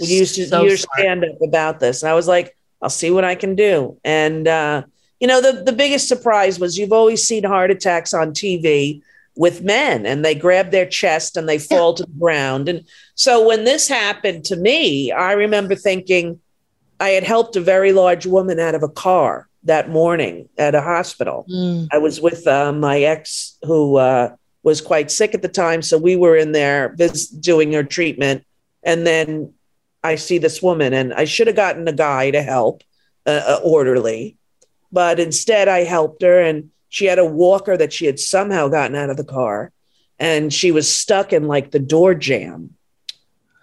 We 0.00 0.06
used 0.06 0.36
to 0.36 0.46
So 0.46 0.64
your 0.64 0.78
stand 0.78 1.24
up 1.24 1.40
about 1.42 1.80
this. 1.80 2.02
And 2.02 2.10
I 2.10 2.14
was 2.14 2.26
like, 2.26 2.56
I'll 2.80 2.88
see 2.88 3.10
what 3.10 3.24
I 3.24 3.34
can 3.34 3.54
do. 3.54 3.98
And 4.02 4.48
uh, 4.48 4.84
you 5.20 5.26
know, 5.26 5.42
the, 5.42 5.62
the 5.62 5.72
biggest 5.72 6.08
surprise 6.08 6.58
was 6.58 6.78
you've 6.78 6.92
always 6.92 7.22
seen 7.22 7.44
heart 7.44 7.70
attacks 7.70 8.14
on 8.14 8.32
TV 8.32 9.02
with 9.36 9.62
men 9.62 10.06
and 10.06 10.24
they 10.24 10.34
grab 10.34 10.70
their 10.70 10.86
chest 10.86 11.36
and 11.36 11.48
they 11.48 11.58
fall 11.58 11.94
to 11.94 12.04
the 12.04 12.18
ground. 12.18 12.68
And 12.68 12.86
so 13.14 13.46
when 13.46 13.64
this 13.64 13.86
happened 13.86 14.44
to 14.46 14.56
me, 14.56 15.12
I 15.12 15.32
remember 15.32 15.74
thinking 15.74 16.40
I 16.98 17.10
had 17.10 17.24
helped 17.24 17.56
a 17.56 17.60
very 17.60 17.92
large 17.92 18.26
woman 18.26 18.58
out 18.58 18.74
of 18.74 18.82
a 18.82 18.88
car 18.88 19.48
that 19.64 19.90
morning 19.90 20.48
at 20.56 20.74
a 20.74 20.80
hospital. 20.80 21.46
mm, 21.50 21.86
I 21.92 21.98
was 21.98 22.20
with 22.20 22.46
uh, 22.46 22.72
my 22.72 23.00
ex 23.00 23.58
who 23.62 23.96
uh, 23.96 24.34
was 24.62 24.80
quite 24.80 25.10
sick 25.10 25.34
at 25.34 25.42
the 25.42 25.48
time. 25.48 25.82
So 25.82 25.98
we 25.98 26.16
were 26.16 26.36
in 26.36 26.52
there 26.52 26.94
vis- 26.96 27.28
doing 27.28 27.72
her 27.72 27.84
treatment. 27.84 28.44
And 28.82 29.06
then 29.06 29.52
I 30.02 30.16
see 30.16 30.38
this 30.38 30.62
woman, 30.62 30.94
and 30.94 31.12
I 31.12 31.26
should 31.26 31.46
have 31.46 31.56
gotten 31.56 31.86
a 31.86 31.92
guy 31.92 32.30
to 32.30 32.42
help, 32.42 32.82
uh, 33.26 33.42
uh, 33.46 33.60
orderly. 33.62 34.36
But 34.90 35.20
instead, 35.20 35.68
I 35.68 35.84
helped 35.84 36.22
her, 36.22 36.40
and 36.40 36.70
she 36.88 37.04
had 37.04 37.18
a 37.18 37.24
walker 37.24 37.76
that 37.76 37.92
she 37.92 38.06
had 38.06 38.18
somehow 38.18 38.68
gotten 38.68 38.96
out 38.96 39.10
of 39.10 39.18
the 39.18 39.24
car, 39.24 39.72
and 40.18 40.52
she 40.52 40.72
was 40.72 40.92
stuck 40.92 41.32
in 41.34 41.46
like 41.46 41.70
the 41.70 41.78
door 41.78 42.14
jam. 42.14 42.74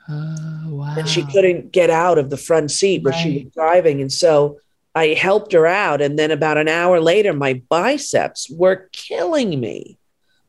Oh, 0.10 0.62
wow. 0.68 0.96
and 0.98 1.10
she 1.10 1.26
couldn't 1.26 1.74
get 1.74 1.90
out 1.90 2.18
of 2.18 2.30
the 2.30 2.38
front 2.38 2.72
seat 2.72 3.04
where 3.04 3.12
she 3.12 3.44
was 3.44 3.54
driving. 3.54 4.00
And 4.00 4.12
so 4.12 4.60
I 4.98 5.14
helped 5.14 5.52
her 5.54 5.68
out. 5.68 6.02
And 6.02 6.18
then 6.18 6.32
about 6.32 6.58
an 6.58 6.68
hour 6.68 7.00
later, 7.00 7.34
my 7.34 7.62
biceps 7.70 8.50
were 8.50 8.90
killing 8.92 9.60
me. 9.60 9.98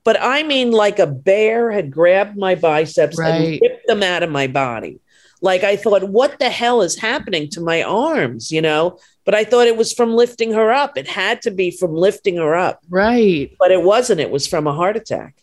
But 0.04 0.16
I 0.20 0.42
mean, 0.42 0.70
like 0.70 0.98
a 0.98 1.06
bear 1.06 1.70
had 1.70 1.90
grabbed 1.90 2.36
my 2.38 2.54
biceps 2.54 3.18
Right. 3.18 3.28
and 3.34 3.60
ripped 3.62 3.86
them 3.86 4.02
out 4.02 4.22
of 4.22 4.30
my 4.30 4.46
body. 4.46 5.00
Like 5.42 5.62
I 5.64 5.76
thought, 5.76 6.02
what 6.08 6.38
the 6.38 6.50
hell 6.50 6.80
is 6.82 6.96
happening 6.98 7.48
to 7.50 7.60
my 7.60 7.82
arms? 7.82 8.50
You 8.50 8.62
know, 8.62 8.98
but 9.24 9.34
I 9.34 9.44
thought 9.44 9.66
it 9.66 9.76
was 9.76 9.92
from 9.92 10.14
lifting 10.14 10.52
her 10.52 10.72
up. 10.72 10.96
It 10.96 11.06
had 11.08 11.42
to 11.42 11.50
be 11.50 11.70
from 11.70 11.94
lifting 11.94 12.36
her 12.38 12.54
up, 12.56 12.80
Right. 12.88 13.54
but 13.58 13.70
it 13.70 13.82
wasn't. 13.82 14.20
It 14.20 14.30
was 14.30 14.46
from 14.48 14.66
a 14.66 14.72
heart 14.72 14.96
attack. 14.96 15.34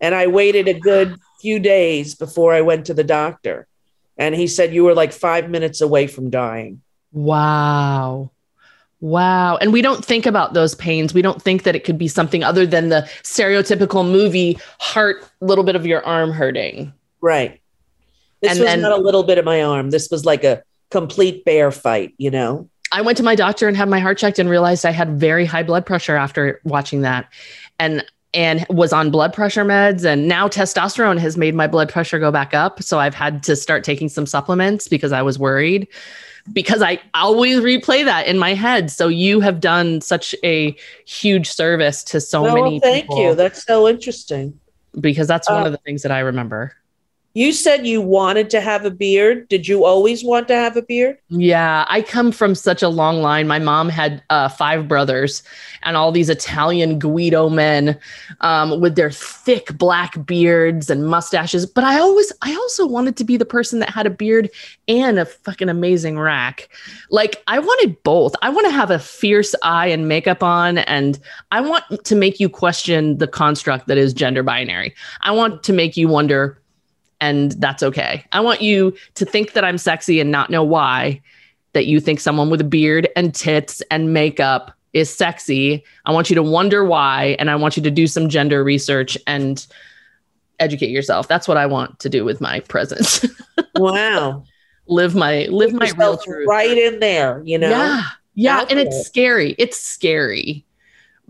And 0.00 0.14
I 0.14 0.26
waited 0.28 0.68
a 0.68 0.78
good 0.78 1.16
few 1.40 1.58
days 1.58 2.14
before 2.14 2.52
I 2.54 2.60
went 2.60 2.86
to 2.86 2.94
the 2.94 3.04
doctor. 3.04 3.66
And 4.16 4.34
he 4.34 4.46
said, 4.46 4.74
You 4.74 4.84
were 4.84 4.94
like 4.94 5.12
five 5.12 5.48
minutes 5.50 5.80
away 5.80 6.06
from 6.06 6.30
dying. 6.30 6.82
Wow. 7.12 8.30
Wow. 9.00 9.56
And 9.56 9.72
we 9.72 9.82
don't 9.82 10.04
think 10.04 10.26
about 10.26 10.52
those 10.52 10.74
pains. 10.74 11.14
We 11.14 11.22
don't 11.22 11.40
think 11.40 11.62
that 11.62 11.74
it 11.74 11.84
could 11.84 11.96
be 11.98 12.08
something 12.08 12.44
other 12.44 12.66
than 12.66 12.90
the 12.90 13.08
stereotypical 13.22 14.04
movie 14.08 14.58
heart, 14.78 15.24
little 15.40 15.64
bit 15.64 15.74
of 15.76 15.86
your 15.86 16.04
arm 16.04 16.30
hurting. 16.32 16.92
Right. 17.22 17.60
This 18.42 18.52
And 18.52 18.60
was 18.60 18.66
then- 18.68 18.80
not 18.82 18.92
a 18.92 18.96
little 19.00 19.22
bit 19.22 19.38
of 19.38 19.44
my 19.44 19.62
arm. 19.62 19.90
This 19.90 20.10
was 20.10 20.24
like 20.24 20.44
a 20.44 20.62
complete 20.90 21.44
bear 21.44 21.70
fight, 21.70 22.14
you 22.18 22.30
know? 22.30 22.68
I 22.92 23.02
went 23.02 23.16
to 23.18 23.22
my 23.22 23.36
doctor 23.36 23.68
and 23.68 23.76
had 23.76 23.88
my 23.88 24.00
heart 24.00 24.18
checked 24.18 24.38
and 24.38 24.50
realized 24.50 24.84
I 24.84 24.90
had 24.90 25.18
very 25.20 25.44
high 25.44 25.62
blood 25.62 25.86
pressure 25.86 26.16
after 26.16 26.60
watching 26.64 27.02
that. 27.02 27.28
And 27.78 28.04
and 28.32 28.64
was 28.70 28.92
on 28.92 29.10
blood 29.10 29.32
pressure 29.32 29.64
meds 29.64 30.04
and 30.04 30.28
now 30.28 30.46
testosterone 30.46 31.18
has 31.18 31.36
made 31.36 31.52
my 31.52 31.66
blood 31.66 31.88
pressure 31.88 32.16
go 32.20 32.30
back 32.30 32.54
up 32.54 32.80
so 32.80 33.00
I've 33.00 33.14
had 33.14 33.42
to 33.42 33.56
start 33.56 33.82
taking 33.82 34.08
some 34.08 34.24
supplements 34.24 34.86
because 34.86 35.10
I 35.10 35.20
was 35.20 35.36
worried 35.36 35.88
because 36.52 36.82
I 36.82 37.00
always 37.14 37.60
replay 37.60 38.04
that 38.04 38.26
in 38.26 38.38
my 38.38 38.54
head 38.54 38.90
so 38.90 39.08
you 39.08 39.40
have 39.40 39.60
done 39.60 40.00
such 40.00 40.34
a 40.42 40.74
huge 41.06 41.48
service 41.50 42.02
to 42.04 42.20
so 42.20 42.46
Oh, 42.46 42.54
many 42.54 42.80
thank 42.80 43.04
people 43.04 43.22
you. 43.22 43.34
That's 43.34 43.64
so 43.64 43.88
interesting. 43.88 44.58
because 45.00 45.28
that's 45.28 45.48
one 45.48 45.62
Uh, 45.62 45.66
of 45.66 45.72
the 45.72 45.78
things 45.78 46.02
that 46.02 46.12
I 46.12 46.20
remember. 46.20 46.74
You 47.32 47.52
said 47.52 47.86
you 47.86 48.02
wanted 48.02 48.50
to 48.50 48.60
have 48.60 48.84
a 48.84 48.90
beard. 48.90 49.48
Did 49.48 49.68
you 49.68 49.84
always 49.84 50.24
want 50.24 50.48
to 50.48 50.56
have 50.56 50.76
a 50.76 50.82
beard? 50.82 51.16
Yeah, 51.28 51.84
I 51.88 52.02
come 52.02 52.32
from 52.32 52.56
such 52.56 52.82
a 52.82 52.88
long 52.88 53.22
line. 53.22 53.46
My 53.46 53.60
mom 53.60 53.88
had 53.88 54.20
uh, 54.30 54.48
five 54.48 54.88
brothers 54.88 55.44
and 55.82 55.96
all 55.96 56.10
these 56.10 56.28
Italian 56.28 56.98
Guido 56.98 57.48
men 57.48 57.96
um, 58.40 58.80
with 58.80 58.96
their 58.96 59.12
thick 59.12 59.78
black 59.78 60.26
beards 60.26 60.90
and 60.90 61.06
mustaches. 61.06 61.66
But 61.66 61.84
I 61.84 62.00
always, 62.00 62.32
I 62.42 62.52
also 62.52 62.84
wanted 62.84 63.16
to 63.18 63.24
be 63.24 63.36
the 63.36 63.44
person 63.44 63.78
that 63.78 63.90
had 63.90 64.06
a 64.06 64.10
beard 64.10 64.50
and 64.88 65.20
a 65.20 65.24
fucking 65.24 65.68
amazing 65.68 66.18
rack. 66.18 66.68
Like 67.10 67.44
I 67.46 67.60
wanted 67.60 68.02
both. 68.02 68.34
I 68.42 68.50
want 68.50 68.66
to 68.66 68.72
have 68.72 68.90
a 68.90 68.98
fierce 68.98 69.54
eye 69.62 69.86
and 69.86 70.08
makeup 70.08 70.42
on, 70.42 70.78
and 70.78 71.16
I 71.52 71.60
want 71.60 71.84
to 72.04 72.16
make 72.16 72.40
you 72.40 72.48
question 72.48 73.18
the 73.18 73.28
construct 73.28 73.86
that 73.86 73.98
is 73.98 74.12
gender 74.12 74.42
binary. 74.42 74.96
I 75.20 75.30
want 75.30 75.62
to 75.62 75.72
make 75.72 75.96
you 75.96 76.08
wonder 76.08 76.59
and 77.20 77.52
that's 77.52 77.82
okay. 77.82 78.24
I 78.32 78.40
want 78.40 78.62
you 78.62 78.94
to 79.14 79.24
think 79.24 79.52
that 79.52 79.64
I'm 79.64 79.78
sexy 79.78 80.20
and 80.20 80.30
not 80.30 80.50
know 80.50 80.64
why, 80.64 81.20
that 81.72 81.86
you 81.86 82.00
think 82.00 82.20
someone 82.20 82.50
with 82.50 82.60
a 82.60 82.64
beard 82.64 83.08
and 83.16 83.34
tits 83.34 83.82
and 83.90 84.12
makeup 84.12 84.72
is 84.92 85.14
sexy. 85.14 85.84
I 86.04 86.12
want 86.12 86.30
you 86.30 86.36
to 86.36 86.42
wonder 86.42 86.84
why, 86.84 87.36
and 87.38 87.50
I 87.50 87.56
want 87.56 87.76
you 87.76 87.82
to 87.82 87.90
do 87.90 88.06
some 88.06 88.28
gender 88.28 88.64
research 88.64 89.16
and 89.26 89.64
educate 90.58 90.90
yourself. 90.90 91.28
That's 91.28 91.46
what 91.46 91.56
I 91.56 91.66
want 91.66 91.98
to 92.00 92.08
do 92.08 92.24
with 92.24 92.40
my 92.40 92.60
presence. 92.60 93.24
Wow. 93.76 94.44
live 94.88 95.14
my 95.14 95.46
live 95.46 95.70
Put 95.70 95.80
my 95.80 95.92
real 95.96 96.18
truth. 96.18 96.46
Right 96.46 96.76
in 96.76 97.00
there, 97.00 97.42
you 97.44 97.56
know? 97.56 97.70
Yeah. 97.70 98.02
Yeah. 98.34 98.58
Out 98.58 98.70
And 98.70 98.78
it's 98.78 99.06
scary. 99.06 99.54
It's 99.58 99.78
scary. 99.78 100.66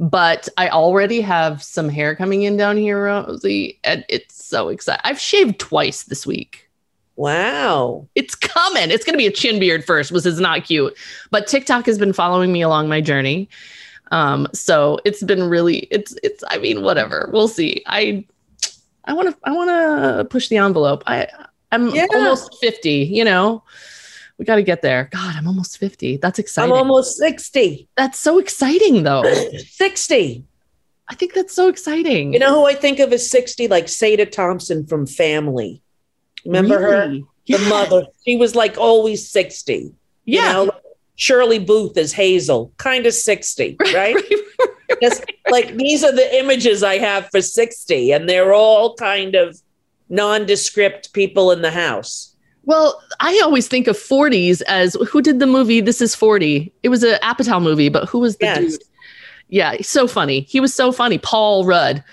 But 0.01 0.49
I 0.57 0.71
already 0.71 1.21
have 1.21 1.63
some 1.63 1.91
hair 1.91 2.17
coming 2.17 2.43
in 2.43 2.57
down 2.57 2.79
here, 2.79 3.05
Rosie, 3.05 3.79
and 3.85 4.03
it's 4.09 4.43
so 4.43 4.71
exciting. 4.71 5.03
I've 5.05 5.21
shaved 5.21 5.59
twice 5.61 6.05
this 6.05 6.27
week. 6.27 6.71
Wow. 7.17 8.09
It's 8.15 8.35
coming. 8.35 8.91
It's 8.91 9.05
going 9.05 9.13
to 9.13 9.19
be 9.19 9.27
a 9.27 9.31
chin 9.31 9.61
beard 9.61 9.85
first, 9.85 10.11
which 10.11 10.25
is 10.25 10.41
not 10.41 10.65
cute. 10.65 10.97
But 11.31 11.47
TikTok 11.47 11.85
has 11.85 11.99
been 11.99 12.15
following 12.15 12.51
me 12.51 12.63
along 12.63 12.89
my 12.89 13.03
journey. 13.03 13.51
Um, 14.11 14.49
so 14.55 15.01
it's 15.05 15.23
been 15.23 15.45
really, 15.45 15.81
it's, 15.91 16.17
it's, 16.23 16.43
I 16.49 16.57
mean, 16.57 16.83
whatever. 16.83 17.29
We'll 17.31 17.47
see. 17.47 17.83
I, 17.87 18.25
I 19.05 19.13
want 19.13 19.29
to, 19.29 19.37
I 19.45 19.53
want 19.53 19.69
to 19.69 20.25
push 20.25 20.49
the 20.49 20.57
envelope. 20.57 21.03
I, 21.07 21.29
I'm 21.73 21.91
Yeah. 21.91 22.07
almost 22.15 22.57
50, 22.59 22.91
you 22.91 23.23
know, 23.23 23.63
we 24.41 24.47
got 24.47 24.57
to 24.57 24.63
get 24.63 24.81
there. 24.81 25.11
God, 25.13 25.37
I'm 25.37 25.47
almost 25.47 25.77
50. 25.77 26.17
That's 26.17 26.39
exciting. 26.39 26.73
I'm 26.73 26.79
almost 26.79 27.19
60. 27.19 27.87
that's 27.95 28.19
so 28.19 28.39
exciting 28.39 29.03
though. 29.03 29.23
60. 29.59 30.45
I 31.11 31.15
think 31.15 31.35
that's 31.35 31.55
so 31.55 31.69
exciting. 31.69 32.33
You 32.33 32.39
know 32.39 32.55
who 32.55 32.65
I 32.67 32.75
think 32.75 33.01
of 33.01 33.13
as 33.13 33.31
60? 33.31 33.69
Like 33.69 33.87
Sada 33.87 34.25
Thompson 34.25 34.87
from 34.87 35.07
Family. 35.07 35.83
Remember 36.47 36.81
her? 36.81 37.01
Really? 37.07 37.25
The 37.49 37.59
Yeah. 37.59 37.69
mother. 37.69 38.07
She 38.25 38.37
was 38.39 38.55
like 38.55 38.79
always 38.79 39.29
60. 39.29 39.93
Yeah. 40.25 40.61
You 40.61 40.67
know, 40.67 40.73
Shirley 41.17 41.59
Booth 41.59 41.99
as 41.99 42.15
Hazel, 42.15 42.73
kind 42.79 43.05
of 43.05 43.13
60, 43.13 43.77
right? 43.93 44.17
Just 45.03 45.23
like 45.51 45.77
these 45.77 46.03
are 46.03 46.13
the 46.13 46.39
images 46.39 46.83
I 46.83 46.97
have 46.97 47.29
for 47.31 47.43
60, 47.43 48.13
and 48.13 48.27
they're 48.27 48.55
all 48.55 48.95
kind 48.95 49.35
of 49.35 49.61
nondescript 50.09 51.13
people 51.13 51.53
in 51.53 51.61
the 51.61 51.71
house. 51.73 52.30
Well, 52.71 53.03
I 53.19 53.41
always 53.43 53.67
think 53.67 53.89
of 53.89 53.97
40s 53.97 54.63
as 54.69 54.95
who 55.09 55.21
did 55.21 55.41
the 55.41 55.47
movie 55.49 55.81
This 55.81 56.01
Is 56.01 56.15
40? 56.15 56.73
It 56.85 56.89
was 56.89 57.03
a 57.03 57.19
Apatow 57.19 57.61
movie, 57.61 57.89
but 57.89 58.09
who 58.09 58.21
was 58.21 58.37
the 58.37 58.47
Yes. 58.47 58.59
dude? 58.59 58.83
Yeah, 59.49 59.77
so 59.83 60.07
funny. 60.07 60.43
He 60.43 60.61
was 60.61 60.73
so 60.73 60.93
funny. 60.93 61.19
Paul 61.19 61.65
Rudd. 61.65 62.05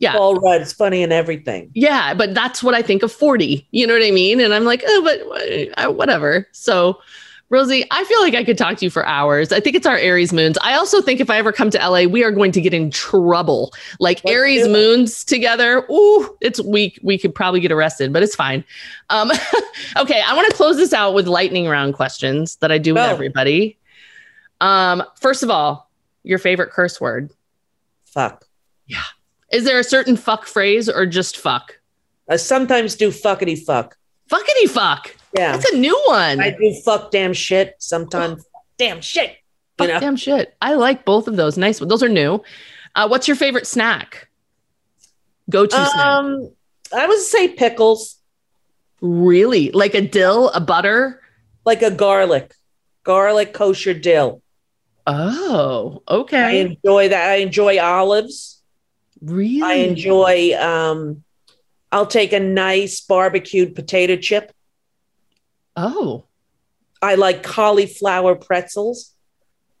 Yeah. 0.00 0.12
Paul 0.12 0.34
Rudd's 0.34 0.70
funny 0.74 1.02
and 1.02 1.14
everything. 1.14 1.70
Yeah, 1.72 2.12
but 2.12 2.34
that's 2.34 2.62
what 2.62 2.74
I 2.74 2.82
think 2.82 3.02
of 3.02 3.10
40. 3.10 3.66
You 3.70 3.86
know 3.86 3.94
what 3.94 4.02
I 4.02 4.10
mean? 4.10 4.38
And 4.38 4.52
I'm 4.52 4.64
like, 4.64 4.82
oh, 4.86 5.02
but 5.02 5.82
uh, 5.82 5.90
whatever. 5.90 6.46
So, 6.52 6.98
Rosie, 7.52 7.84
I 7.90 8.02
feel 8.04 8.20
like 8.22 8.34
I 8.34 8.44
could 8.44 8.56
talk 8.56 8.78
to 8.78 8.86
you 8.86 8.90
for 8.90 9.04
hours. 9.04 9.52
I 9.52 9.60
think 9.60 9.76
it's 9.76 9.86
our 9.86 9.98
Aries 9.98 10.32
moons. 10.32 10.56
I 10.62 10.72
also 10.72 11.02
think 11.02 11.20
if 11.20 11.28
I 11.28 11.36
ever 11.36 11.52
come 11.52 11.68
to 11.68 11.78
LA, 11.78 12.04
we 12.04 12.24
are 12.24 12.30
going 12.30 12.50
to 12.52 12.62
get 12.62 12.72
in 12.72 12.90
trouble. 12.90 13.74
Like 14.00 14.24
Let's 14.24 14.34
Aries 14.34 14.66
moons 14.66 15.22
together. 15.22 15.86
Ooh, 15.90 16.34
it's 16.40 16.62
we 16.62 16.96
we 17.02 17.18
could 17.18 17.34
probably 17.34 17.60
get 17.60 17.70
arrested, 17.70 18.10
but 18.10 18.22
it's 18.22 18.34
fine. 18.34 18.64
Um, 19.10 19.30
okay, 19.98 20.22
I 20.26 20.34
want 20.34 20.50
to 20.50 20.56
close 20.56 20.78
this 20.78 20.94
out 20.94 21.12
with 21.12 21.28
lightning 21.28 21.68
round 21.68 21.92
questions 21.92 22.56
that 22.56 22.72
I 22.72 22.78
do 22.78 22.94
with 22.94 23.02
everybody. 23.02 23.78
Um, 24.62 25.02
first 25.20 25.42
of 25.42 25.50
all, 25.50 25.90
your 26.22 26.38
favorite 26.38 26.70
curse 26.70 27.02
word. 27.02 27.30
Fuck. 28.06 28.46
Yeah. 28.86 29.02
Is 29.52 29.64
there 29.64 29.78
a 29.78 29.84
certain 29.84 30.16
fuck 30.16 30.46
phrase 30.46 30.88
or 30.88 31.04
just 31.04 31.36
fuck? 31.36 31.78
I 32.30 32.36
sometimes 32.36 32.94
do 32.94 33.10
fuckity 33.10 33.62
fuck. 33.62 33.98
Fuckity 34.30 34.70
fuck. 34.70 35.14
Yeah. 35.36 35.52
That's 35.56 35.70
a 35.72 35.76
new 35.76 35.98
one. 36.06 36.40
I 36.40 36.50
do 36.50 36.74
fuck 36.84 37.10
damn 37.10 37.32
shit. 37.32 37.74
Sometimes 37.78 38.44
damn 38.78 39.00
shit. 39.00 39.30
You 39.30 39.86
Fuck 39.86 39.88
know? 39.88 40.00
damn 40.00 40.16
shit. 40.16 40.54
I 40.60 40.74
like 40.74 41.04
both 41.04 41.26
of 41.28 41.36
those. 41.36 41.56
Nice. 41.56 41.78
Those 41.78 42.02
are 42.02 42.08
new. 42.08 42.42
Uh, 42.94 43.08
what's 43.08 43.26
your 43.26 43.36
favorite 43.36 43.66
snack? 43.66 44.28
Go 45.48 45.64
to 45.66 45.74
snack. 45.74 45.96
Um, 46.06 46.52
I 46.94 47.06
would 47.06 47.20
say 47.20 47.48
pickles, 47.48 48.16
Really? 49.00 49.70
Like 49.72 49.94
a 49.94 50.00
dill, 50.00 50.50
a 50.50 50.60
butter? 50.60 51.20
like 51.64 51.82
a 51.82 51.90
garlic, 51.90 52.54
garlic 53.04 53.52
kosher 53.52 53.94
dill. 53.94 54.42
Oh, 55.06 56.02
okay. 56.08 56.40
I 56.40 56.50
enjoy 56.52 57.08
that. 57.08 57.30
I 57.30 57.34
enjoy 57.36 57.80
olives. 57.80 58.60
really? 59.20 59.62
I 59.62 59.74
enjoy. 59.74 60.52
Um, 60.58 61.24
I'll 61.90 62.06
take 62.06 62.32
a 62.32 62.40
nice 62.40 63.00
barbecued 63.00 63.74
potato 63.74 64.16
chip. 64.16 64.52
Oh, 65.76 66.24
I 67.00 67.14
like 67.16 67.42
cauliflower 67.42 68.34
pretzels. 68.34 69.12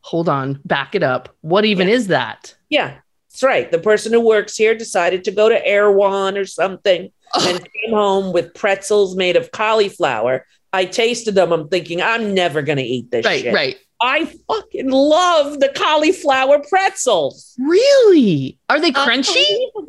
hold 0.00 0.28
on. 0.28 0.60
Back 0.64 0.94
it 0.94 1.02
up. 1.02 1.28
What 1.42 1.64
even 1.64 1.88
is 1.88 2.08
that? 2.08 2.56
Yeah, 2.68 2.96
that's 3.30 3.42
right. 3.42 3.70
The 3.70 3.78
person 3.78 4.12
who 4.12 4.20
works 4.20 4.56
here 4.56 4.74
decided 4.74 5.24
to 5.24 5.30
go 5.30 5.48
to 5.48 5.66
Erewhon 5.66 6.36
or 6.36 6.44
something 6.44 7.10
and 7.40 7.58
came 7.58 7.94
home 7.94 8.32
with 8.32 8.52
pretzels 8.54 9.14
made 9.16 9.36
of 9.36 9.52
cauliflower. 9.52 10.44
I 10.72 10.86
tasted 10.86 11.34
them. 11.34 11.52
I'm 11.52 11.68
thinking, 11.68 12.02
I'm 12.02 12.34
never 12.34 12.62
going 12.62 12.78
to 12.78 12.84
eat 12.84 13.10
this 13.10 13.24
right, 13.24 13.42
shit. 13.42 13.54
right. 13.54 13.76
I 14.00 14.24
fucking 14.48 14.90
love 14.90 15.60
the 15.60 15.68
cauliflower 15.68 16.58
pretzels. 16.68 17.54
Really? 17.60 18.58
Are 18.68 18.80
they 18.80 18.90
crunchy? 18.90 19.44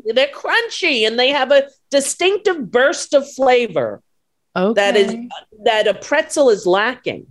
They're 0.05 0.27
crunchy 0.27 1.07
and 1.07 1.17
they 1.17 1.29
have 1.29 1.51
a 1.51 1.67
distinctive 1.89 2.69
burst 2.69 3.15
of 3.15 3.27
flavor 3.33 4.03
Okay. 4.55 4.73
that 4.73 4.95
is 4.95 5.15
that 5.65 5.87
a 5.87 5.93
pretzel 5.93 6.49
is 6.49 6.65
lacking. 6.65 7.27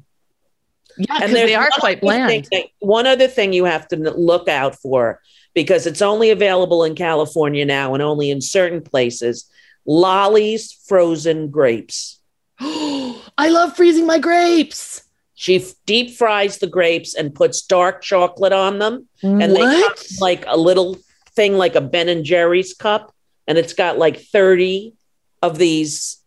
Yeah, 0.98 1.06
because 1.14 1.32
they 1.32 1.54
are 1.54 1.70
quite 1.78 2.00
bland. 2.00 2.48
One 2.80 3.06
other 3.06 3.28
thing 3.28 3.52
you 3.52 3.64
have 3.64 3.88
to 3.88 3.96
look 3.96 4.48
out 4.48 4.76
for 4.76 5.20
because 5.54 5.86
it's 5.86 6.02
only 6.02 6.30
available 6.30 6.84
in 6.84 6.94
California 6.94 7.64
now 7.64 7.94
and 7.94 8.02
only 8.02 8.30
in 8.30 8.40
certain 8.40 8.82
places. 8.82 9.48
Lolly's 9.86 10.72
frozen 10.86 11.50
grapes. 11.50 12.20
I 12.60 13.48
love 13.48 13.76
freezing 13.76 14.06
my 14.06 14.18
grapes. 14.18 15.02
She 15.34 15.64
deep 15.86 16.16
fries 16.16 16.58
the 16.58 16.68
grapes 16.68 17.14
and 17.14 17.34
puts 17.34 17.62
dark 17.62 18.02
chocolate 18.02 18.52
on 18.52 18.78
them, 18.78 19.08
and 19.22 19.52
what? 19.52 19.58
they 19.58 19.82
come 19.82 19.94
like 20.20 20.44
a 20.46 20.56
little 20.56 20.98
thing, 21.34 21.54
like 21.54 21.74
a 21.74 21.80
Ben 21.80 22.08
and 22.08 22.24
Jerry's 22.24 22.74
cup, 22.74 23.12
and 23.48 23.58
it's 23.58 23.72
got 23.72 23.98
like 23.98 24.20
thirty 24.20 24.94
of 25.42 25.58
these. 25.58 26.18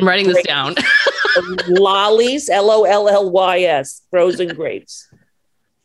I'm 0.00 0.08
writing 0.08 0.28
this 0.28 0.42
down. 0.44 0.74
lollies, 1.68 2.48
L 2.48 2.70
O 2.70 2.84
L 2.84 3.08
L 3.08 3.30
Y 3.30 3.60
S, 3.60 4.02
frozen 4.10 4.54
grapes. 4.54 5.06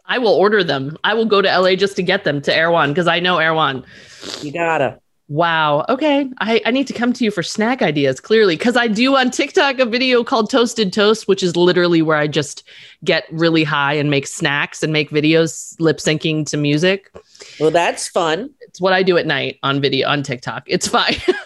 I 0.05 0.20
will 0.20 0.34
order 0.34 0.63
them. 0.63 0.97
I 1.03 1.13
will 1.16 1.26
go 1.26 1.41
to 1.41 1.59
LA 1.59 1.76
just 1.76 1.95
to 1.95 2.03
get 2.03 2.24
them 2.24 2.41
to 2.43 2.55
Erewhon 2.55 2.89
because 2.89 3.07
I 3.07 3.20
know 3.20 3.39
Erewhon. 3.39 3.84
You 4.41 4.51
gotta. 4.51 4.99
Wow. 5.28 5.86
Okay. 5.89 6.30
I, 6.39 6.61
I 6.66 6.72
need 6.72 6.86
to 6.86 6.93
come 6.93 7.11
to 7.13 7.24
you 7.24 7.32
for 7.32 7.41
snack 7.41 7.82
ideas, 7.82 8.20
clearly, 8.20 8.55
because 8.55 8.78
I 8.78 8.88
do 8.88 9.16
on 9.16 9.32
TikTok 9.32 9.80
a 9.80 9.86
video 9.86 10.24
called 10.24 10.51
Toasted 10.51 10.93
Toast, 10.93 11.28
which 11.28 11.41
is 11.41 11.55
literally 11.55 12.03
where 12.03 12.18
I 12.18 12.28
just 12.28 12.63
get 13.03 13.26
really 13.32 13.63
high 13.63 13.93
and 13.93 14.11
make 14.11 14.28
snacks 14.28 14.84
and 14.84 14.93
make 14.93 15.09
videos 15.09 15.76
lip 15.80 15.97
syncing 15.97 16.45
to 16.49 16.57
music. 16.57 17.11
Well, 17.59 17.72
that's 17.72 18.07
fun. 18.07 18.51
It's 18.61 18.80
what 18.80 18.93
I 18.93 19.01
do 19.01 19.18
at 19.18 19.26
night 19.26 19.57
on 19.63 19.82
video 19.82 20.07
on 20.07 20.22
TikTok. 20.22 20.63
It's 20.68 20.88
fine. 20.88 21.16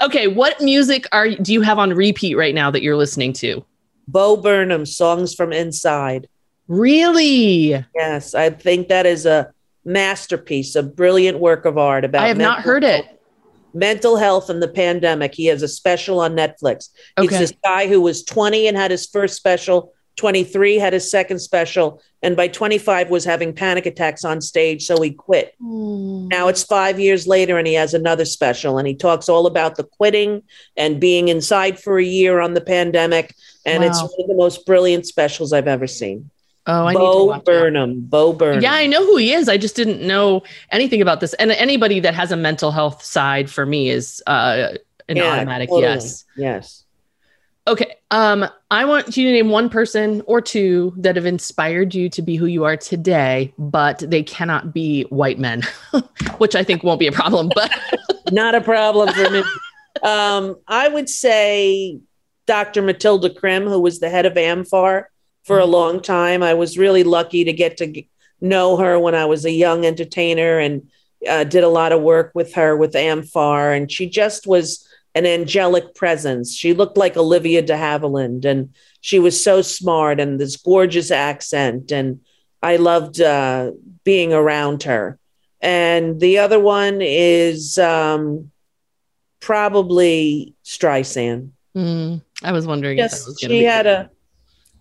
okay. 0.00 0.26
What 0.28 0.60
music 0.60 1.06
are 1.12 1.30
do 1.30 1.52
you 1.52 1.60
have 1.62 1.78
on 1.78 1.92
repeat 1.92 2.34
right 2.36 2.54
now 2.54 2.70
that 2.70 2.82
you're 2.82 2.96
listening 2.96 3.32
to? 3.34 3.64
Bo 4.08 4.36
Burnham, 4.36 4.86
Songs 4.86 5.34
from 5.34 5.52
Inside. 5.52 6.28
Really? 6.68 7.84
Yes, 7.94 8.34
I 8.34 8.50
think 8.50 8.88
that 8.88 9.06
is 9.06 9.26
a 9.26 9.52
masterpiece, 9.84 10.74
a 10.74 10.82
brilliant 10.82 11.38
work 11.38 11.64
of 11.64 11.78
art 11.78 12.04
about 12.04 12.24
I 12.24 12.28
have 12.28 12.38
not 12.38 12.60
heard 12.60 12.84
it. 12.84 13.04
Mental 13.72 14.16
health 14.16 14.48
and 14.50 14.62
the 14.62 14.68
pandemic. 14.68 15.34
He 15.34 15.46
has 15.46 15.62
a 15.62 15.68
special 15.68 16.20
on 16.20 16.34
Netflix. 16.34 16.88
He's 17.20 17.28
Okay. 17.28 17.38
this 17.38 17.52
guy 17.62 17.86
who 17.88 18.00
was 18.00 18.24
20 18.24 18.68
and 18.68 18.76
had 18.76 18.90
his 18.90 19.06
first 19.06 19.36
special, 19.36 19.92
23 20.16 20.76
had 20.76 20.92
his 20.92 21.10
second 21.10 21.38
special, 21.38 22.02
and 22.22 22.36
by 22.36 22.48
25 22.48 23.10
was 23.10 23.24
having 23.24 23.52
panic 23.52 23.86
attacks 23.86 24.24
on 24.24 24.40
stage, 24.40 24.84
so 24.86 25.00
he 25.00 25.10
quit. 25.10 25.54
Now 25.60 26.48
it's 26.48 26.62
five 26.64 26.98
years 26.98 27.26
later 27.26 27.58
and 27.58 27.66
he 27.66 27.74
has 27.74 27.94
another 27.94 28.24
special 28.24 28.78
and 28.78 28.88
he 28.88 28.94
talks 28.94 29.28
all 29.28 29.46
about 29.46 29.76
the 29.76 29.84
quitting 29.84 30.42
and 30.76 30.98
being 30.98 31.28
inside 31.28 31.78
for 31.78 31.98
a 31.98 32.04
year 32.04 32.40
on 32.40 32.54
the 32.54 32.60
pandemic. 32.62 33.34
And 33.66 33.84
it's 33.84 34.00
one 34.00 34.10
of 34.20 34.26
the 34.28 34.34
most 34.34 34.64
brilliant 34.64 35.06
specials 35.06 35.52
I've 35.52 35.68
ever 35.68 35.86
seen. 35.86 36.30
Oh, 36.68 36.86
I 36.86 36.92
need 36.94 36.98
to 36.98 37.00
Bo. 37.00 37.40
Burnham. 37.44 38.00
Bo 38.00 38.32
Burnham. 38.32 38.62
Yeah, 38.62 38.72
I 38.72 38.86
know 38.86 39.04
who 39.04 39.16
he 39.18 39.32
is. 39.34 39.48
I 39.48 39.56
just 39.56 39.76
didn't 39.76 40.00
know 40.04 40.42
anything 40.72 41.02
about 41.02 41.20
this. 41.20 41.34
And 41.34 41.50
anybody 41.52 42.00
that 42.00 42.14
has 42.14 42.32
a 42.32 42.36
mental 42.36 42.72
health 42.72 43.04
side 43.04 43.50
for 43.50 43.66
me 43.66 43.90
is 43.90 44.22
uh, 44.26 44.74
an 45.08 45.16
Yeah, 45.16 45.34
automatic 45.34 45.68
totally. 45.68 45.82
yes. 45.82 46.24
Yes. 46.36 46.84
Okay. 47.68 47.95
Um, 48.10 48.46
I 48.70 48.84
want 48.84 49.16
you 49.16 49.26
to 49.26 49.32
name 49.32 49.48
one 49.48 49.68
person 49.68 50.22
or 50.26 50.40
two 50.40 50.94
that 50.96 51.16
have 51.16 51.26
inspired 51.26 51.94
you 51.94 52.08
to 52.10 52.22
be 52.22 52.36
who 52.36 52.46
you 52.46 52.64
are 52.64 52.76
today, 52.76 53.52
but 53.58 53.98
they 53.98 54.22
cannot 54.22 54.72
be 54.72 55.02
white 55.04 55.38
men, 55.38 55.62
which 56.38 56.54
I 56.54 56.62
think 56.62 56.84
won't 56.84 57.00
be 57.00 57.08
a 57.08 57.12
problem. 57.12 57.50
But 57.54 57.72
Not 58.32 58.54
a 58.54 58.60
problem 58.60 59.12
for 59.12 59.30
me. 59.30 59.42
um, 60.02 60.56
I 60.68 60.88
would 60.88 61.08
say 61.08 61.98
Dr. 62.46 62.82
Matilda 62.82 63.30
Krim, 63.30 63.64
who 63.64 63.80
was 63.80 63.98
the 63.98 64.08
head 64.08 64.26
of 64.26 64.34
AMFAR 64.34 65.04
for 65.44 65.58
a 65.58 65.66
long 65.66 66.00
time. 66.00 66.42
I 66.42 66.54
was 66.54 66.78
really 66.78 67.04
lucky 67.04 67.44
to 67.44 67.52
get 67.52 67.76
to 67.78 68.02
know 68.40 68.76
her 68.76 68.98
when 68.98 69.14
I 69.14 69.24
was 69.24 69.44
a 69.44 69.50
young 69.50 69.84
entertainer 69.84 70.58
and 70.58 70.88
uh, 71.28 71.44
did 71.44 71.64
a 71.64 71.68
lot 71.68 71.92
of 71.92 72.02
work 72.02 72.32
with 72.34 72.54
her 72.54 72.76
with 72.76 72.92
AMFAR. 72.92 73.76
And 73.76 73.90
she 73.90 74.08
just 74.08 74.46
was 74.46 74.86
an 75.16 75.24
angelic 75.26 75.94
presence. 75.94 76.54
She 76.54 76.74
looked 76.74 76.96
like 76.98 77.16
Olivia 77.16 77.62
de 77.62 77.72
Havilland 77.72 78.44
and 78.44 78.74
she 79.00 79.18
was 79.18 79.42
so 79.42 79.62
smart 79.62 80.20
and 80.20 80.38
this 80.38 80.56
gorgeous 80.58 81.10
accent. 81.10 81.90
And 81.90 82.20
I 82.62 82.76
loved 82.76 83.20
uh, 83.20 83.72
being 84.04 84.32
around 84.34 84.82
her. 84.84 85.18
And 85.62 86.20
the 86.20 86.38
other 86.38 86.60
one 86.60 86.98
is 87.00 87.78
um, 87.78 88.50
probably 89.40 90.54
Streisand. 90.64 91.50
Hmm, 91.74 92.16
I 92.42 92.52
was 92.52 92.66
wondering 92.66 92.98
if 92.98 93.10
that 93.10 93.16
Yes, 93.16 93.26
was 93.26 93.38
she 93.40 93.48
be. 93.48 93.62
had 93.64 93.86
a 93.86 94.10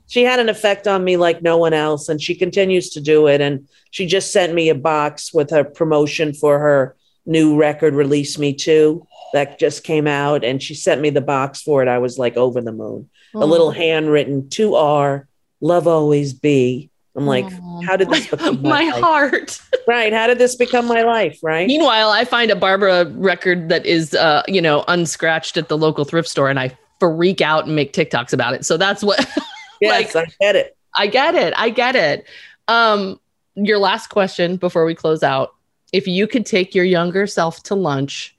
she 0.07 0.23
had 0.23 0.39
an 0.39 0.49
effect 0.49 0.87
on 0.87 1.03
me 1.03 1.17
like 1.17 1.41
no 1.41 1.57
one 1.57 1.73
else, 1.73 2.09
and 2.09 2.21
she 2.21 2.35
continues 2.35 2.91
to 2.91 3.01
do 3.01 3.25
it. 3.27 3.41
And 3.41 3.67
she 3.89 4.05
just 4.05 4.31
sent 4.31 4.53
me 4.53 4.69
a 4.69 4.75
box 4.75 5.33
with 5.33 5.49
her 5.49 5.63
promotion 5.63 6.31
for 6.33 6.59
her 6.59 6.95
new 7.25 7.57
record, 7.57 7.95
"Release 7.95 8.37
Me 8.37 8.53
Too," 8.53 9.07
that 9.35 9.59
just 9.59 9.83
came 9.83 10.07
out, 10.07 10.45
and 10.45 10.63
she 10.63 10.73
sent 10.73 11.01
me 11.01 11.09
the 11.09 11.21
box 11.21 11.61
for 11.61 11.81
it. 11.81 11.89
I 11.89 11.97
was 11.97 12.17
like 12.17 12.37
over 12.37 12.61
the 12.61 12.71
moon. 12.71 13.09
A 13.33 13.45
little 13.45 13.69
handwritten 13.69 14.49
to 14.51 14.75
R, 14.75 15.27
love 15.59 15.87
always 15.87 16.33
be. 16.33 16.89
I'm 17.17 17.25
like, 17.25 17.43
Aw. 17.45 17.81
how 17.81 17.97
did 17.97 18.09
this 18.09 18.27
become 18.31 18.61
my, 18.61 18.85
my 18.85 18.99
heart. 18.99 19.61
Right? 19.87 20.11
How 20.11 20.25
did 20.25 20.39
this 20.39 20.55
become 20.55 20.87
my 20.87 21.03
life? 21.03 21.37
Right? 21.43 21.67
Meanwhile, 21.67 22.09
I 22.09 22.25
find 22.25 22.49
a 22.49 22.55
Barbra 22.55 23.05
record 23.05 23.69
that 23.69 23.85
is, 23.85 24.15
uh, 24.15 24.41
you 24.47 24.59
know, 24.59 24.83
unscratched 24.87 25.57
at 25.57 25.67
the 25.69 25.77
local 25.77 26.05
thrift 26.05 26.27
store, 26.27 26.49
and 26.49 26.59
I 26.59 26.75
freak 26.99 27.39
out 27.39 27.67
and 27.67 27.75
make 27.75 27.93
TikToks 27.93 28.33
about 28.33 28.55
it. 28.55 28.65
So 28.65 28.77
that's 28.77 29.03
what 29.03 29.19
yes, 29.81 30.15
I 30.15 30.25
get 30.41 30.55
it. 30.55 30.75
I 30.95 31.05
get 31.05 31.35
it. 31.35 31.53
I 31.55 31.69
get 31.69 31.95
it. 31.95 32.25
Um, 32.67 33.19
your 33.53 33.77
last 33.77 34.07
question 34.07 34.55
before 34.55 34.85
we 34.85 34.95
close 34.95 35.21
out: 35.21 35.53
If 35.93 36.07
you 36.07 36.25
could 36.25 36.47
take 36.47 36.73
your 36.73 36.85
younger 36.85 37.27
self 37.27 37.61
to 37.63 37.75
lunch, 37.75 38.34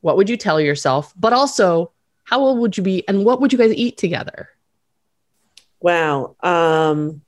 what 0.00 0.16
would 0.16 0.28
you 0.28 0.36
tell 0.36 0.60
yourself? 0.60 1.12
But 1.16 1.32
also, 1.32 1.92
how 2.24 2.40
old 2.40 2.58
would 2.58 2.76
you 2.76 2.82
be, 2.82 3.06
and 3.08 3.24
what 3.24 3.40
would 3.40 3.52
you 3.52 3.58
guys 3.58 3.72
eat 3.74 3.96
together? 3.96 4.50
Wow. 5.80 6.36
Um, 6.42 7.22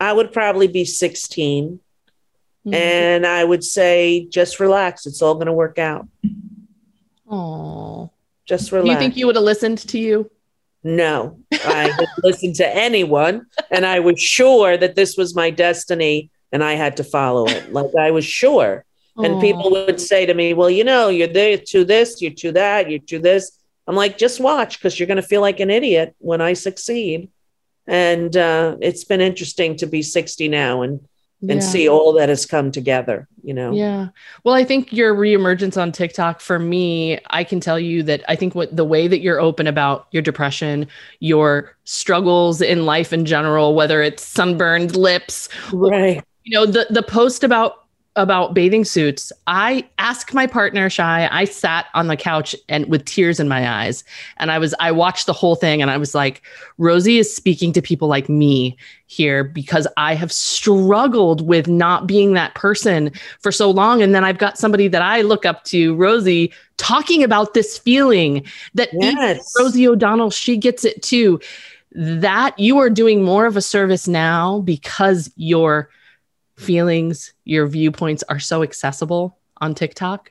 I 0.00 0.12
would 0.12 0.32
probably 0.32 0.68
be 0.68 0.84
16. 0.84 1.80
Mm-hmm. 2.66 2.74
And 2.74 3.26
I 3.26 3.44
would 3.44 3.64
say, 3.64 4.26
just 4.30 4.60
relax. 4.60 5.06
It's 5.06 5.22
all 5.22 5.34
going 5.34 5.46
to 5.46 5.52
work 5.52 5.78
out. 5.78 6.08
Oh, 7.28 8.10
Just 8.46 8.70
do 8.70 8.76
relax. 8.76 8.92
you 8.92 8.98
think 8.98 9.16
you 9.16 9.26
would 9.26 9.36
have 9.36 9.44
listened 9.44 9.78
to 9.78 9.98
you? 9.98 10.30
no, 10.86 11.38
I 11.50 11.86
didn't 11.86 12.08
listen 12.22 12.52
to 12.54 12.76
anyone. 12.76 13.46
And 13.70 13.86
I 13.86 14.00
was 14.00 14.20
sure 14.20 14.76
that 14.76 14.94
this 14.94 15.16
was 15.16 15.34
my 15.34 15.48
destiny 15.48 16.30
and 16.52 16.62
I 16.62 16.74
had 16.74 16.98
to 16.98 17.04
follow 17.04 17.46
it. 17.48 17.72
Like 17.72 17.94
I 17.98 18.10
was 18.10 18.24
sure. 18.26 18.84
And 19.16 19.40
people 19.40 19.70
would 19.70 20.00
say 20.00 20.26
to 20.26 20.34
me, 20.34 20.54
well, 20.54 20.68
you 20.70 20.82
know, 20.82 21.08
you're 21.08 21.28
there 21.28 21.56
to 21.56 21.84
this, 21.84 22.20
you're 22.20 22.32
to 22.32 22.50
that, 22.52 22.90
you're 22.90 22.98
to 23.00 23.18
this. 23.20 23.56
I'm 23.86 23.94
like, 23.94 24.18
just 24.18 24.40
watch 24.40 24.78
because 24.78 24.98
you're 24.98 25.06
going 25.06 25.16
to 25.16 25.22
feel 25.22 25.40
like 25.40 25.60
an 25.60 25.70
idiot 25.70 26.16
when 26.18 26.40
I 26.40 26.54
succeed. 26.54 27.28
And 27.86 28.36
uh, 28.36 28.76
it's 28.80 29.04
been 29.04 29.20
interesting 29.20 29.76
to 29.76 29.86
be 29.86 30.02
60 30.02 30.48
now 30.48 30.82
and 30.82 31.00
and 31.42 31.60
Yeah. 31.60 31.66
see 31.68 31.88
all 31.90 32.14
that 32.14 32.30
has 32.30 32.46
come 32.46 32.70
together, 32.72 33.28
you 33.42 33.52
know. 33.52 33.72
Yeah. 33.74 34.08
Well, 34.44 34.54
I 34.54 34.64
think 34.64 34.94
your 34.94 35.14
reemergence 35.14 35.76
on 35.76 35.92
TikTok 35.92 36.40
for 36.40 36.58
me, 36.58 37.18
I 37.28 37.44
can 37.44 37.60
tell 37.60 37.78
you 37.78 38.02
that 38.04 38.22
I 38.26 38.34
think 38.34 38.54
what 38.54 38.74
the 38.74 38.84
way 38.84 39.08
that 39.08 39.20
you're 39.20 39.40
open 39.40 39.66
about 39.66 40.06
your 40.10 40.22
depression, 40.22 40.86
your 41.20 41.76
struggles 41.84 42.62
in 42.62 42.86
life 42.86 43.12
in 43.12 43.26
general, 43.26 43.74
whether 43.74 44.00
it's 44.00 44.22
sunburned 44.24 44.96
lips, 44.96 45.50
Right. 45.70 46.22
you 46.44 46.58
know, 46.58 46.64
the 46.64 46.86
the 46.88 47.02
post 47.02 47.44
about 47.44 47.83
about 48.16 48.54
bathing 48.54 48.84
suits, 48.84 49.32
I 49.48 49.88
asked 49.98 50.34
my 50.34 50.46
partner 50.46 50.88
Shy, 50.88 51.28
I 51.30 51.44
sat 51.44 51.86
on 51.94 52.06
the 52.06 52.16
couch 52.16 52.54
and 52.68 52.86
with 52.86 53.04
tears 53.04 53.40
in 53.40 53.48
my 53.48 53.68
eyes 53.68 54.04
and 54.36 54.52
I 54.52 54.58
was 54.58 54.74
I 54.78 54.92
watched 54.92 55.26
the 55.26 55.32
whole 55.32 55.56
thing 55.56 55.82
and 55.82 55.90
I 55.90 55.96
was 55.96 56.14
like 56.14 56.42
Rosie 56.78 57.18
is 57.18 57.34
speaking 57.34 57.72
to 57.72 57.82
people 57.82 58.06
like 58.06 58.28
me 58.28 58.76
here 59.06 59.42
because 59.42 59.88
I 59.96 60.14
have 60.14 60.30
struggled 60.30 61.46
with 61.46 61.66
not 61.66 62.06
being 62.06 62.34
that 62.34 62.54
person 62.54 63.10
for 63.40 63.50
so 63.50 63.70
long 63.70 64.00
and 64.00 64.14
then 64.14 64.24
I've 64.24 64.38
got 64.38 64.58
somebody 64.58 64.86
that 64.88 65.02
I 65.02 65.22
look 65.22 65.44
up 65.44 65.64
to 65.64 65.94
Rosie 65.96 66.52
talking 66.76 67.24
about 67.24 67.54
this 67.54 67.78
feeling 67.78 68.44
that 68.74 68.90
even 68.94 69.16
Yes. 69.16 69.52
Rosie 69.58 69.88
O'Donnell 69.88 70.30
she 70.30 70.56
gets 70.56 70.84
it 70.84 71.02
too 71.02 71.40
that 71.96 72.58
you 72.58 72.78
are 72.78 72.90
doing 72.90 73.22
more 73.22 73.46
of 73.46 73.56
a 73.56 73.62
service 73.62 74.06
now 74.06 74.60
because 74.60 75.32
your 75.36 75.88
feelings, 76.56 77.32
your 77.44 77.66
viewpoints 77.66 78.22
are 78.28 78.38
so 78.38 78.62
accessible 78.62 79.38
on 79.60 79.74
TikTok. 79.74 80.30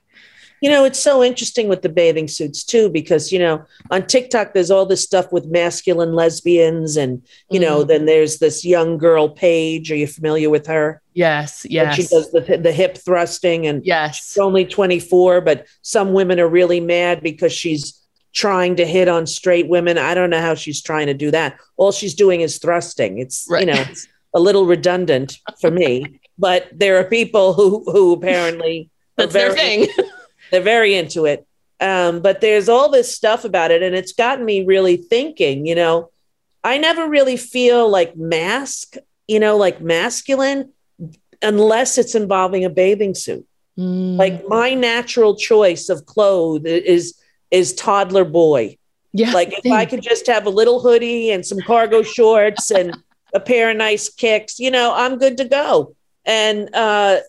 You 0.61 0.69
know, 0.69 0.85
it's 0.85 0.99
so 0.99 1.21
interesting 1.21 1.67
with 1.67 1.81
the 1.81 1.89
bathing 1.89 2.29
suits 2.29 2.63
too, 2.63 2.89
because, 2.89 3.33
you 3.33 3.39
know, 3.39 3.65
on 3.91 4.07
TikTok, 4.07 4.53
there's 4.53 4.71
all 4.71 4.85
this 4.85 5.03
stuff 5.03 5.29
with 5.33 5.45
masculine 5.47 6.13
lesbians. 6.13 6.95
And, 6.95 7.21
you 7.51 7.59
know, 7.59 7.83
Mhm. 7.83 7.87
then 7.89 8.05
there's 8.05 8.37
this 8.39 8.63
young 8.63 8.97
girl, 8.97 9.27
Paige. 9.27 9.91
Are 9.91 9.95
you 9.97 10.07
familiar 10.07 10.49
with 10.49 10.65
her? 10.67 11.01
Yes, 11.13 11.65
And 11.65 11.73
yes, 11.73 11.95
she 11.95 12.03
does 12.03 12.31
the, 12.31 12.39
the 12.63 12.71
hip 12.71 12.97
thrusting 12.97 13.67
and 13.67 13.85
yes. 13.85 14.15
she's 14.25 14.37
only 14.37 14.63
24, 14.63 15.41
but 15.41 15.65
some 15.81 16.13
women 16.13 16.39
are 16.39 16.47
really 16.47 16.79
mad 16.79 17.21
because 17.21 17.51
she's 17.51 17.99
trying 18.33 18.77
to 18.77 18.85
hit 18.85 19.09
on 19.09 19.27
straight 19.27 19.67
women. 19.67 19.97
I 19.97 20.13
don't 20.13 20.29
know 20.29 20.41
how 20.41 20.55
she's 20.55 20.81
trying 20.81 21.07
to 21.07 21.13
do 21.13 21.29
that. 21.31 21.57
All 21.75 21.91
she's 21.91 22.13
doing 22.15 22.39
is 22.39 22.57
thrusting. 22.57 23.19
It's 23.19 23.45
right. 23.49 23.59
you 23.59 23.65
know 23.73 23.83
a 24.33 24.39
little 24.39 24.65
redundant 24.65 25.39
for 25.59 25.71
me, 25.71 26.19
but 26.37 26.67
there 26.71 26.97
are 26.99 27.03
people 27.03 27.53
who 27.53 27.83
who 27.91 28.13
apparently 28.13 28.89
that's 29.15 29.33
very, 29.33 29.49
their 29.49 29.57
thing. 29.57 29.87
they're 30.51 30.61
very 30.61 30.95
into 30.95 31.25
it. 31.25 31.45
Um, 31.79 32.21
but 32.21 32.41
there's 32.41 32.69
all 32.69 32.89
this 32.89 33.13
stuff 33.13 33.43
about 33.45 33.71
it, 33.71 33.83
and 33.83 33.95
it's 33.95 34.13
gotten 34.13 34.45
me 34.45 34.63
really 34.65 34.97
thinking. 34.97 35.65
You 35.65 35.75
know, 35.75 36.11
I 36.63 36.77
never 36.77 37.07
really 37.07 37.37
feel 37.37 37.89
like 37.89 38.15
mask. 38.15 38.95
You 39.27 39.39
know, 39.39 39.55
like 39.55 39.81
masculine, 39.81 40.73
unless 41.41 41.97
it's 41.97 42.15
involving 42.15 42.65
a 42.65 42.69
bathing 42.69 43.15
suit. 43.15 43.45
Mm. 43.77 44.17
Like 44.17 44.47
my 44.47 44.73
natural 44.73 45.35
choice 45.35 45.89
of 45.89 46.05
clothes 46.05 46.65
is 46.65 47.19
is 47.51 47.73
toddler 47.73 48.25
boy. 48.25 48.77
Yeah. 49.13 49.31
Like 49.31 49.53
if 49.63 49.71
I 49.71 49.85
could 49.85 50.01
just 50.01 50.25
have 50.27 50.45
a 50.47 50.49
little 50.49 50.79
hoodie 50.79 51.31
and 51.31 51.45
some 51.45 51.59
cargo 51.59 52.01
shorts 52.01 52.71
and 52.71 52.97
a 53.33 53.39
pair 53.39 53.71
of 53.71 53.77
nice 53.77 54.09
kicks, 54.09 54.59
you 54.59 54.71
know, 54.71 54.93
I'm 54.93 55.17
good 55.17 55.37
to 55.37 55.45
go. 55.45 55.95
And 56.25 56.73
uh 56.73 57.19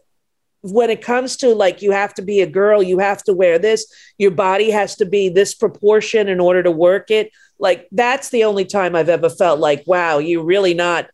when 0.61 0.89
it 0.89 1.03
comes 1.03 1.37
to 1.37 1.55
like 1.55 1.83
you 1.83 1.91
have 1.91 2.15
to 2.15 2.23
be 2.23 2.41
a 2.41 2.47
girl, 2.47 2.83
you 2.83 2.99
have 2.99 3.23
to 3.25 3.35
wear 3.35 3.59
this, 3.59 3.87
your 4.17 4.31
body 4.31 4.71
has 4.71 4.97
to 4.97 5.05
be 5.05 5.29
this 5.29 5.55
proportion 5.55 6.27
in 6.27 6.41
order 6.41 6.63
to 6.63 6.71
work 6.71 7.11
it. 7.11 7.31
Like 7.59 7.87
that's 7.93 8.31
the 8.31 8.45
only 8.45 8.65
time 8.65 8.97
I've 8.97 9.11
ever 9.11 9.29
felt 9.29 9.61
like, 9.61 9.85
wow, 9.87 10.19
you're 10.19 10.45
really 10.45 10.73
not 10.73 11.11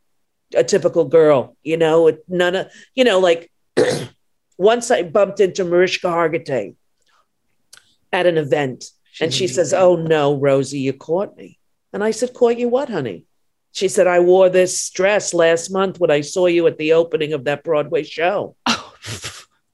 a 0.54 0.62
typical 0.62 1.04
girl, 1.04 1.56
you 1.62 1.76
know, 1.76 2.16
none 2.28 2.54
of, 2.54 2.72
you 2.94 3.02
know, 3.02 3.18
like 3.18 3.50
once 4.58 4.90
I 4.90 5.02
bumped 5.02 5.40
into 5.40 5.64
Mariska 5.64 6.08
Hargitay 6.08 6.74
at 8.12 8.26
an 8.26 8.38
event 8.38 8.90
and 9.20 9.32
she 9.32 9.48
says, 9.48 9.72
Oh 9.72 9.96
no, 9.96 10.38
Rosie, 10.38 10.80
you 10.80 10.92
caught 10.92 11.36
me. 11.36 11.58
And 11.92 12.04
I 12.04 12.10
said, 12.10 12.34
Caught 12.34 12.58
you 12.58 12.68
what, 12.68 12.88
honey? 12.88 13.24
She 13.72 13.88
said, 13.88 14.06
I 14.06 14.20
wore 14.20 14.48
this 14.48 14.90
dress 14.90 15.32
last 15.32 15.70
month 15.70 16.00
when 16.00 16.10
I 16.10 16.22
saw 16.22 16.46
you 16.46 16.66
at 16.66 16.78
the 16.78 16.92
opening 16.92 17.32
of 17.32 17.44
that 17.44 17.62
Broadway 17.62 18.02
show. 18.02 18.56
Oh. 18.66 18.94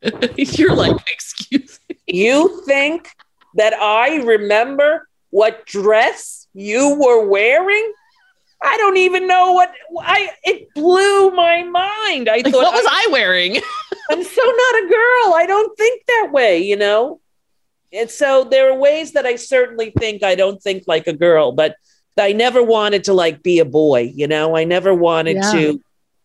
You're 0.37 0.75
like, 0.75 0.97
excuse 1.11 1.81
me. 1.89 1.97
You 2.07 2.63
think 2.67 3.11
that 3.55 3.75
I 3.75 4.17
remember 4.17 5.09
what 5.31 5.67
dress 5.67 6.47
you 6.53 6.97
were 7.01 7.27
wearing? 7.27 7.93
I 8.63 8.77
don't 8.79 8.97
even 8.97 9.27
know 9.27 9.53
what 9.53 9.73
I 10.01 10.31
it 10.45 10.73
blew 10.75 11.31
my 11.31 11.63
mind. 11.63 12.29
I 12.29 12.37
like, 12.37 12.47
thought 12.47 12.63
what 12.63 12.75
was 12.75 12.87
I, 12.89 13.07
I 13.09 13.13
wearing? 13.13 13.57
I'm 14.11 14.23
so 14.23 14.43
not 14.43 14.85
a 14.85 14.89
girl. 14.89 15.35
I 15.35 15.45
don't 15.47 15.77
think 15.77 16.07
that 16.07 16.31
way, 16.33 16.63
you 16.63 16.77
know? 16.77 17.21
And 17.93 18.11
so 18.11 18.45
there 18.45 18.71
are 18.71 18.79
ways 18.79 19.13
that 19.13 19.27
I 19.27 19.37
certainly 19.37 19.93
think 19.99 20.23
I 20.23 20.35
don't 20.35 20.63
think 20.63 20.85
like 20.87 21.07
a 21.07 21.13
girl, 21.13 21.53
but 21.53 21.77
I 22.19 22.33
never 22.33 22.63
wanted 22.63 23.05
to 23.05 23.13
like 23.13 23.43
be 23.43 23.59
a 23.59 23.65
boy, 23.65 24.13
you 24.15 24.27
know? 24.27 24.57
I 24.57 24.65
never 24.65 24.95
wanted 24.95 25.37
yeah. 25.37 25.53
to 25.53 25.83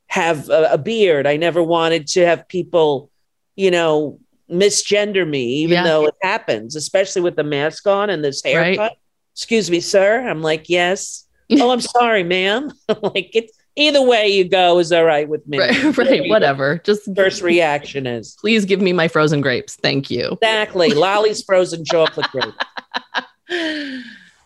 have 0.07 0.49
a, 0.49 0.73
a, 0.73 0.77
beard. 0.77 1.27
I 1.27 1.37
never 1.37 1.63
wanted 1.63 2.07
to 2.07 2.25
have 2.25 2.47
people, 2.47 3.09
you 3.55 3.71
know, 3.71 4.19
misgender 4.49 5.27
me, 5.27 5.55
even 5.57 5.75
yeah. 5.75 5.83
though 5.83 6.05
it 6.07 6.15
happens, 6.21 6.75
especially 6.75 7.21
with 7.21 7.35
the 7.35 7.43
mask 7.43 7.87
on 7.87 8.09
and 8.09 8.23
this 8.23 8.43
haircut. 8.43 8.77
Right. 8.77 8.91
Excuse 9.33 9.71
me, 9.71 9.79
sir. 9.79 10.27
I'm 10.27 10.41
like, 10.41 10.69
yes. 10.69 11.25
oh, 11.51 11.71
I'm 11.71 11.81
sorry, 11.81 12.23
ma'am. 12.23 12.71
like 13.01 13.31
it's 13.33 13.53
either 13.75 14.01
way 14.01 14.27
you 14.27 14.43
go 14.43 14.79
is 14.79 14.91
all 14.91 15.03
right 15.03 15.27
with 15.27 15.47
me. 15.47 15.59
Right, 15.59 15.97
right 15.97 16.29
whatever. 16.29 16.81
Just 16.83 17.09
first 17.15 17.41
reaction 17.41 18.05
is 18.05 18.35
please 18.39 18.65
give 18.65 18.81
me 18.81 18.93
my 18.93 19.07
frozen 19.07 19.41
grapes. 19.41 19.75
Thank 19.75 20.09
you. 20.11 20.37
Exactly. 20.41 20.93
Lolly's 20.93 21.43
frozen 21.43 21.83
chocolate 21.85 22.27
grape. 22.31 22.53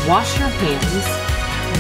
wash 0.09 0.39
your 0.39 0.49
hands, 0.49 1.05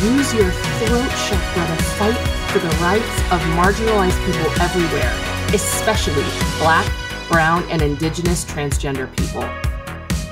use 0.04 0.34
your 0.34 0.50
throat 0.82 1.10
chakra 1.26 1.66
to 1.66 1.82
fight 1.98 2.20
for 2.50 2.58
the 2.58 2.74
rights 2.82 3.16
of 3.30 3.40
marginalized 3.54 4.18
people 4.26 4.50
everywhere 4.62 5.30
especially 5.54 6.24
Black, 6.58 6.90
Brown, 7.28 7.64
and 7.70 7.82
Indigenous 7.82 8.44
transgender 8.44 9.14
people. 9.16 9.44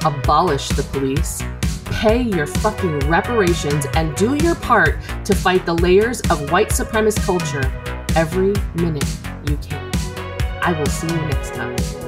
Abolish 0.09 0.68
the 0.68 0.84
police, 0.84 1.43
pay 1.86 2.22
your 2.22 2.47
fucking 2.47 3.01
reparations, 3.01 3.86
and 3.95 4.14
do 4.16 4.34
your 4.36 4.55
part 4.57 4.99
to 5.24 5.34
fight 5.34 5.66
the 5.66 5.74
layers 5.74 6.20
of 6.30 6.51
white 6.53 6.68
supremacist 6.68 7.24
culture 7.24 7.97
every 8.18 8.52
minute 8.74 9.16
you 9.48 9.56
can. 9.58 9.92
I 10.60 10.74
will 10.76 10.86
see 10.86 11.06
you 11.06 11.20
next 11.26 11.54
time. 11.54 12.07